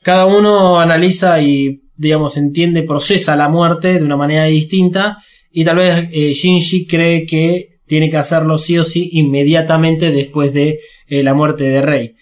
[0.03, 5.17] Cada uno analiza y, digamos, entiende, procesa la muerte de una manera distinta,
[5.51, 10.53] y tal vez eh, Shinji cree que tiene que hacerlo sí o sí inmediatamente después
[10.53, 12.15] de eh, la muerte de Rey.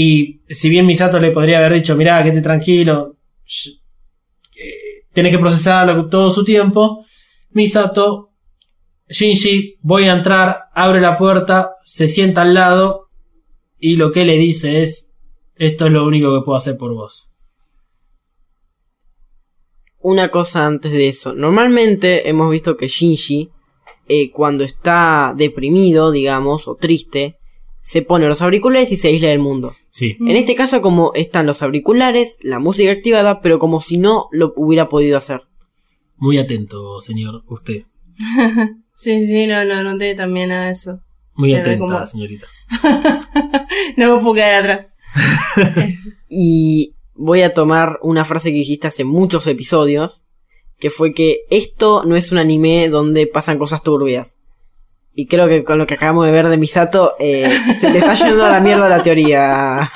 [0.00, 3.16] Y si bien Misato le podría haber dicho, mirá, quédate tranquilo,
[4.54, 7.04] eh, tenés que procesarlo todo su tiempo.
[7.50, 8.30] Misato,
[9.08, 13.08] Shinji, voy a entrar, abre la puerta, se sienta al lado
[13.76, 15.16] y lo que le dice es,
[15.56, 17.34] esto es lo único que puedo hacer por vos.
[19.98, 21.34] Una cosa antes de eso.
[21.34, 23.50] Normalmente hemos visto que Shinji,
[24.06, 27.37] eh, cuando está deprimido, digamos, o triste,
[27.80, 29.72] se pone los auriculares y se aísla del mundo.
[29.90, 30.16] Sí.
[30.20, 34.52] En este caso, como están los auriculares, la música activada, pero como si no lo
[34.56, 35.42] hubiera podido hacer.
[36.16, 37.82] Muy atento, señor, usted.
[39.00, 40.98] Sí, sí, no, no, noté también a eso.
[41.34, 42.46] Muy Se atenta, como- señorita.
[43.96, 44.92] no me puedo quedar atrás.
[46.28, 50.24] Y voy a tomar una frase que dijiste hace muchos episodios,
[50.78, 54.37] que fue que esto no es un anime donde pasan cosas turbias.
[55.20, 57.50] Y creo que con lo que acabamos de ver de Misato, eh,
[57.80, 59.90] se le está yendo a la mierda la teoría.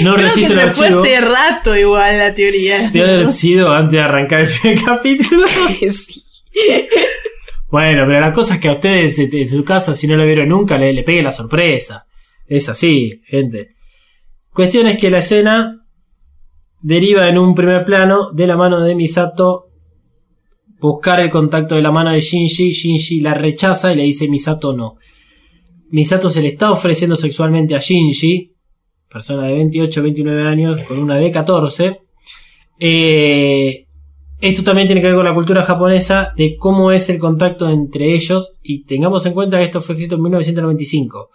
[0.00, 1.02] No Creo que registro el se fue archivo.
[1.02, 2.78] hace rato igual la teoría.
[2.90, 5.44] Debe haber sido antes de arrancar el primer capítulo.
[6.50, 6.88] Sí.
[7.68, 10.48] Bueno, pero la cosa es que a ustedes en su casa, si no lo vieron
[10.48, 12.06] nunca, le, le pegue la sorpresa.
[12.46, 13.74] Es así, gente.
[14.54, 15.84] Cuestión es que la escena
[16.80, 19.66] deriva en un primer plano de la mano de Misato
[20.80, 22.72] buscar el contacto de la mano de Shinji.
[22.72, 24.94] Shinji la rechaza y le dice Misato no.
[25.90, 28.52] Misato se le está ofreciendo sexualmente a Shinji,
[29.08, 32.00] persona de 28, 29 años, con una de 14.
[32.78, 33.86] Eh,
[34.40, 38.12] esto también tiene que ver con la cultura japonesa de cómo es el contacto entre
[38.12, 41.30] ellos y tengamos en cuenta que esto fue escrito en 1995.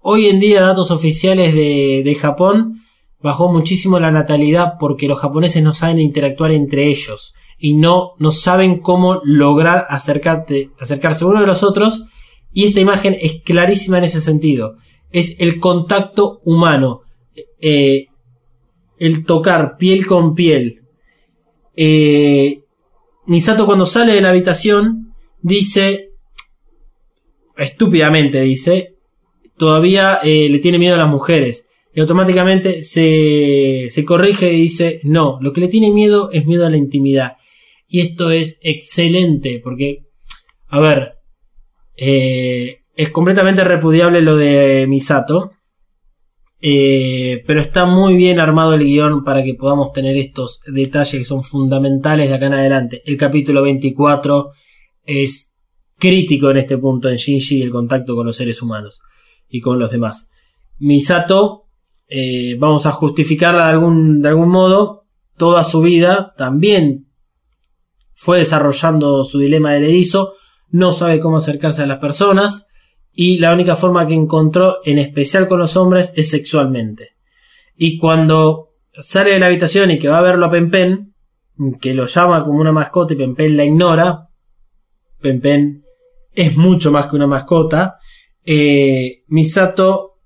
[0.00, 2.80] Hoy en día datos oficiales de, de Japón
[3.20, 8.30] bajó muchísimo la natalidad porque los japoneses no saben interactuar entre ellos y no, no
[8.30, 12.04] saben cómo lograr acercarte, acercarse uno de los otros
[12.52, 14.76] y esta imagen es clarísima en ese sentido.
[15.10, 17.02] Es el contacto humano,
[17.60, 18.06] eh,
[18.98, 20.82] el tocar piel con piel,
[21.80, 22.64] eh,
[23.26, 26.12] Misato cuando sale de la habitación dice,
[27.56, 28.96] estúpidamente dice,
[29.56, 31.68] todavía eh, le tiene miedo a las mujeres.
[31.94, 36.66] Y automáticamente se, se corrige y dice, no, lo que le tiene miedo es miedo
[36.66, 37.36] a la intimidad.
[37.88, 40.04] Y esto es excelente, porque,
[40.68, 41.14] a ver,
[41.96, 45.52] eh, es completamente repudiable lo de Misato.
[46.60, 51.24] Eh, pero está muy bien armado el guion para que podamos tener estos detalles que
[51.24, 53.02] son fundamentales de acá en adelante.
[53.06, 54.50] El capítulo 24
[55.04, 55.60] es
[55.96, 59.02] crítico en este punto en Shinji el contacto con los seres humanos
[59.48, 60.30] y con los demás.
[60.78, 61.68] Misato,
[62.08, 65.04] eh, vamos a justificarla de algún, de algún modo,
[65.36, 67.07] toda su vida también
[68.20, 70.32] fue desarrollando su dilema del erizo,
[70.70, 72.66] no sabe cómo acercarse a las personas,
[73.12, 77.10] y la única forma que encontró, en especial con los hombres, es sexualmente.
[77.76, 78.70] Y cuando
[79.00, 81.14] sale de la habitación y que va a verlo a Pempen,
[81.80, 84.28] que lo llama como una mascota y Pempen la ignora,
[85.20, 85.84] Pempen
[86.32, 87.98] es mucho más que una mascota,
[88.44, 90.18] eh, Misato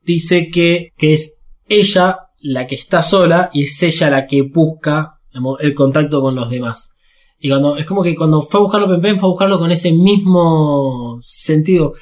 [0.00, 5.20] dice que, que es ella la que está sola y es ella la que busca
[5.60, 6.94] el contacto con los demás.
[7.38, 9.70] Y cuando, es como que cuando fue a buscarlo a Pempen, fue a buscarlo con
[9.70, 11.94] ese mismo sentido.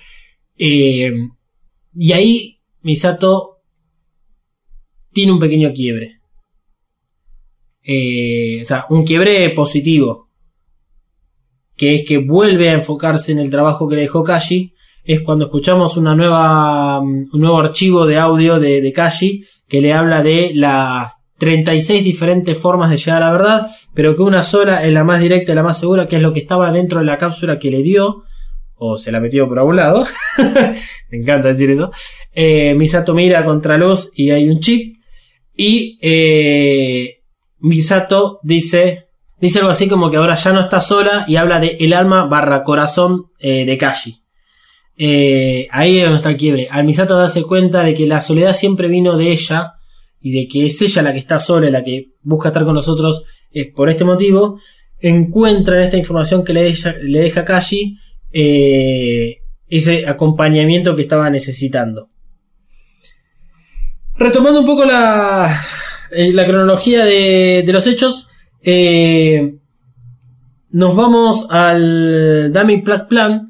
[0.57, 1.13] Eh,
[1.95, 3.59] y ahí Misato
[5.13, 6.21] tiene un pequeño quiebre.
[7.83, 10.31] Eh, o sea, un quiebre positivo.
[11.77, 14.73] Que es que vuelve a enfocarse en el trabajo que le dejó Kashi.
[15.05, 19.93] Es cuando escuchamos una nueva, un nuevo archivo de audio de, de Kashi que le
[19.93, 24.85] habla de las 36 diferentes formas de llegar a la verdad, pero que una sola
[24.85, 27.07] es la más directa y la más segura, que es lo que estaba dentro de
[27.07, 28.25] la cápsula que le dio,
[28.77, 30.05] o se la metió por algún lado.
[31.11, 31.91] Me encanta decir eso.
[32.35, 34.97] Eh, Misato mira contra luz y hay un chip.
[35.57, 37.23] Y eh,
[37.59, 39.09] Misato dice,
[39.41, 42.27] dice algo así como que ahora ya no está sola y habla de el alma
[42.27, 44.23] barra corazón eh, de Kashi.
[45.71, 46.69] Ahí es donde está el quiebre.
[46.71, 49.76] Al Misato darse cuenta de que la soledad siempre vino de ella
[50.27, 53.23] y de que es ella la que está sola, la que busca estar con nosotros,
[53.53, 54.59] es por este motivo,
[54.98, 57.97] encuentra en esta información que le deja, le deja Kashi
[58.32, 59.36] eh,
[59.69, 62.09] ese acompañamiento que estaba necesitando.
[64.16, 65.61] Retomando un poco la,
[66.11, 68.28] eh, la cronología de, de los hechos,
[68.65, 69.59] eh,
[70.70, 73.48] nos vamos al Dummy Plug Plant,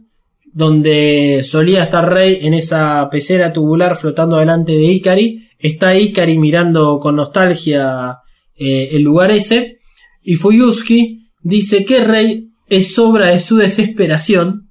[0.52, 5.45] donde solía estar Rey en esa pecera tubular flotando delante de Ikari.
[5.66, 8.18] Está Ikari mirando con nostalgia
[8.56, 9.78] eh, el lugar ese.
[10.22, 14.70] Y Fuyuski dice que Rey es obra de su desesperación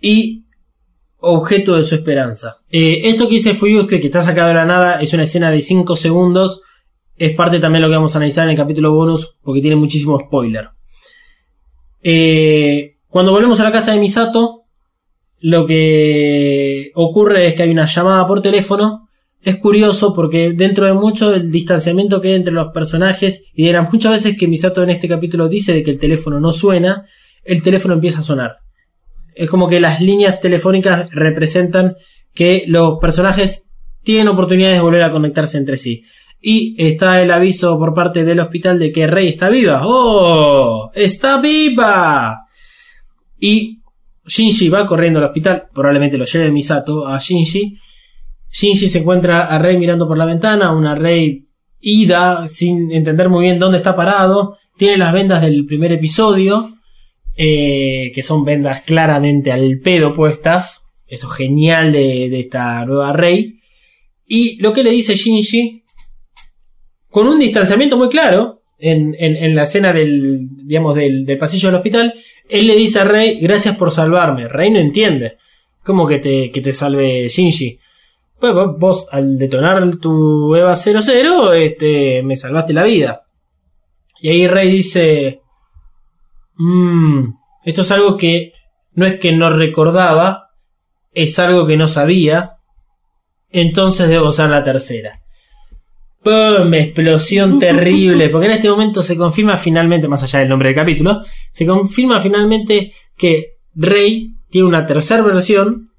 [0.00, 0.44] y
[1.18, 2.58] objeto de su esperanza.
[2.70, 5.62] Eh, esto que dice Fuyuski, que está sacado de la nada, es una escena de
[5.62, 6.62] 5 segundos
[7.16, 9.76] es parte también de lo que vamos a analizar en el capítulo bonus porque tiene
[9.76, 10.70] muchísimo spoiler.
[12.02, 14.64] Eh, cuando volvemos a la casa de Misato,
[15.40, 19.03] lo que ocurre es que hay una llamada por teléfono.
[19.44, 23.74] Es curioso porque dentro de mucho el distanciamiento que hay entre los personajes y de
[23.74, 27.04] las muchas veces que Misato en este capítulo dice de que el teléfono no suena,
[27.44, 28.56] el teléfono empieza a sonar.
[29.34, 31.96] Es como que las líneas telefónicas representan
[32.32, 33.70] que los personajes
[34.02, 36.02] tienen oportunidades de volver a conectarse entre sí.
[36.40, 39.82] Y está el aviso por parte del hospital de que Rey está viva.
[39.84, 40.90] ¡Oh!
[40.94, 42.46] ¡Está viva!
[43.38, 43.82] Y
[44.26, 45.64] Shinji va corriendo al hospital.
[45.74, 47.76] Probablemente lo lleve Misato a Shinji.
[48.54, 50.72] Shinji se encuentra a Rey mirando por la ventana.
[50.72, 51.48] Una Rey
[51.80, 54.56] ida, sin entender muy bien dónde está parado.
[54.78, 56.70] Tiene las vendas del primer episodio.
[57.36, 60.92] eh, que son vendas claramente al pedo puestas.
[61.04, 63.58] Eso es genial de, esta nueva Rey.
[64.24, 65.82] Y lo que le dice Shinji,
[67.10, 72.14] con un distanciamiento muy claro, en, la escena del, digamos, del pasillo del hospital,
[72.48, 74.46] él le dice a Rey, gracias por salvarme.
[74.46, 75.36] Rey no entiende.
[75.82, 77.80] ¿Cómo que te, que te salve Shinji?
[78.40, 83.22] Pues vos, al detonar tu EVA 00, este, me salvaste la vida.
[84.20, 85.42] Y ahí Rey dice,
[86.56, 87.34] "Mm,
[87.64, 88.52] esto es algo que
[88.94, 90.50] no es que no recordaba,
[91.12, 92.58] es algo que no sabía,
[93.50, 95.12] entonces debo usar la tercera.
[96.22, 96.72] ¡Pum!
[96.72, 98.30] Explosión terrible.
[98.30, 101.20] Porque en este momento se confirma finalmente, más allá del nombre del capítulo,
[101.50, 105.90] se confirma finalmente que Rey tiene una tercera versión.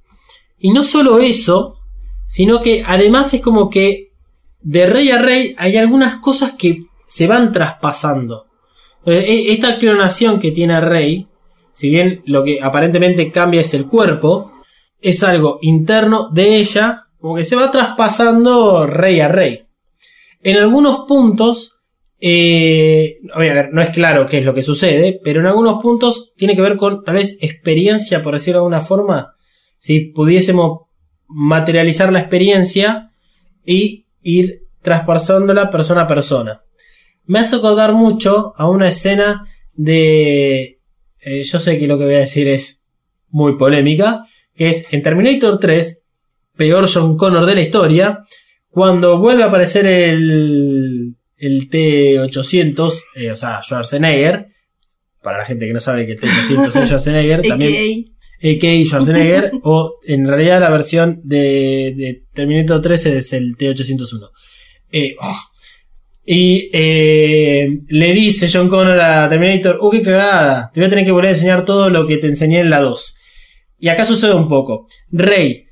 [0.57, 1.74] Y no solo eso,
[2.25, 4.09] sino que además es como que
[4.61, 8.45] de Rey a Rey hay algunas cosas que se van traspasando.
[9.05, 11.27] Eh, e- Esta clonación que tiene Rey,
[11.71, 14.51] si bien lo que aparentemente cambia es el cuerpo,
[14.99, 19.63] es algo interno de ella, como que se va traspasando Rey a Rey.
[20.41, 21.79] En algunos puntos,
[22.19, 23.17] eh,
[23.71, 26.77] no es claro qué es lo que sucede, pero en algunos puntos tiene que ver
[26.77, 29.35] con tal vez experiencia, por decirlo de alguna forma.
[29.77, 30.84] Si pudiésemos
[31.27, 33.11] materializar la experiencia
[33.65, 36.61] y ir traspasándola persona a persona.
[37.25, 40.79] Me hace acordar mucho a una escena de...
[41.19, 42.85] eh, yo sé que lo que voy a decir es
[43.29, 44.25] muy polémica,
[44.55, 46.03] que es en Terminator 3,
[46.55, 48.23] peor John Connor de la historia,
[48.69, 54.47] cuando vuelve a aparecer el, el T-800, eh, o sea, Schwarzenegger,
[55.21, 58.05] para la gente que no sabe que el T-800 es Schwarzenegger, también
[58.45, 58.85] A.k.a.
[58.85, 64.29] Schwarzenegger, o en realidad la versión de, de Terminator 3 es el T-801.
[64.91, 65.39] Eh, ah.
[66.25, 70.71] Y eh, le dice John Connor a Terminator, ¡uh, qué cagada!
[70.73, 72.81] Te voy a tener que volver a enseñar todo lo que te enseñé en la
[72.81, 73.15] 2.
[73.79, 74.87] Y acá sucede un poco.
[75.11, 75.65] Rey,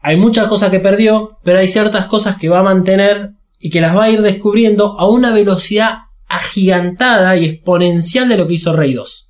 [0.00, 3.80] hay muchas cosas que perdió, pero hay ciertas cosas que va a mantener y que
[3.80, 5.94] las va a ir descubriendo a una velocidad
[6.28, 9.25] agigantada y exponencial de lo que hizo Rey 2.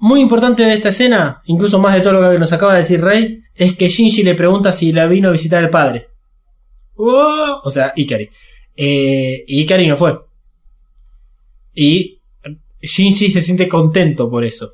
[0.00, 3.00] Muy importante de esta escena, incluso más de todo lo que nos acaba de decir
[3.00, 6.06] Rey, es que Shinji le pregunta si la vino a visitar el padre.
[6.94, 7.60] ¡Oh!
[7.64, 8.28] O sea, Ikari.
[8.76, 10.16] Eh, y Ikari no fue.
[11.74, 12.20] Y
[12.80, 14.72] Shinji se siente contento por eso.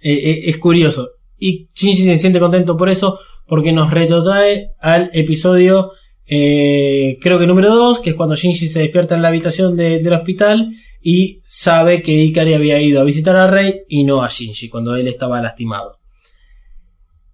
[0.00, 1.10] Eh, eh, es curioso.
[1.38, 5.92] Y Shinji se siente contento por eso porque nos retrotrae al episodio,
[6.26, 9.98] eh, creo que número 2, que es cuando Shinji se despierta en la habitación de-
[9.98, 10.72] del hospital
[11.08, 14.96] y sabe que Ikari había ido a visitar a Rey y no a Shinji cuando
[14.96, 16.00] él estaba lastimado.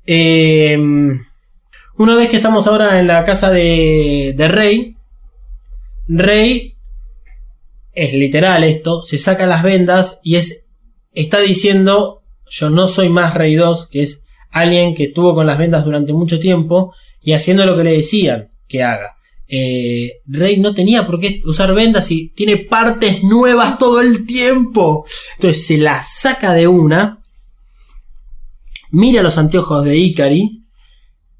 [0.04, 0.76] Eh,
[1.96, 4.96] una vez que estamos ahora en la casa de, de Rey,
[6.06, 6.76] Rey
[7.94, 10.66] es literal esto, se saca las vendas y es
[11.14, 15.56] está diciendo yo no soy más Rey 2, que es alguien que estuvo con las
[15.56, 19.16] vendas durante mucho tiempo y haciendo lo que le decían que haga.
[19.54, 25.04] Eh, Rey no tenía por qué usar vendas y tiene partes nuevas todo el tiempo.
[25.36, 27.22] Entonces se las saca de una.
[28.92, 30.64] Mira los anteojos de Ikari.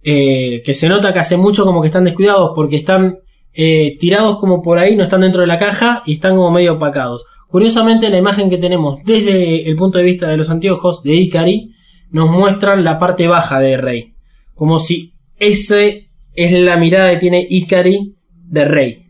[0.03, 3.21] eh, que se nota que hace mucho como que están descuidados porque están
[3.55, 6.75] eh, tirados como por ahí, no están dentro de la caja y están como medio
[6.75, 7.25] opacados.
[7.49, 11.73] Curiosamente la imagen que tenemos desde el punto de vista de los anteojos de Ikari
[12.11, 14.15] nos muestran la parte baja de Rey.
[14.55, 18.17] Como si ese es la mirada que tiene Ikari
[18.49, 19.07] de Rey.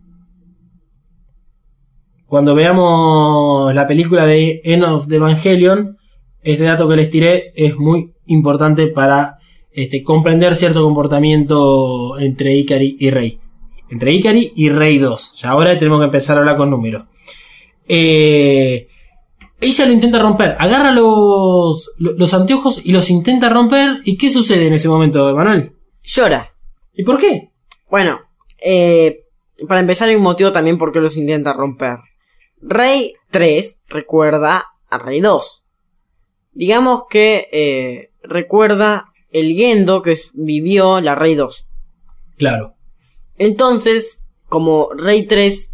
[2.27, 5.99] Cuando veamos la película de End of the Evangelion,
[6.43, 9.37] este dato que les tiré es muy importante para
[9.73, 13.39] este, comprender cierto comportamiento entre Ikari y Rey.
[13.91, 15.35] Entre Ikari y Rey 2.
[15.43, 17.05] Ya ahora tenemos que empezar a hablar con números.
[17.87, 18.89] Eh,
[19.61, 20.57] ella lo intenta romper.
[20.59, 24.01] Agarra los, lo- los anteojos y los intenta romper.
[24.05, 25.73] ¿Y qué sucede en ese momento, Emanuel?
[26.03, 26.52] Llora.
[26.95, 27.51] ¿Y por qué?
[27.91, 28.21] Bueno,
[28.65, 29.25] eh,
[29.69, 31.99] para empezar hay un motivo también por qué los intenta romper.
[32.61, 35.65] Rey 3 recuerda a Rey 2.
[36.53, 41.69] Digamos que eh, recuerda el Gendo que vivió la Rey 2.
[42.37, 42.75] Claro.
[43.39, 45.73] Entonces, como Rey 3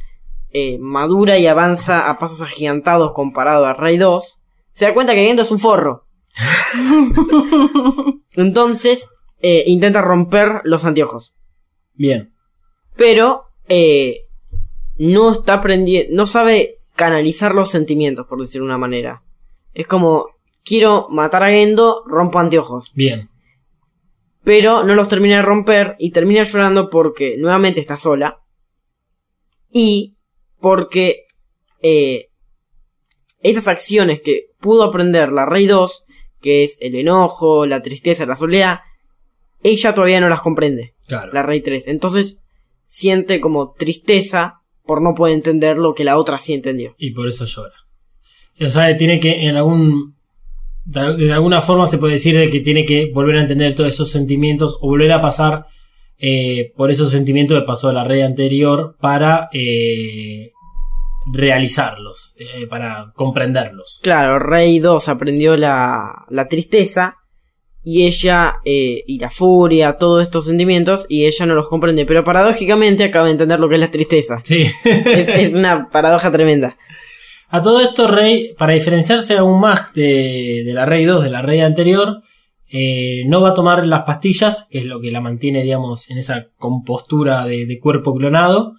[0.51, 4.41] eh, madura y avanza a pasos agigantados comparado a Rey 2,
[4.73, 6.07] se da cuenta que Gendo es un forro.
[8.37, 9.09] Entonces,
[9.41, 11.33] eh, intenta romper los anteojos.
[11.95, 12.33] Bien.
[12.97, 14.27] Pero eh,
[14.99, 19.23] no está aprendiendo, no sabe canalizar los sentimientos, por decirlo de una manera.
[19.73, 20.27] Es como,
[20.65, 22.93] quiero matar a Gendo, rompo anteojos.
[22.95, 23.31] Bien.
[24.43, 28.41] Pero no los termina de romper y termina llorando porque nuevamente está sola.
[29.71, 30.17] Y
[30.61, 31.27] porque
[31.83, 32.31] eh,
[33.41, 36.05] esas acciones que pudo aprender la Rey 2,
[36.41, 38.81] que es el enojo, la tristeza, la soledad,
[39.63, 41.33] ella todavía no las comprende, Claro.
[41.33, 41.87] la Rey 3.
[41.89, 42.37] Entonces
[42.87, 46.95] siente como tristeza por no poder entender lo que la otra sí entendió.
[46.99, 47.75] Y por eso llora.
[48.61, 50.17] O sea, tiene que en algún.
[50.85, 54.11] De alguna forma se puede decir de que tiene que volver a entender todos esos
[54.11, 55.67] sentimientos o volver a pasar
[56.19, 60.53] eh, por esos sentimientos que pasó a la red anterior para eh,
[61.33, 64.01] realizarlos, eh, para comprenderlos.
[64.03, 67.17] Claro, Rey 2 aprendió la, la tristeza
[67.91, 72.23] y ella, eh, y la furia, todos estos sentimientos, y ella no los comprende, pero
[72.23, 74.43] paradójicamente acaba de entender lo que es la tristeza.
[74.45, 74.67] Sí.
[74.85, 76.77] Es, es una paradoja tremenda.
[77.49, 81.41] A todo esto, Rey, para diferenciarse aún más de, de la Rey 2, de la
[81.41, 82.21] Rey anterior,
[82.71, 86.19] eh, no va a tomar las pastillas, que es lo que la mantiene, digamos, en
[86.19, 88.75] esa compostura de, de cuerpo clonado.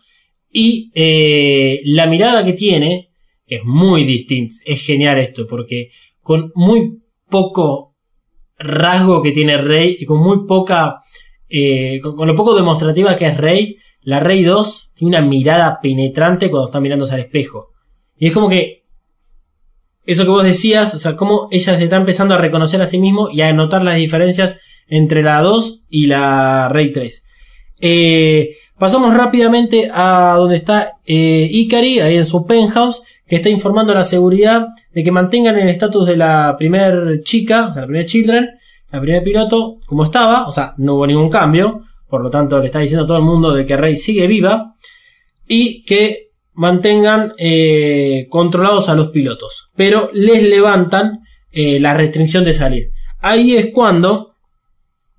[0.51, 3.09] Y eh, la mirada que tiene
[3.47, 4.53] es muy distinta.
[4.67, 5.89] Es genial esto, porque
[6.21, 7.88] con muy poco
[8.59, 11.01] rasgo que tiene Rey y con muy poca.
[11.49, 16.49] eh, con, lo poco demostrativa que es Rey, la Rey 2 tiene una mirada penetrante
[16.49, 17.69] cuando está mirándose al espejo.
[18.17, 18.79] Y es como que.
[20.05, 22.99] Eso que vos decías, o sea, cómo ella se está empezando a reconocer a sí
[22.99, 27.25] mismo y a notar las diferencias entre la 2 y la Rey 3.
[27.81, 33.93] Eh, pasamos rápidamente a donde está eh, Ikari, ahí en su penthouse, que está informando
[33.93, 37.87] a la seguridad de que mantengan el estatus de la primer chica, o sea, la
[37.87, 38.49] primer children,
[38.91, 42.65] la primer piloto, como estaba, o sea, no hubo ningún cambio, por lo tanto le
[42.65, 44.75] está diciendo a todo el mundo de que Rey sigue viva,
[45.47, 51.19] y que mantengan eh, controlados a los pilotos, pero les levantan
[51.51, 52.89] eh, la restricción de salir.
[53.19, 54.33] Ahí es cuando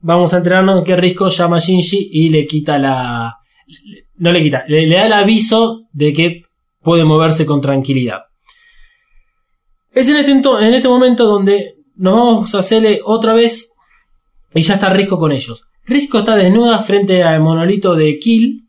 [0.00, 3.36] vamos a enterarnos de que Risco llama a Shinji y le quita la...
[4.16, 6.42] No le quita, le da el aviso de que
[6.82, 8.22] puede moverse con tranquilidad.
[9.92, 13.74] Es en este, en este momento donde nos vamos a hacerle otra vez
[14.54, 15.64] y ya está Risco con ellos.
[15.84, 18.68] Risco está desnuda frente al monolito de Kill.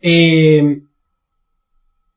[0.00, 0.80] Eh,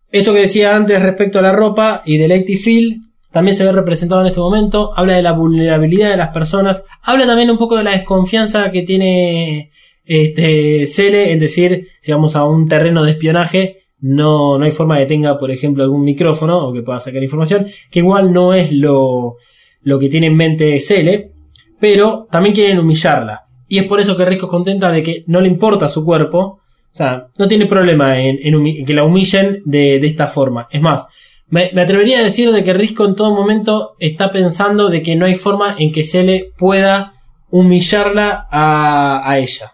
[0.10, 3.00] esto que decía antes respecto a la ropa y del Active
[3.32, 4.92] también se ve representado en este momento.
[4.96, 6.86] Habla de la vulnerabilidad de las personas.
[7.02, 9.72] Habla también un poco de la desconfianza que tiene
[10.06, 14.98] este Cele en decir, si vamos a un terreno de espionaje, no, no hay forma
[14.98, 18.54] de que tenga, por ejemplo, algún micrófono o que pueda sacar información, que igual no
[18.54, 19.38] es lo,
[19.82, 21.32] lo que tiene en mente Cele,
[21.80, 23.46] pero también quieren humillarla.
[23.70, 26.62] Y es por eso que Risco contenta de que no le importa su cuerpo, o
[26.92, 30.68] sea, no tiene problema en, en en que la humillen de, de esta forma.
[30.70, 31.08] Es más,
[31.48, 35.16] me, me atrevería a decir de que Risco en todo momento está pensando de que
[35.16, 37.14] no hay forma en que Cele pueda
[37.52, 39.72] humillarla a, a ella.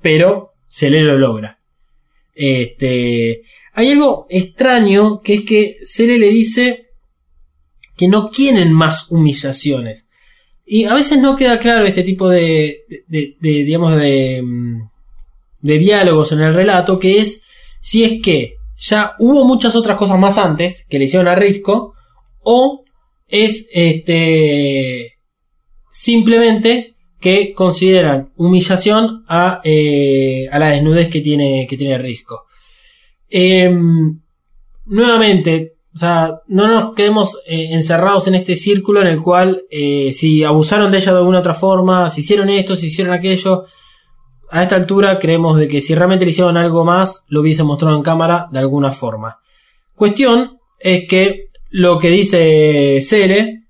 [0.00, 1.59] Pero Cele lo logra.
[2.42, 3.42] Este,
[3.74, 6.86] hay algo extraño que es que Cele le dice
[7.98, 10.06] que no quieren más humillaciones.
[10.64, 14.88] Y a veces no queda claro este tipo de, de, digamos, de, mm,
[15.60, 17.44] de diálogos en el relato, que es
[17.80, 21.38] si es que ya hubo muchas otras cosas más antes que le hicieron a
[22.42, 22.84] o
[23.28, 25.18] es este
[25.92, 26.89] simplemente
[27.20, 32.46] que consideran humillación a, eh, a la desnudez que tiene, que tiene Risco.
[33.28, 34.20] Em,
[34.86, 40.12] nuevamente, o sea, no nos quedemos eh, encerrados en este círculo en el cual eh,
[40.12, 43.64] si abusaron de ella de alguna otra forma, si hicieron esto, si hicieron aquello,
[44.50, 47.96] a esta altura creemos de que si realmente le hicieron algo más, lo hubiese mostrado
[47.96, 49.38] en cámara de alguna forma.
[49.94, 53.64] Cuestión es que lo que dice Cele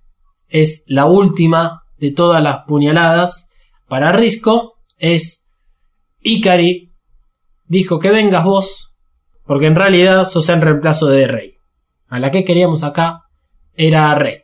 [0.49, 3.51] es la última de todas las puñaladas
[3.89, 5.49] para Risco, es
[6.23, 6.93] Ikari
[7.67, 8.97] dijo que vengas vos,
[9.47, 11.55] porque en realidad sos en reemplazo de Rey.
[12.09, 13.23] A la que queríamos acá
[13.75, 14.39] era Rey.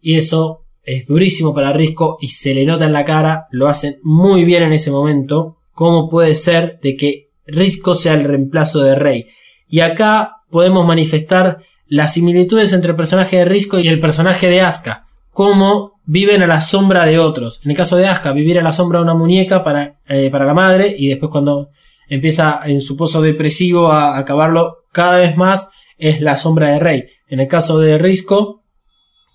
[0.00, 3.98] Y eso es durísimo para Risco y se le nota en la cara, lo hacen
[4.02, 5.56] muy bien en ese momento.
[5.72, 9.26] ¿Cómo puede ser de que Risco sea el reemplazo de Rey.
[9.68, 14.60] Y acá podemos manifestar las similitudes entre el personaje de Risco y el personaje de
[14.60, 15.06] Asuka.
[15.32, 17.60] Cómo viven a la sombra de otros.
[17.64, 20.46] En el caso de Asuka, vivir a la sombra de una muñeca para, eh, para
[20.46, 21.70] la madre y después cuando
[22.08, 27.04] empieza en su pozo depresivo a acabarlo cada vez más es la sombra de Rey.
[27.28, 28.62] En el caso de Risco,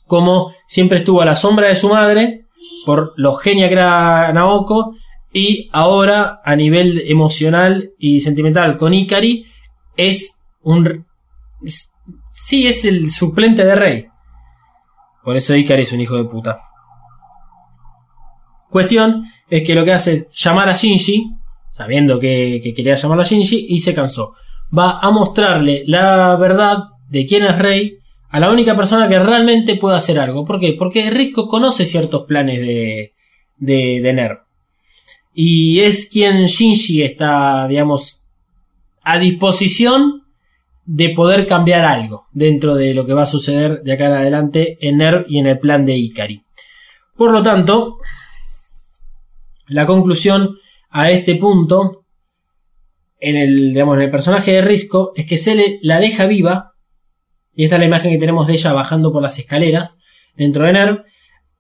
[0.08, 2.46] como siempre estuvo a la sombra de su madre
[2.86, 4.96] por lo genia que era Naoko
[5.34, 9.46] y ahora a nivel emocional y sentimental con Ikari
[9.96, 11.06] es un
[12.28, 14.11] sí es el suplente de Rey.
[15.24, 16.60] Por eso Ikari es un hijo de puta.
[18.70, 21.32] Cuestión es que lo que hace es llamar a Shinji,
[21.70, 24.34] sabiendo que, que quería llamarlo a Shinji, y se cansó.
[24.78, 26.78] Va a mostrarle la verdad
[27.10, 27.98] de quién es Rey
[28.30, 30.46] a la única persona que realmente puede hacer algo.
[30.46, 30.74] ¿Por qué?
[30.80, 33.14] Porque Risco conoce ciertos planes de,
[33.58, 34.38] de, de.
[35.34, 38.24] Y es quien Shinji está, digamos,
[39.04, 40.21] a disposición
[40.94, 44.78] de poder cambiar algo dentro de lo que va a suceder de acá en adelante
[44.82, 46.44] en NERV y en el plan de Ikari.
[47.16, 48.00] Por lo tanto,
[49.68, 50.58] la conclusión
[50.90, 52.04] a este punto
[53.20, 56.74] en el, digamos, en el personaje de Risco es que Cele la deja viva
[57.56, 60.00] y esta es la imagen que tenemos de ella bajando por las escaleras
[60.36, 61.06] dentro de NERV.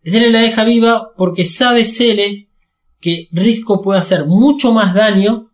[0.03, 2.49] Cele la deja viva porque sabe Cele
[2.99, 5.52] que Risco puede hacer mucho más daño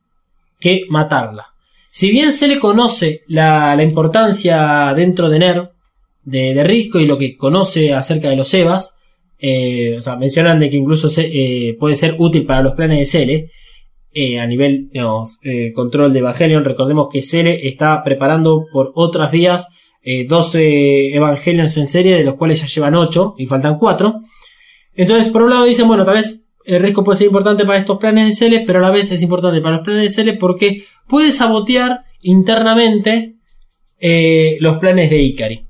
[0.60, 1.54] que matarla.
[1.99, 5.69] Si bien Cele conoce la, importancia dentro de NERV
[6.26, 8.99] de, de Risco y lo que conoce acerca de los Evas,
[9.40, 12.99] eh, o sea, mencionan de que incluso se- eh, puede ser útil para los planes
[12.99, 13.49] de Cele.
[14.14, 14.91] eh, a nivel
[15.74, 19.68] control de Evangelion, recordemos que Cele está preparando por otras vías
[20.03, 24.22] eh, 12 Evangelions en serie, de los cuales ya llevan 8 y faltan 4.
[24.94, 27.98] Entonces, por un lado dicen, bueno, tal vez el riesgo puede ser importante para estos
[27.98, 30.84] planes de Cele, pero a la vez es importante para los planes de Cele porque
[31.07, 33.38] puede sabotear internamente
[33.99, 35.65] eh, los planes de Ikari.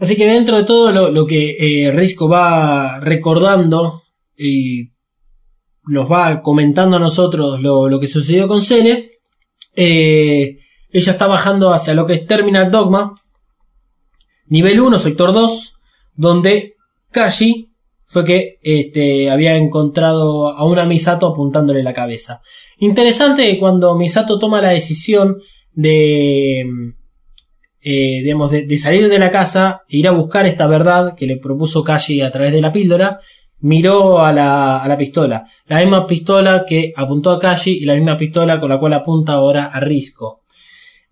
[0.00, 1.56] Así que dentro de todo lo, que
[1.86, 4.02] eh, Risco va recordando
[4.36, 4.90] y
[5.84, 9.08] nos va comentando a nosotros lo, lo que sucedió con Cele,
[9.76, 10.58] eh,
[10.90, 13.14] ella está bajando hacia lo que es Terminal Dogma,
[14.46, 15.76] nivel 1, sector 2,
[16.14, 16.74] donde
[17.12, 17.71] Kashi
[18.12, 22.42] fue que este, había encontrado a una Misato apuntándole la cabeza.
[22.76, 25.38] Interesante que cuando Misato toma la decisión
[25.72, 26.60] de,
[27.80, 31.38] eh, digamos, de, salir de la casa e ir a buscar esta verdad que le
[31.38, 33.18] propuso Kashi a través de la píldora,
[33.60, 35.46] miró a la, a la pistola.
[35.64, 39.32] La misma pistola que apuntó a Kashi y la misma pistola con la cual apunta
[39.32, 40.42] ahora a Risco.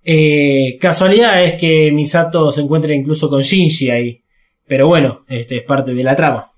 [0.04, 4.20] Eh, casualidad es que Misato se encuentra incluso con Shinji ahí.
[4.66, 6.49] Pero bueno, este es parte de la trama.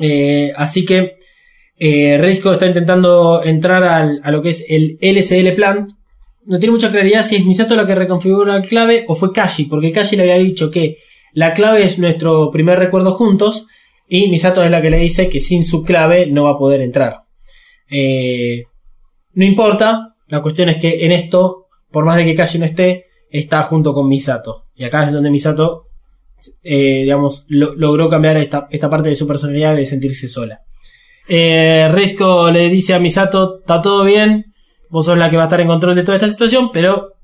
[0.00, 1.16] Eh, así que
[1.78, 5.90] eh, Risco está intentando entrar al- a lo que es el LSL Plant.
[6.44, 9.64] No tiene mucha claridad si es Misato la que reconfigura la clave o fue Kashi,
[9.64, 10.96] porque Kashi le había dicho que
[11.32, 13.66] la clave es nuestro primer recuerdo juntos
[14.08, 16.80] y Misato es la que le dice que sin su clave no va a poder
[16.80, 17.22] entrar.
[17.90, 18.62] Eh,
[19.34, 23.06] no importa, la cuestión es que en esto, por más de que Kashi no esté,
[23.30, 24.64] está junto con Misato.
[24.74, 25.85] Y acá es donde Misato
[26.62, 30.60] eh, digamos, lo- logró cambiar esta, esta parte de su personalidad de sentirse sola.
[31.28, 34.52] Eh, Risco le dice a Misato, está todo bien,
[34.90, 37.14] vos sos la que va a estar en control de toda esta situación, pero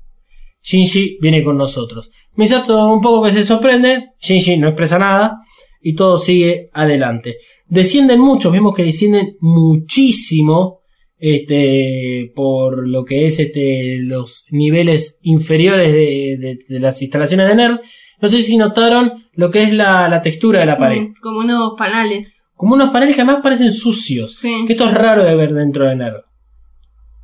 [0.61, 2.09] Shinji viene con nosotros.
[2.35, 5.37] Misato un poco que se sorprende, Shinji no expresa nada
[5.81, 7.37] y todo sigue adelante.
[7.67, 10.79] Descienden muchos, vemos que descienden muchísimo
[11.17, 17.55] este, por lo que es este, los niveles inferiores de, de- de las instalaciones de
[17.55, 17.79] NERV.
[18.23, 21.01] No sé si notaron lo que es la, la textura de la pared.
[21.01, 22.47] Mm, Como unos panales.
[22.55, 24.37] Como unos paneles que además parecen sucios.
[24.37, 24.63] Sí.
[24.65, 26.23] Que esto es raro de ver dentro de NERV.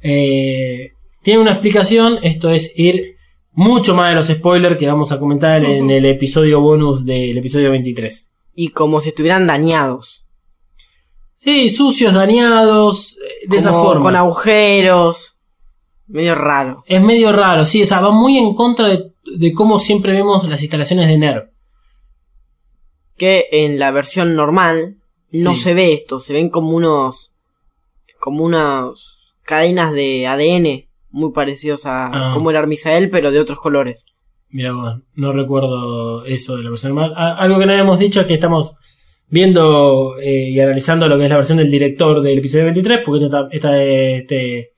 [0.01, 0.91] Eh,
[1.23, 2.19] tiene una explicación.
[2.21, 3.15] Esto es ir
[3.53, 7.71] mucho más de los spoilers que vamos a comentar en el episodio bonus del episodio
[7.71, 8.35] 23.
[8.55, 10.25] Y como si estuvieran dañados.
[11.33, 14.01] Sí, sucios, dañados, eh, de esa forma.
[14.01, 15.37] Con agujeros.
[16.07, 16.83] Medio raro.
[16.87, 20.47] Es medio raro, sí, o sea, va muy en contra de, de cómo siempre vemos
[20.47, 21.49] las instalaciones de NERV.
[23.17, 24.97] Que en la versión normal
[25.31, 25.61] no Sí.
[25.61, 26.19] se ve esto.
[26.19, 27.33] Se ven como unos.
[28.19, 30.87] Como unas cadenas de ADN.
[31.11, 32.33] Muy parecidos a Ah.
[32.33, 34.05] como el Armisael, pero de otros colores.
[34.49, 34.71] Mira,
[35.15, 37.13] no recuerdo eso de la versión normal.
[37.15, 38.75] Ah, algo que no habíamos dicho es que estamos
[39.27, 43.25] viendo eh, y analizando lo que es la versión del director del episodio 23, porque
[43.25, 44.71] esta- esta- este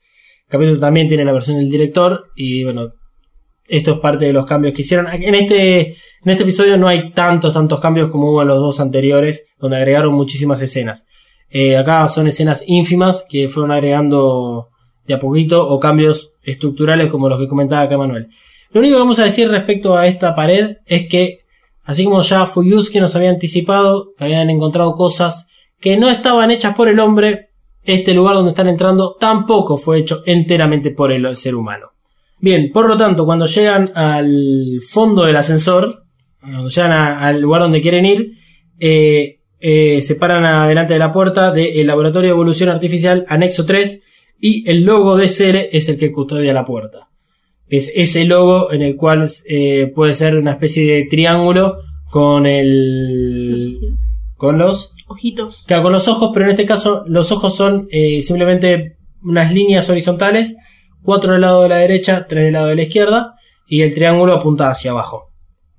[0.50, 2.92] capítulo también tiene la versión del director y bueno,
[3.72, 5.08] esto es parte de los cambios que hicieron.
[5.08, 8.82] En este, en este episodio no hay tantos, tantos cambios como hubo en los dos
[8.82, 11.08] anteriores, donde agregaron muchísimas escenas.
[11.50, 14.68] Eh, acá son escenas ínfimas que fueron agregando
[15.08, 18.28] de a poquito o cambios estructurales como los que comentaba acá Manuel.
[18.72, 21.40] Lo único que vamos a decir respecto a esta pared es que,
[21.86, 25.48] así como ya Fuyusuke nos había anticipado, que habían encontrado cosas
[25.80, 27.52] que no estaban hechas por el hombre,
[27.86, 31.92] este lugar donde están entrando tampoco fue hecho enteramente por el ser humano.
[32.42, 36.04] Bien, por lo tanto, cuando llegan al fondo del ascensor,
[36.40, 38.32] cuando llegan a- al lugar donde quieren ir,
[38.80, 44.02] eh, eh, se paran adelante de la puerta del Laboratorio de Evolución Artificial Anexo 3
[44.40, 47.10] y el logo de Cere es el que custodia la puerta.
[47.68, 51.78] Es ese logo en el cual eh, puede ser una especie de triángulo
[52.10, 53.78] con el...
[54.36, 54.94] con los...
[55.08, 55.64] Ojitos.
[55.68, 59.90] Claro, con los ojos, pero en este caso los ojos son eh, simplemente unas líneas
[59.90, 60.56] horizontales,
[61.02, 63.36] cuatro del lado de la derecha, tres del lado de la izquierda,
[63.68, 65.32] y el triángulo apunta hacia abajo.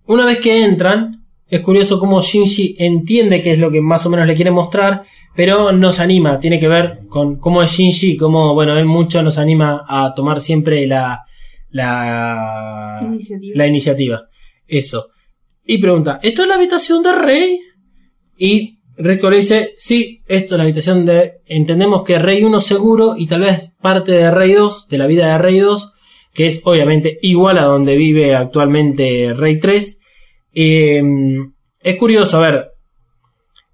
[0.06, 4.10] Una vez que entran, es curioso cómo Shinji entiende qué es lo que más o
[4.10, 5.02] menos le quiere mostrar,
[5.36, 9.38] pero nos anima, tiene que ver con cómo es Shinji, cómo, bueno, él mucho nos
[9.38, 11.24] anima a tomar siempre la,
[11.70, 13.52] la, Iniciativa.
[13.56, 14.22] la iniciativa.
[14.66, 15.08] Eso.
[15.64, 17.60] Y pregunta, ¿esto es la habitación de Rey?
[18.36, 21.34] Y Risco le dice, sí, esto es la habitación de...
[21.46, 25.26] Entendemos que Rey 1 seguro y tal vez parte de Rey 2, de la vida
[25.32, 25.92] de Rey 2,
[26.34, 30.00] que es obviamente igual a donde vive actualmente Rey 3.
[30.54, 31.02] Eh,
[31.82, 32.68] es curioso, a ver,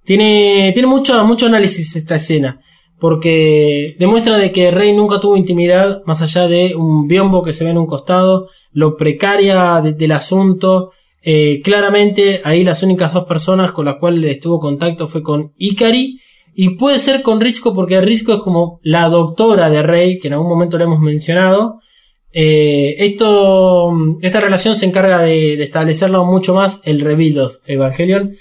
[0.04, 2.60] tiene, tiene mucho, mucho análisis esta escena.
[3.00, 7.62] Porque demuestra de que Rey nunca tuvo intimidad más allá de un biombo que se
[7.64, 10.90] ve en un costado, lo precaria de- del asunto.
[11.22, 16.20] Eh, claramente ahí las únicas dos personas con las cuales estuvo contacto fue con Ikari
[16.54, 20.34] y puede ser con Risco porque Risco es como la doctora de Rey, que en
[20.34, 21.80] algún momento le hemos mencionado.
[22.32, 23.92] Eh, esto,
[24.22, 27.02] esta relación se encarga de, de establecerlo mucho más el
[27.38, 28.36] of Evangelion.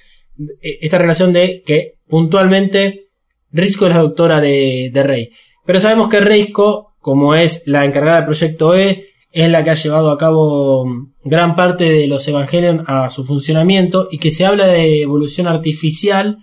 [0.62, 3.08] Eh, Esta relación de que puntualmente
[3.52, 5.30] Risco es la doctora de, de Rey.
[5.66, 9.76] Pero sabemos que Risco, como es la encargada del proyecto E, es la que ha
[9.76, 10.86] llevado a cabo
[11.24, 16.38] gran parte de los Evangelion a su funcionamiento y que se habla de evolución artificial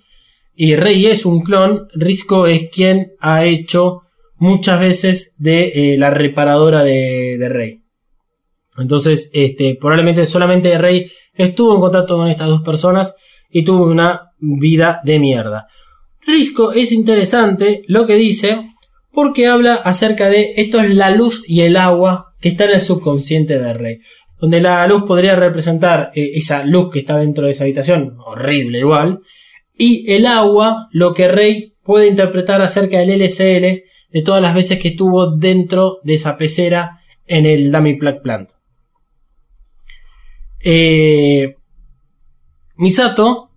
[0.54, 4.02] y Rey es un clon, Risco es quien ha hecho
[4.36, 7.82] muchas veces de eh, la reparadora de, de Rey.
[8.76, 13.16] Entonces, este, probablemente solamente Rey estuvo en contacto con estas dos personas
[13.50, 15.66] y tuvo una vida de mierda.
[16.26, 18.66] Risco es interesante lo que dice
[19.12, 22.82] porque habla acerca de esto es la luz y el agua que está en el
[22.82, 24.00] subconsciente de Rey.
[24.38, 28.80] Donde la luz podría representar eh, esa luz que está dentro de esa habitación, horrible
[28.80, 29.20] igual,
[29.78, 34.78] y el agua lo que Rey puede interpretar acerca del LSL de todas las veces
[34.78, 38.50] que estuvo dentro de esa pecera en el Dummy Plug Plant.
[40.60, 41.56] Eh,
[42.76, 43.52] Misato,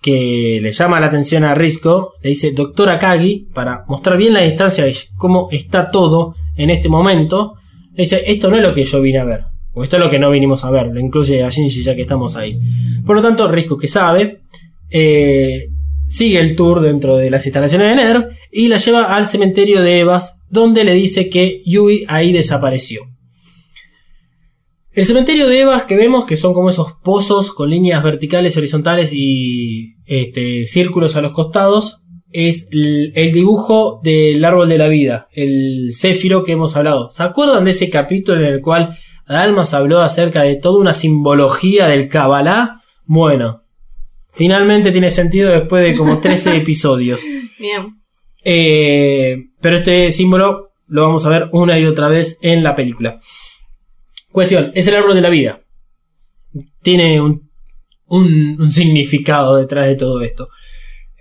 [0.00, 4.42] que le llama la atención a Risco, le dice Doctora Kagi, para mostrar bien la
[4.42, 7.56] distancia de cómo está todo en este momento,
[7.90, 9.40] dice, esto no es lo que yo vine a ver,
[9.72, 12.02] o esto es lo que no vinimos a ver, lo incluye a Shinji ya que
[12.02, 12.58] estamos ahí.
[13.04, 14.42] Por lo tanto, Risco que sabe,
[14.90, 15.68] eh,
[16.06, 20.00] sigue el tour dentro de las instalaciones de Nether y la lleva al cementerio de
[20.00, 23.02] Evas, donde le dice que Yui ahí desapareció.
[24.92, 29.12] El cementerio de Evas que vemos que son como esos pozos con líneas verticales, horizontales
[29.12, 31.99] y este, círculos a los costados,
[32.32, 37.10] es el, el dibujo del árbol de la vida, el céfiro que hemos hablado.
[37.10, 38.96] ¿Se acuerdan de ese capítulo en el cual
[39.28, 42.80] Dalmas habló acerca de toda una simbología del Kabbalah?
[43.04, 43.62] Bueno,
[44.32, 47.20] finalmente tiene sentido después de como 13 episodios.
[47.58, 48.00] Bien.
[48.44, 53.20] Eh, pero este símbolo lo vamos a ver una y otra vez en la película.
[54.32, 55.60] Cuestión, es el árbol de la vida.
[56.82, 57.50] Tiene un,
[58.06, 60.48] un, un significado detrás de todo esto.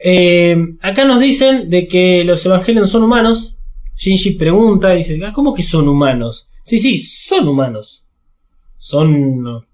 [0.04, 3.58] Eh, acá nos dicen de que los evangelios son humanos.
[3.96, 6.50] Shinji pregunta dice, "Ah, ¿cómo que son humanos?
[6.64, 8.06] Sí, sí, son humanos.
[8.78, 9.66] Son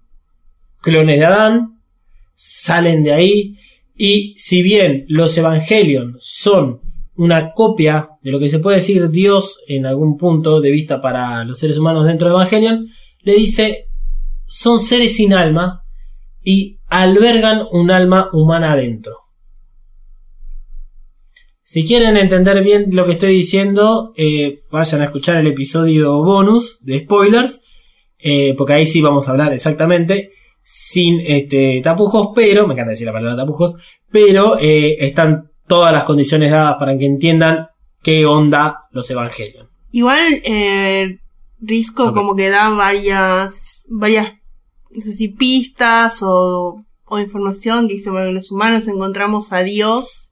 [0.80, 1.80] clones de Adán,
[2.34, 3.58] salen de ahí
[3.96, 6.80] y si bien los Evangelion son
[7.16, 11.44] una copia de lo que se puede decir Dios en algún punto de vista para
[11.44, 12.88] los seres humanos dentro de Evangelion,
[13.22, 13.88] le dice
[14.44, 15.82] son seres sin alma
[16.44, 19.25] y albergan un alma humana adentro.
[21.68, 26.84] Si quieren entender bien lo que estoy diciendo, eh, vayan a escuchar el episodio bonus
[26.84, 27.60] de spoilers,
[28.20, 30.30] eh, porque ahí sí vamos a hablar exactamente,
[30.62, 33.74] sin este, tapujos, pero, me encanta decir la palabra tapujos,
[34.12, 37.66] pero eh, están todas las condiciones dadas para que entiendan
[38.00, 39.66] qué onda los evangelios.
[39.90, 41.18] Igual, eh,
[41.58, 44.34] Risco como que da varias, varias,
[44.92, 50.25] no sé si pistas o, o información que dice, bueno, los humanos encontramos a Dios,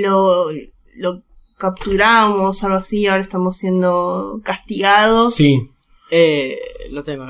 [0.00, 0.50] lo,
[0.96, 1.22] lo
[1.58, 5.34] capturamos, algo así, ahora estamos siendo castigados.
[5.34, 5.60] Sí,
[6.10, 6.56] Eh,
[6.92, 7.26] lo tengo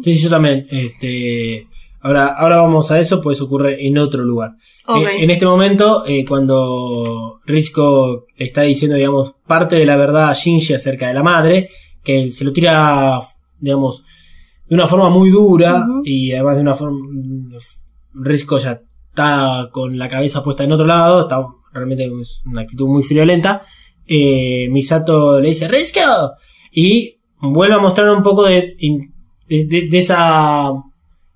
[0.00, 0.66] sí, sí, yo también.
[0.70, 1.66] Este,
[2.00, 4.52] ahora, ahora vamos a eso, pues ocurre en otro lugar.
[4.86, 5.06] Ok.
[5.06, 10.34] Eh, en este momento, eh, cuando Risco está diciendo, digamos, parte de la verdad a
[10.34, 11.68] Shinji acerca de la madre,
[12.02, 13.20] que se lo tira,
[13.58, 14.04] digamos,
[14.66, 16.98] de una forma muy dura y además de una forma...
[18.14, 22.88] Risco ya está con la cabeza puesta en otro lado, está realmente es una actitud
[22.88, 23.62] muy friolenta.
[24.06, 26.00] Eh, Misato le dice, Risco,
[26.72, 28.74] y vuelve a mostrar un poco de,
[29.48, 30.72] de, de- de esa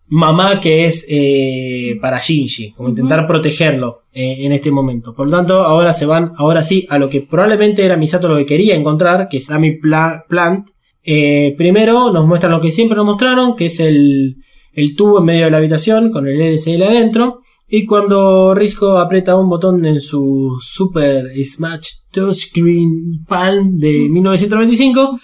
[0.09, 5.15] mamá que es eh, para Shinji, como intentar protegerlo eh, en este momento.
[5.15, 8.37] Por lo tanto, ahora se van, ahora sí, a lo que probablemente era Misato lo
[8.37, 10.69] que quería encontrar, que es Ami Pla- Plant.
[11.05, 14.37] Eh, primero nos muestran lo que siempre nos mostraron, que es el,
[14.75, 17.42] el tubo en medio de la habitación con el LCL adentro.
[17.75, 25.19] Y cuando Risco aprieta un botón en su Super Smash Touchscreen Palm de 1995,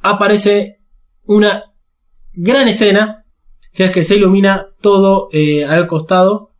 [0.00, 0.80] aparece
[1.26, 1.62] una
[2.32, 3.24] gran escena,
[3.72, 6.50] que es que se ilumina todo eh, al costado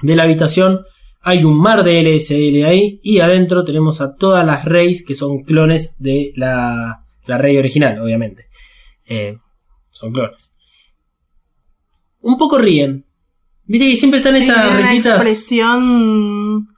[0.00, 0.80] de la habitación.
[1.20, 5.42] Hay un mar de LSL ahí y adentro tenemos a todas las Reys que son
[5.42, 8.46] clones de la, la Rey original, obviamente.
[9.06, 9.36] Eh,
[9.90, 10.56] son clones.
[12.20, 13.04] Un poco ríen.
[13.72, 15.14] Viste que siempre están Sí, esas una risitas.
[15.14, 16.68] expresión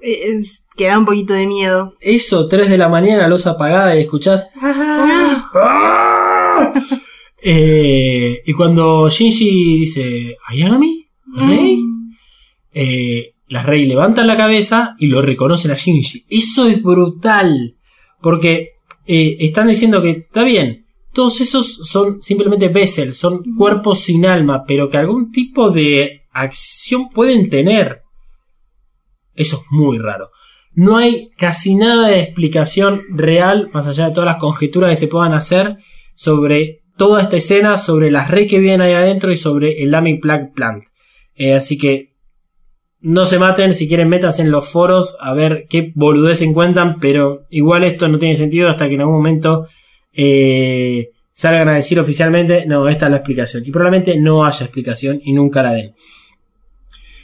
[0.00, 0.40] eh,
[0.76, 1.94] que da un poquito de miedo.
[2.00, 4.48] Eso, 3 de la mañana, luz apagada y escuchás.
[4.62, 6.72] ¡Ah!
[7.42, 11.06] Eh, y cuando Shinji dice, ¿Ayanami?
[11.34, 11.80] ¿Rey?
[12.72, 16.24] Eh, las Rey levantan la cabeza y lo reconocen a Shinji.
[16.28, 17.76] Eso es brutal.
[18.20, 18.70] Porque
[19.06, 20.86] eh, están diciendo que está bien.
[21.12, 27.08] Todos esos son simplemente vessels, son cuerpos sin alma, pero que algún tipo de acción
[27.10, 28.02] pueden tener.
[29.34, 30.30] Eso es muy raro.
[30.72, 35.08] No hay casi nada de explicación real, más allá de todas las conjeturas que se
[35.08, 35.78] puedan hacer,
[36.14, 40.18] sobre toda esta escena, sobre las rey que vienen ahí adentro y sobre el Lamy
[40.18, 40.84] Plague Plant.
[41.34, 42.10] Eh, así que
[43.00, 47.46] no se maten, si quieren métanse en los foros a ver qué boludez encuentran, pero
[47.48, 49.66] igual esto no tiene sentido hasta que en algún momento
[50.12, 53.64] eh, salgan a decir oficialmente, no, esta es la explicación.
[53.66, 55.94] Y probablemente no haya explicación y nunca la den.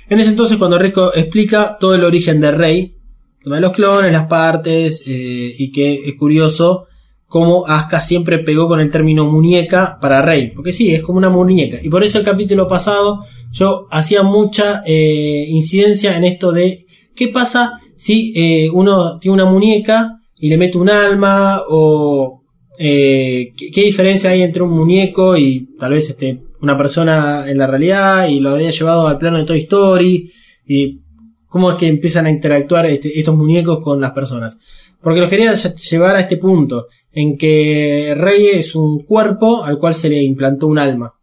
[0.08, 2.96] En ese entonces, cuando Rico explica todo el origen de Rey,
[3.38, 6.86] el tema de los clones, las partes, eh, y que es curioso
[7.26, 11.28] cómo Asuka siempre pegó con el término muñeca para Rey, porque sí, es como una
[11.28, 11.78] muñeca.
[11.82, 17.28] Y por eso el capítulo pasado yo hacía mucha eh, incidencia en esto de qué
[17.28, 22.35] pasa si eh, uno tiene una muñeca y le mete un alma o
[22.78, 27.66] eh, ¿qué, diferencia hay entre un muñeco y tal vez este, una persona en la
[27.66, 30.32] realidad y lo había llevado al plano de Toy Story
[30.66, 31.00] y
[31.46, 34.58] cómo es que empiezan a interactuar este- estos muñecos con las personas.
[35.00, 39.78] Porque los quería lle- llevar a este punto en que Rey es un cuerpo al
[39.78, 41.14] cual se le implantó un alma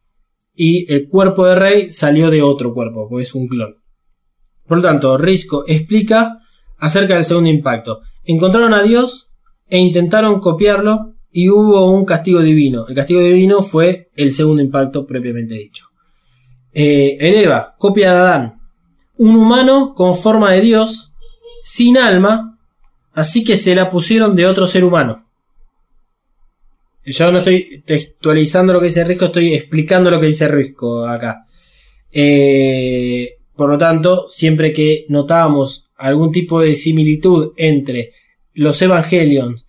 [0.56, 3.76] y el cuerpo de Rey salió de otro cuerpo, porque es un clon.
[4.68, 6.40] Por lo tanto, Risco explica
[6.78, 8.02] acerca del segundo impacto.
[8.24, 9.30] Encontraron a Dios
[9.68, 12.86] e intentaron copiarlo y hubo un castigo divino.
[12.88, 15.88] El castigo divino fue el segundo impacto propiamente dicho.
[16.72, 18.62] Eh, el Eva, copia de Adán.
[19.18, 21.12] Un humano con forma de Dios,
[21.64, 22.60] sin alma,
[23.14, 25.26] así que se la pusieron de otro ser humano.
[27.06, 31.46] Yo no estoy textualizando lo que dice Risco, estoy explicando lo que dice Risco acá.
[32.12, 38.12] Eh, por lo tanto, siempre que notábamos algún tipo de similitud entre
[38.54, 39.68] los Evangelions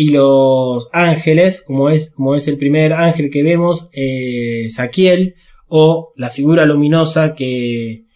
[0.00, 5.34] y los ángeles, como es, como es el primer ángel que vemos, eh, Saquiel,
[5.68, 8.06] o la figura luminosa que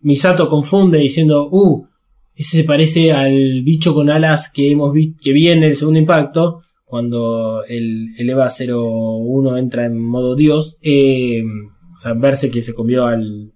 [0.00, 1.86] Misato confunde diciendo, uh,
[2.34, 6.00] ese se parece al bicho con alas que hemos visto, que vi en el segundo
[6.00, 11.42] impacto, cuando el, el EVA 01 entra en modo Dios, eh,
[11.96, 13.54] o sea, verse que se comió al,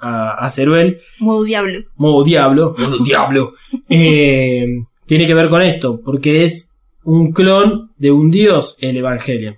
[0.00, 1.78] a, a Ceruel, Modo diablo.
[1.94, 3.52] modo diablo, modo diablo,
[3.88, 4.66] eh,
[5.06, 6.67] tiene que ver con esto, porque es
[7.08, 9.56] un clon de un dios el Evangelion.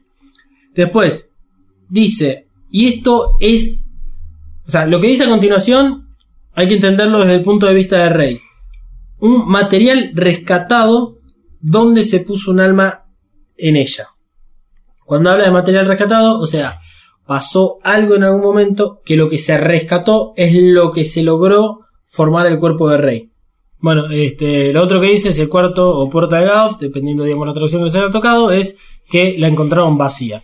[0.72, 1.32] Después,
[1.88, 3.90] dice, y esto es,
[4.68, 6.14] o sea, lo que dice a continuación
[6.52, 8.40] hay que entenderlo desde el punto de vista de Rey.
[9.18, 11.18] Un material rescatado
[11.60, 13.06] donde se puso un alma
[13.56, 14.06] en ella.
[15.04, 16.74] Cuando habla de material rescatado, o sea,
[17.26, 21.80] pasó algo en algún momento que lo que se rescató es lo que se logró
[22.06, 23.32] formar el cuerpo de Rey.
[23.80, 27.46] Bueno, este, lo otro que dice es el cuarto o puerta de Gauss, dependiendo digamos
[27.46, 28.76] la traducción que se haya tocado, es
[29.10, 30.42] que la encontraron vacía.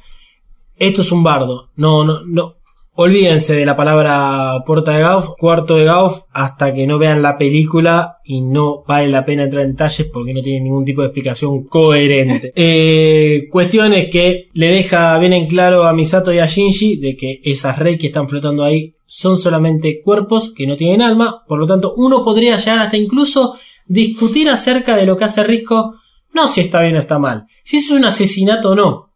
[0.78, 1.70] Esto es un bardo.
[1.76, 2.56] No, no, no.
[2.94, 7.36] olvídense de la palabra puerta de Gauss, cuarto de Gauss, hasta que no vean la
[7.36, 11.08] película y no vale la pena entrar en detalles porque no tiene ningún tipo de
[11.08, 12.52] explicación coherente.
[12.56, 17.16] eh, cuestión es que le deja bien en claro a Misato y a Shinji de
[17.16, 21.58] que esas rey que están flotando ahí son solamente cuerpos que no tienen alma, por
[21.58, 25.94] lo tanto uno podría llegar hasta incluso discutir acerca de lo que hace Risco,
[26.32, 29.12] no si está bien o está mal, si es un asesinato o no.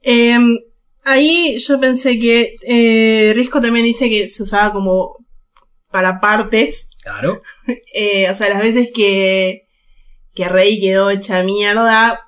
[0.00, 0.56] Em,
[1.04, 5.16] ahí yo pensé que eh, Risco también dice que se usaba como
[5.90, 6.90] para partes.
[7.02, 7.42] Claro.
[7.92, 9.66] Eh, o sea, las veces que,
[10.34, 12.20] que Rey quedó hecha mierda,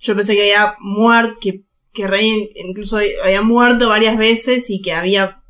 [0.00, 1.62] yo pensé que había muerto, que,
[1.92, 5.43] que Rey incluso había muerto varias veces y que había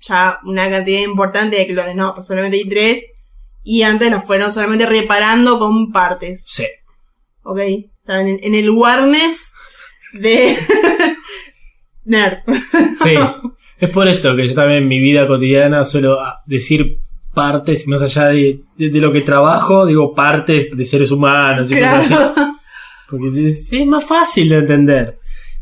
[0.00, 1.94] ya una cantidad importante de clones.
[1.96, 3.06] No, pues solamente hay tres.
[3.62, 6.44] Y antes los fueron solamente reparando con partes.
[6.48, 6.64] Sí.
[7.42, 7.58] ¿Ok?
[7.58, 9.52] O sea, en, en el Warnes
[10.14, 10.56] de
[12.04, 12.38] Nerd.
[13.02, 13.14] Sí.
[13.80, 16.98] Es por esto que yo también en mi vida cotidiana suelo ah, decir
[17.32, 21.76] partes, más allá de, de- de lo que trabajo, digo partes de seres humanos y
[21.76, 22.08] cosas así.
[22.14, 22.34] Claro.
[23.08, 25.18] Porque es, es más fácil de entender.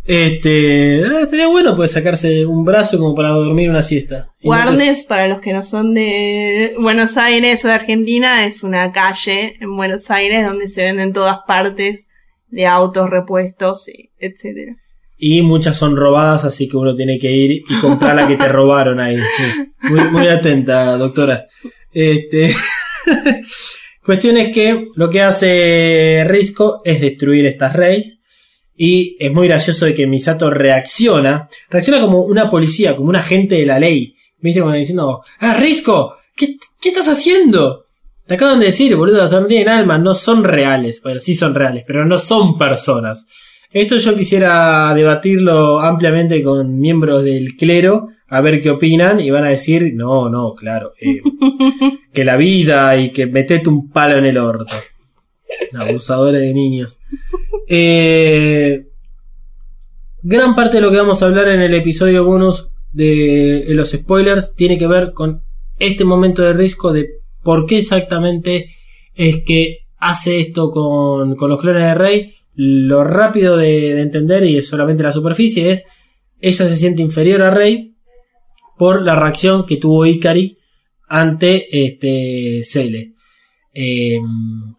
[0.08, 4.30] Este, ah, estaría bueno pues sacarse un brazo como para dormir una siesta.
[4.42, 9.56] Warnes, para los que no son de Buenos Aires o de Argentina, es una calle
[9.60, 12.08] en Buenos Aires donde se venden todas partes
[12.46, 14.76] de autos, repuestos, y etcétera.
[15.18, 18.48] Y muchas son robadas, así que uno tiene que ir y comprar la que te
[18.48, 19.18] robaron ahí.
[19.18, 19.44] sí.
[19.90, 21.44] Muy, muy atenta, doctora.
[21.92, 22.56] Este.
[24.06, 28.22] Cuestión es que lo que hace Risco es destruir estas reyes.
[28.80, 31.48] Y es muy gracioso de que Misato reacciona.
[31.68, 34.14] Reacciona como una policía, como un agente de la ley.
[34.38, 36.14] Me dice como diciendo, ¡Ah, Risco!
[36.36, 37.86] ¿Qué, qué estás haciendo?
[38.26, 41.02] Te acaban de decir, boludo, no tienen alma, no son reales.
[41.02, 43.26] Bueno, sí son reales, pero no son personas.
[43.70, 49.44] Esto yo quisiera debatirlo ampliamente con miembros del clero, a ver qué opinan, y van
[49.44, 51.20] a decir, no, no, claro, eh,
[52.12, 54.74] que la vida y que metete un palo en el orto.
[55.78, 57.00] Abusadores de niños.
[57.68, 58.86] Eh,
[60.22, 64.54] gran parte de lo que vamos a hablar en el episodio bonus de los spoilers
[64.54, 65.42] tiene que ver con
[65.78, 67.08] este momento de riesgo de
[67.42, 68.74] por qué exactamente
[69.14, 72.34] es que hace esto con, con los clones de Rey.
[72.54, 75.84] Lo rápido de, de entender y es solamente la superficie es
[76.40, 77.96] ella se siente inferior a Rey
[78.76, 80.58] por la reacción que tuvo Ikari
[81.08, 83.14] ante este Cele.
[83.74, 84.18] Eh,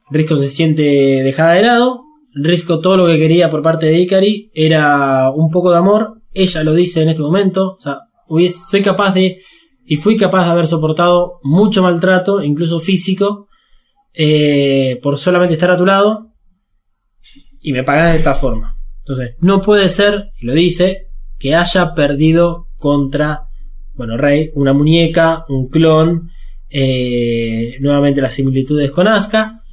[0.10, 2.04] Risco se siente dejada de lado.
[2.34, 6.14] Risco todo lo que quería por parte de Ikari era un poco de amor.
[6.34, 7.74] Ella lo dice en este momento.
[7.76, 9.40] O sea, hubies- soy capaz de
[9.86, 13.48] y fui capaz de haber soportado mucho maltrato, incluso físico,
[14.14, 16.28] eh, por solamente estar a tu lado
[17.60, 18.78] y me pagas de esta forma.
[19.00, 21.08] Entonces, no puede ser, y lo dice,
[21.40, 23.48] que haya perdido contra,
[23.96, 26.30] bueno, Rey, una muñeca, un clon,
[26.70, 29.64] eh, nuevamente las similitudes con Asuka.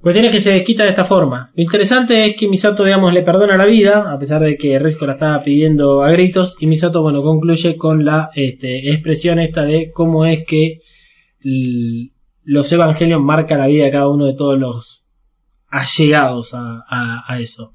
[0.00, 1.52] Cuestión es que se desquita de esta forma.
[1.54, 5.04] Lo interesante es que Misato, digamos, le perdona la vida, a pesar de que Risco
[5.06, 9.90] la estaba pidiendo a gritos, y Misato, bueno, concluye con la este, expresión esta de
[9.92, 10.78] cómo es que
[12.44, 15.04] los evangelios marcan la vida de cada uno de todos los
[15.68, 17.72] allegados a, a- a eso.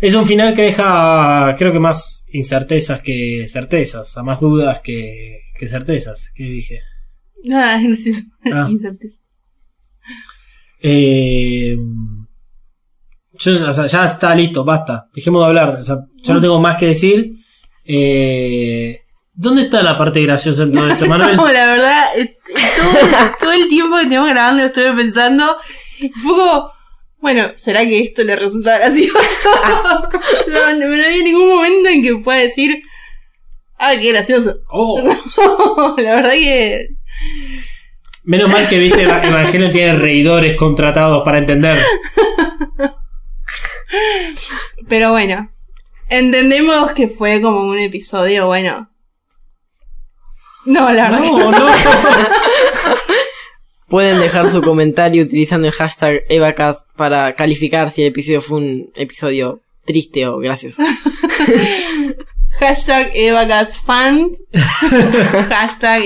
[0.00, 5.38] Es un final que deja, creo que más incertezas que certezas, sea, más dudas que,
[5.58, 6.32] que certezas.
[6.34, 6.80] ¿Qué dije?
[7.44, 8.22] Nada, es gracioso.
[8.52, 8.66] Ah.
[8.68, 9.20] Incerteza.
[10.82, 11.76] Eh,
[13.34, 15.08] yo, o sea, ya está listo, basta.
[15.14, 15.76] Dejemos de hablar.
[15.80, 17.36] O sea, yo no tengo más que decir.
[17.84, 19.00] Eh,
[19.34, 21.36] ¿Dónde está la parte graciosa en todo esto, Manuel?
[21.36, 22.36] No, la verdad, eh,
[22.76, 25.56] todo, todo el tiempo que estuvimos grabando estuve pensando,
[26.22, 26.70] fue como,
[27.18, 29.16] bueno, ¿será que esto le resulta gracioso?
[30.48, 32.82] no, no, no había ningún momento en que pueda decir,
[33.78, 34.56] ah, qué gracioso.
[34.70, 35.00] Oh,
[35.96, 36.88] la verdad que,
[38.24, 41.78] menos mal que viste Eva- Evangelio tiene reidores contratados para entender.
[44.88, 45.50] pero bueno,
[46.08, 48.88] entendemos que fue como un episodio, bueno.
[50.64, 51.66] No, la verdad No, no.
[53.88, 58.90] Pueden dejar su comentario utilizando el hashtag EvaCast para calificar si el episodio fue un
[58.96, 60.82] episodio triste o gracioso.
[62.60, 64.30] hashtag EvaGasFan,
[65.50, 66.04] hashtag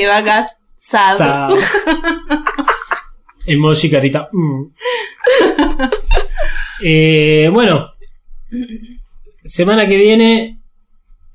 [0.92, 1.16] EvaGasSad.
[1.16, 1.48] Sa-
[3.46, 4.28] Emoji carita.
[4.32, 4.62] mm.
[6.82, 7.86] Eh, bueno.
[9.44, 10.60] Semana que viene.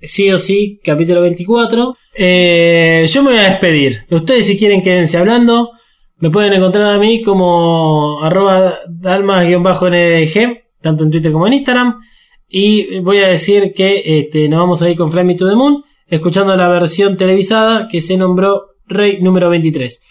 [0.02, 1.96] Sí o sí, capítulo 24.
[2.16, 4.04] Eh, yo me voy a despedir.
[4.10, 5.72] Ustedes si quieren quédense hablando.
[6.18, 12.00] Me pueden encontrar a mí como arroba dalmas-ndg, tanto en Twitter como en Instagram.
[12.48, 15.56] Y voy a decir que este, nos vamos a ir con Fly Me to the
[15.56, 20.04] Moon, escuchando la versión televisada que se nombró Rey número 23.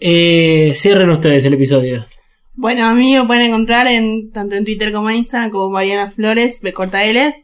[0.00, 2.04] Eh, cierren ustedes el episodio.
[2.56, 6.10] Bueno, a mí me pueden encontrar en tanto en Twitter como en Instagram como Mariana
[6.10, 7.34] Flores, B corta L.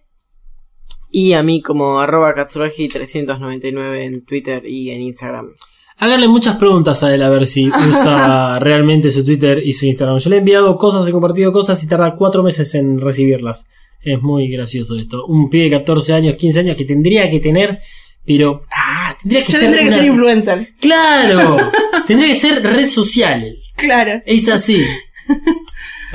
[1.10, 5.52] Y a mí como arroba Katsurogi399 en Twitter y en Instagram.
[5.96, 10.18] Háganle muchas preguntas a él a ver si usa realmente su Twitter y su Instagram.
[10.18, 13.68] Yo le he enviado cosas, he compartido cosas y tarda cuatro meses en recibirlas.
[14.02, 15.26] Es muy gracioso esto.
[15.26, 17.80] Un pibe de 14 años, 15 años que tendría que tener,
[18.24, 18.62] pero...
[18.72, 19.60] Ah, tendría que Yo ser...
[19.66, 20.68] tendría que una- ser influencer.
[20.80, 21.56] ¡Claro!
[22.06, 23.44] tendría que ser red social.
[23.76, 24.22] Claro.
[24.26, 24.84] Es así.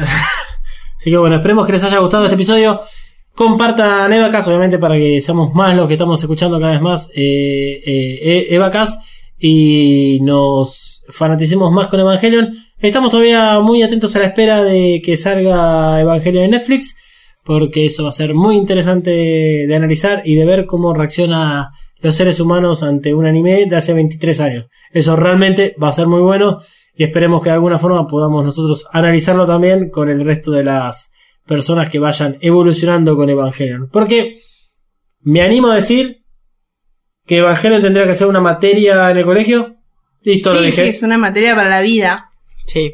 [0.97, 2.81] así que bueno, esperemos que les haya gustado este episodio.
[3.33, 7.81] Compartan Evacas, obviamente, para que seamos más los que estamos escuchando cada vez más eh,
[7.85, 8.97] eh, Evacas
[9.37, 12.55] y nos fanaticemos más con Evangelion.
[12.79, 16.95] Estamos todavía muy atentos a la espera de que salga Evangelion en Netflix,
[17.43, 21.71] porque eso va a ser muy interesante de analizar y de ver cómo reacciona
[22.05, 24.65] los seres humanos ante un anime de hace 23 años.
[24.91, 26.61] Eso realmente va a ser muy bueno
[26.95, 31.11] y esperemos que de alguna forma podamos nosotros analizarlo también con el resto de las
[31.47, 33.89] personas que vayan evolucionando con Evangelion.
[33.91, 34.39] Porque
[35.21, 36.23] me animo a decir
[37.25, 39.77] que Evangelion tendría que ser una materia en el colegio.
[40.23, 40.89] Listo, lo Sí, sí, dije.
[40.89, 42.29] es una materia para la vida.
[42.67, 42.93] Sí.